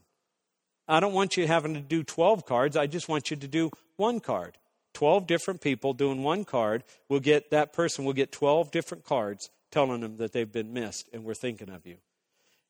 I 0.88 1.00
don't 1.00 1.14
want 1.14 1.38
you 1.38 1.48
having 1.48 1.74
to 1.74 1.80
do 1.80 2.04
12 2.04 2.46
cards. 2.46 2.78
I 2.78 2.86
just 2.86 3.10
want 3.10 3.32
you 3.32 3.38
to 3.38 3.48
do 3.48 3.72
one 3.96 4.20
card. 4.20 4.60
12 4.94 5.26
different 5.26 5.60
people 5.60 5.94
doing 5.94 6.22
one 6.22 6.46
card 6.46 6.84
will 7.08 7.20
get, 7.20 7.50
that 7.50 7.74
person 7.74 8.06
will 8.06 8.14
get 8.14 8.32
12 8.32 8.70
different 8.70 9.04
cards 9.04 9.50
telling 9.72 10.02
them 10.02 10.18
that 10.18 10.34
they've 10.34 10.52
been 10.52 10.72
missed 10.72 11.10
and 11.12 11.24
we're 11.24 11.34
thinking 11.34 11.72
of 11.72 11.88
you. 11.88 11.96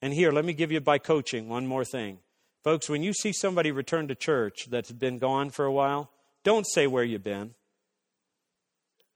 And 0.02 0.14
here, 0.14 0.32
let 0.32 0.46
me 0.46 0.54
give 0.54 0.72
you 0.72 0.80
by 0.80 1.00
coaching 1.00 1.50
one 1.50 1.68
more 1.68 1.84
thing. 1.84 2.20
Folks, 2.64 2.88
when 2.88 3.04
you 3.04 3.12
see 3.12 3.34
somebody 3.34 3.72
return 3.72 4.08
to 4.08 4.16
church 4.16 4.68
that's 4.70 4.94
been 4.94 5.18
gone 5.18 5.50
for 5.50 5.66
a 5.66 5.74
while, 5.74 6.10
don't 6.46 6.66
say 6.66 6.88
where 6.88 7.04
you've 7.04 7.26
been. 7.26 7.56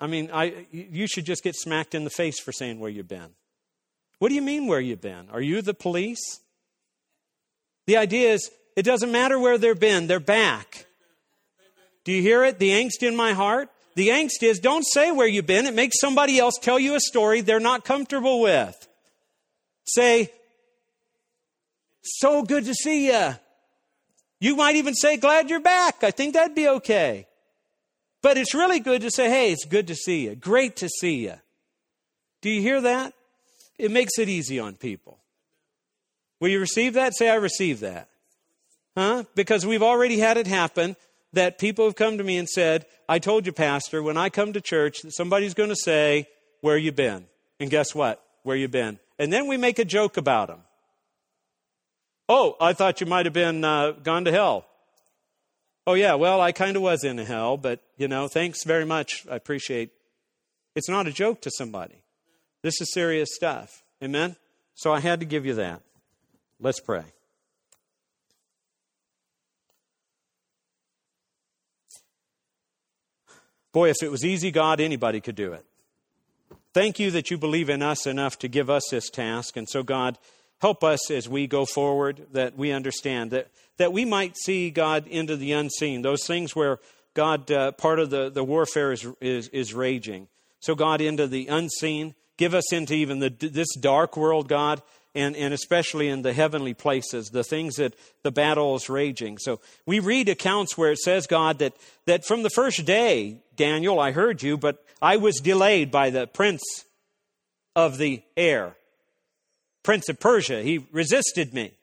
I 0.03 0.07
mean, 0.07 0.29
I, 0.33 0.65
you 0.69 1.07
should 1.07 1.23
just 1.23 1.45
get 1.45 1.55
smacked 1.55 1.95
in 1.95 2.03
the 2.03 2.09
face 2.09 2.37
for 2.37 2.51
saying 2.51 2.81
where 2.81 2.89
you've 2.89 3.07
been. 3.07 3.29
What 4.19 4.27
do 4.27 4.35
you 4.35 4.41
mean 4.41 4.67
where 4.67 4.81
you've 4.81 4.99
been? 4.99 5.29
Are 5.31 5.39
you 5.39 5.61
the 5.61 5.73
police? 5.73 6.41
The 7.87 7.95
idea 7.95 8.33
is 8.33 8.51
it 8.75 8.83
doesn't 8.83 9.13
matter 9.13 9.39
where 9.39 9.57
they've 9.57 9.79
been, 9.79 10.07
they're 10.07 10.19
back. 10.19 10.87
Do 12.03 12.11
you 12.11 12.21
hear 12.21 12.43
it? 12.43 12.59
The 12.59 12.71
angst 12.71 13.01
in 13.01 13.15
my 13.15 13.31
heart? 13.31 13.69
the 13.95 14.09
angst 14.09 14.41
is 14.41 14.59
don't 14.59 14.83
say 14.83 15.09
where 15.11 15.27
you've 15.27 15.45
been. 15.45 15.65
It 15.65 15.73
makes 15.73 16.01
somebody 16.01 16.37
else 16.37 16.55
tell 16.61 16.79
you 16.79 16.95
a 16.95 16.99
story 16.99 17.39
they're 17.39 17.61
not 17.61 17.85
comfortable 17.85 18.41
with. 18.41 18.87
Say, 19.85 20.33
so 22.01 22.43
good 22.43 22.65
to 22.65 22.73
see 22.73 23.07
you. 23.07 23.35
You 24.41 24.57
might 24.57 24.75
even 24.75 24.95
say, 24.95 25.15
glad 25.15 25.49
you're 25.49 25.61
back. 25.61 26.03
I 26.03 26.11
think 26.11 26.33
that'd 26.33 26.55
be 26.55 26.67
okay. 26.67 27.27
But 28.23 28.37
it's 28.37 28.55
really 28.55 28.79
good 28.79 29.01
to 29.01 29.11
say, 29.11 29.29
hey, 29.29 29.51
it's 29.51 29.65
good 29.65 29.87
to 29.87 29.95
see 29.95 30.23
you. 30.25 30.35
Great 30.35 30.77
to 30.77 30.89
see 30.89 31.25
you. 31.25 31.35
Do 32.41 32.49
you 32.49 32.61
hear 32.61 32.81
that? 32.81 33.13
It 33.77 33.91
makes 33.91 34.17
it 34.17 34.29
easy 34.29 34.59
on 34.59 34.75
people. 34.75 35.19
Will 36.39 36.49
you 36.49 36.59
receive 36.59 36.93
that? 36.93 37.15
Say, 37.15 37.29
I 37.29 37.35
receive 37.35 37.81
that. 37.81 38.09
Huh? 38.97 39.25
Because 39.35 39.65
we've 39.65 39.83
already 39.83 40.19
had 40.19 40.37
it 40.37 40.47
happen 40.47 40.95
that 41.33 41.57
people 41.57 41.85
have 41.85 41.95
come 41.95 42.17
to 42.17 42.23
me 42.23 42.37
and 42.37 42.47
said, 42.47 42.85
I 43.09 43.19
told 43.19 43.45
you, 43.45 43.51
Pastor, 43.51 44.01
when 44.01 44.17
I 44.17 44.29
come 44.29 44.53
to 44.53 44.61
church, 44.61 45.01
that 45.01 45.13
somebody's 45.13 45.53
going 45.53 45.69
to 45.69 45.75
say, 45.75 46.27
Where 46.61 46.77
you 46.77 46.91
been? 46.91 47.25
And 47.59 47.69
guess 47.69 47.93
what? 47.93 48.23
Where 48.43 48.55
you 48.55 48.67
been? 48.67 48.99
And 49.19 49.33
then 49.33 49.47
we 49.47 49.57
make 49.57 49.79
a 49.79 49.85
joke 49.85 50.15
about 50.15 50.47
them. 50.47 50.59
Oh, 52.29 52.55
I 52.61 52.73
thought 52.73 53.01
you 53.01 53.07
might 53.07 53.25
have 53.25 53.33
been 53.33 53.63
uh, 53.63 53.91
gone 53.91 54.25
to 54.25 54.31
hell. 54.31 54.65
Oh, 55.85 55.95
yeah, 55.95 56.13
well, 56.13 56.39
I 56.39 56.53
kind 56.53 56.77
of 56.77 56.81
was 56.81 57.03
in 57.03 57.17
hell, 57.17 57.57
but, 57.57 57.81
you 57.97 58.07
know, 58.07 58.27
thanks 58.27 58.63
very 58.63 58.85
much. 58.85 59.25
I 59.29 59.35
appreciate 59.35 59.91
It's 60.75 60.89
not 60.89 61.07
a 61.07 61.11
joke 61.11 61.41
to 61.41 61.51
somebody. 61.57 62.01
This 62.61 62.79
is 62.79 62.93
serious 62.93 63.29
stuff. 63.33 63.83
Amen? 64.01 64.37
So 64.75 64.93
I 64.93 65.01
had 65.01 65.19
to 65.19 65.25
give 65.25 65.45
you 65.45 65.53
that. 65.55 65.81
Let's 66.59 66.79
pray. 66.79 67.03
Boy, 73.73 73.89
if 73.89 73.97
it 74.01 74.09
was 74.09 74.23
easy, 74.23 74.51
God, 74.51 74.79
anybody 74.79 75.19
could 75.19 75.35
do 75.35 75.53
it. 75.53 75.65
Thank 76.73 76.97
you 76.99 77.11
that 77.11 77.29
you 77.29 77.37
believe 77.37 77.69
in 77.69 77.81
us 77.81 78.07
enough 78.07 78.39
to 78.39 78.47
give 78.47 78.69
us 78.69 78.83
this 78.89 79.09
task. 79.09 79.57
And 79.57 79.67
so, 79.67 79.83
God, 79.83 80.17
Help 80.63 80.81
us 80.81 81.11
as 81.11 81.27
we 81.27 81.45
go 81.45 81.65
forward 81.65 82.25
that 82.31 82.57
we 82.57 82.71
understand 82.71 83.31
that, 83.31 83.49
that 83.77 83.93
we 83.93 84.05
might 84.05 84.37
see 84.37 84.69
God 84.69 85.07
into 85.07 85.35
the 85.35 85.51
unseen, 85.51 86.01
those 86.01 86.25
things 86.25 86.55
where 86.55 86.79
God, 87.13 87.51
uh, 87.51 87.71
part 87.73 87.99
of 87.99 88.09
the, 88.09 88.29
the 88.29 88.43
warfare 88.43 88.91
is, 88.91 89.05
is, 89.21 89.47
is 89.49 89.73
raging. 89.73 90.27
So, 90.59 90.75
God, 90.75 91.01
into 91.01 91.27
the 91.27 91.47
unseen, 91.47 92.15
give 92.37 92.53
us 92.53 92.71
into 92.73 92.93
even 92.93 93.19
the, 93.19 93.29
this 93.29 93.75
dark 93.79 94.17
world, 94.17 94.47
God, 94.47 94.81
and, 95.15 95.35
and 95.35 95.53
especially 95.53 96.07
in 96.07 96.21
the 96.23 96.33
heavenly 96.33 96.73
places, 96.73 97.29
the 97.29 97.43
things 97.43 97.75
that 97.75 97.93
the 98.23 98.31
battle 98.31 98.75
is 98.75 98.89
raging. 98.89 99.37
So 99.37 99.59
we 99.85 99.99
read 99.99 100.27
accounts 100.29 100.75
where 100.75 100.91
it 100.91 100.97
says, 100.97 101.27
God, 101.27 101.59
that, 101.59 101.73
that 102.07 102.25
from 102.25 102.41
the 102.41 102.49
first 102.49 102.83
day, 102.85 103.37
Daniel, 103.55 103.99
I 103.99 104.11
heard 104.11 104.41
you, 104.41 104.57
but 104.57 104.83
I 105.01 105.17
was 105.17 105.39
delayed 105.39 105.91
by 105.91 106.09
the 106.09 106.25
prince 106.25 106.63
of 107.75 107.99
the 107.99 108.23
air 108.35 108.75
prince 109.83 110.09
of 110.09 110.19
Persia. 110.19 110.63
He 110.63 110.87
resisted 110.91 111.53
me. 111.53 111.73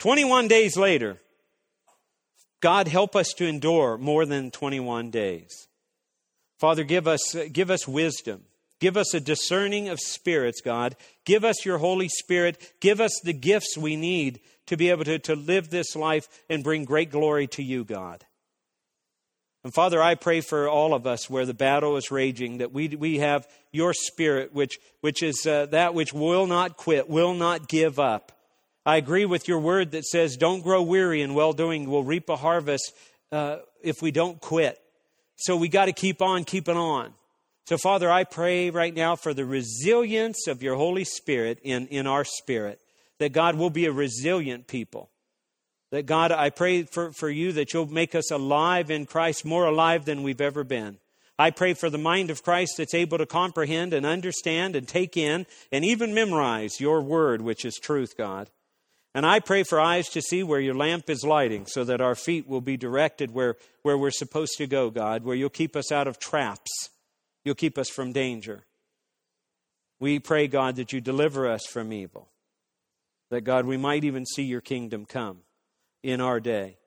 21 0.00 0.48
days 0.48 0.76
later, 0.78 1.18
God 2.60 2.88
help 2.88 3.14
us 3.14 3.32
to 3.36 3.46
endure 3.46 3.98
more 3.98 4.24
than 4.26 4.50
21 4.50 5.10
days. 5.10 5.68
Father, 6.58 6.84
give 6.84 7.06
us, 7.06 7.36
give 7.52 7.70
us 7.70 7.86
wisdom. 7.86 8.42
Give 8.80 8.96
us 8.96 9.12
a 9.12 9.20
discerning 9.20 9.90
of 9.90 10.00
spirits, 10.00 10.62
God. 10.62 10.96
Give 11.26 11.44
us 11.44 11.66
your 11.66 11.78
Holy 11.78 12.08
Spirit. 12.08 12.72
Give 12.80 12.98
us 12.98 13.12
the 13.22 13.34
gifts 13.34 13.76
we 13.76 13.94
need 13.94 14.40
to 14.66 14.76
be 14.78 14.88
able 14.88 15.04
to, 15.04 15.18
to 15.18 15.34
live 15.34 15.68
this 15.68 15.94
life 15.94 16.28
and 16.48 16.64
bring 16.64 16.84
great 16.86 17.10
glory 17.10 17.46
to 17.48 17.62
you, 17.62 17.84
God. 17.84 18.24
And 19.64 19.74
Father, 19.74 20.02
I 20.02 20.14
pray 20.14 20.40
for 20.40 20.66
all 20.66 20.94
of 20.94 21.06
us 21.06 21.28
where 21.28 21.44
the 21.44 21.52
battle 21.52 21.98
is 21.98 22.10
raging, 22.10 22.58
that 22.58 22.72
we, 22.72 22.88
we 22.88 23.18
have 23.18 23.46
your 23.70 23.92
spirit, 23.92 24.54
which, 24.54 24.78
which 25.02 25.22
is 25.22 25.46
uh, 25.46 25.66
that 25.66 25.92
which 25.92 26.14
will 26.14 26.46
not 26.46 26.78
quit, 26.78 27.10
will 27.10 27.34
not 27.34 27.68
give 27.68 27.98
up. 27.98 28.39
I 28.86 28.96
agree 28.96 29.26
with 29.26 29.46
your 29.46 29.58
word 29.58 29.90
that 29.92 30.04
says, 30.04 30.36
don't 30.36 30.62
grow 30.62 30.82
weary 30.82 31.22
in 31.22 31.34
well 31.34 31.52
doing. 31.52 31.88
We'll 31.88 32.02
reap 32.02 32.28
a 32.28 32.36
harvest 32.36 32.94
uh, 33.30 33.58
if 33.82 34.00
we 34.00 34.10
don't 34.10 34.40
quit. 34.40 34.80
So 35.36 35.56
we 35.56 35.68
got 35.68 35.86
to 35.86 35.92
keep 35.92 36.22
on 36.22 36.44
keeping 36.44 36.76
on. 36.76 37.14
So, 37.66 37.78
Father, 37.78 38.10
I 38.10 38.24
pray 38.24 38.70
right 38.70 38.94
now 38.94 39.16
for 39.16 39.32
the 39.32 39.44
resilience 39.44 40.46
of 40.48 40.62
your 40.62 40.74
Holy 40.76 41.04
Spirit 41.04 41.60
in, 41.62 41.86
in 41.88 42.06
our 42.06 42.24
spirit, 42.24 42.80
that 43.18 43.32
God 43.32 43.54
will 43.54 43.70
be 43.70 43.86
a 43.86 43.92
resilient 43.92 44.66
people. 44.66 45.10
That 45.92 46.06
God, 46.06 46.32
I 46.32 46.50
pray 46.50 46.84
for, 46.84 47.12
for 47.12 47.28
you 47.28 47.52
that 47.52 47.72
you'll 47.72 47.86
make 47.86 48.14
us 48.14 48.30
alive 48.30 48.90
in 48.90 49.06
Christ, 49.06 49.44
more 49.44 49.66
alive 49.66 50.04
than 50.04 50.22
we've 50.22 50.40
ever 50.40 50.64
been. 50.64 50.98
I 51.38 51.50
pray 51.50 51.74
for 51.74 51.90
the 51.90 51.98
mind 51.98 52.30
of 52.30 52.42
Christ 52.42 52.74
that's 52.76 52.94
able 52.94 53.18
to 53.18 53.26
comprehend 53.26 53.92
and 53.94 54.04
understand 54.04 54.76
and 54.76 54.86
take 54.86 55.16
in 55.16 55.46
and 55.72 55.84
even 55.84 56.12
memorize 56.12 56.80
your 56.80 57.00
word, 57.02 57.40
which 57.40 57.64
is 57.64 57.76
truth, 57.76 58.16
God. 58.16 58.50
And 59.14 59.26
I 59.26 59.40
pray 59.40 59.64
for 59.64 59.80
eyes 59.80 60.08
to 60.10 60.22
see 60.22 60.42
where 60.42 60.60
your 60.60 60.74
lamp 60.74 61.10
is 61.10 61.24
lighting 61.24 61.66
so 61.66 61.82
that 61.84 62.00
our 62.00 62.14
feet 62.14 62.46
will 62.46 62.60
be 62.60 62.76
directed 62.76 63.32
where, 63.32 63.56
where 63.82 63.98
we're 63.98 64.10
supposed 64.10 64.56
to 64.58 64.66
go, 64.66 64.90
God, 64.90 65.24
where 65.24 65.34
you'll 65.34 65.50
keep 65.50 65.74
us 65.74 65.90
out 65.90 66.06
of 66.06 66.18
traps. 66.18 66.90
You'll 67.44 67.56
keep 67.56 67.76
us 67.76 67.88
from 67.88 68.12
danger. 68.12 68.64
We 69.98 70.18
pray, 70.18 70.46
God, 70.46 70.76
that 70.76 70.92
you 70.92 71.00
deliver 71.00 71.50
us 71.50 71.66
from 71.66 71.92
evil. 71.92 72.28
That, 73.30 73.42
God, 73.42 73.66
we 73.66 73.76
might 73.76 74.04
even 74.04 74.26
see 74.26 74.44
your 74.44 74.60
kingdom 74.60 75.06
come 75.06 75.38
in 76.02 76.20
our 76.20 76.40
day. 76.40 76.78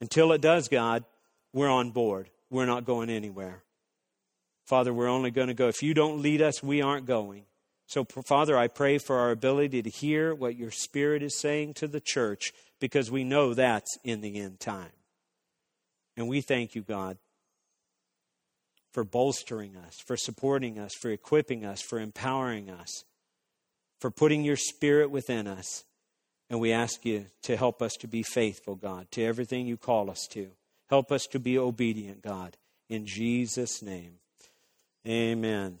Until 0.00 0.32
it 0.32 0.40
does, 0.40 0.68
God, 0.68 1.04
we're 1.52 1.70
on 1.70 1.90
board. 1.90 2.28
We're 2.50 2.66
not 2.66 2.84
going 2.84 3.08
anywhere. 3.08 3.62
Father, 4.66 4.92
we're 4.92 5.08
only 5.08 5.30
going 5.30 5.48
to 5.48 5.54
go. 5.54 5.68
If 5.68 5.82
you 5.82 5.94
don't 5.94 6.20
lead 6.20 6.42
us, 6.42 6.62
we 6.62 6.82
aren't 6.82 7.06
going. 7.06 7.44
So, 7.86 8.04
Father, 8.04 8.56
I 8.56 8.68
pray 8.68 8.98
for 8.98 9.18
our 9.18 9.30
ability 9.30 9.82
to 9.82 9.90
hear 9.90 10.34
what 10.34 10.56
your 10.56 10.70
Spirit 10.70 11.22
is 11.22 11.38
saying 11.38 11.74
to 11.74 11.88
the 11.88 12.00
church 12.00 12.52
because 12.80 13.10
we 13.10 13.24
know 13.24 13.54
that's 13.54 13.98
in 14.02 14.20
the 14.20 14.40
end 14.40 14.60
time. 14.60 14.92
And 16.16 16.28
we 16.28 16.40
thank 16.40 16.74
you, 16.74 16.82
God, 16.82 17.18
for 18.92 19.04
bolstering 19.04 19.76
us, 19.76 19.98
for 20.06 20.16
supporting 20.16 20.78
us, 20.78 20.94
for 20.94 21.10
equipping 21.10 21.64
us, 21.64 21.82
for 21.82 21.98
empowering 21.98 22.70
us, 22.70 23.04
for 24.00 24.10
putting 24.10 24.44
your 24.44 24.56
Spirit 24.56 25.10
within 25.10 25.46
us 25.46 25.84
and 26.50 26.60
we 26.60 26.72
ask 26.72 27.04
you 27.04 27.26
to 27.42 27.56
help 27.56 27.80
us 27.82 27.94
to 27.94 28.06
be 28.06 28.22
faithful, 28.22 28.76
God, 28.76 29.10
to 29.12 29.24
everything 29.24 29.66
you 29.66 29.76
call 29.76 30.10
us 30.10 30.26
to. 30.30 30.50
Help 30.88 31.10
us 31.10 31.26
to 31.28 31.38
be 31.38 31.58
obedient, 31.58 32.22
God. 32.22 32.56
In 32.88 33.06
Jesus' 33.06 33.82
name. 33.82 34.18
Amen. 35.06 35.78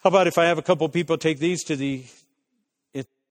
How 0.00 0.10
about 0.10 0.28
if 0.28 0.38
I 0.38 0.44
have 0.44 0.58
a 0.58 0.62
couple 0.62 0.88
people 0.88 1.18
take 1.18 1.40
these 1.40 1.64
to 1.64 1.74
the 1.74 2.04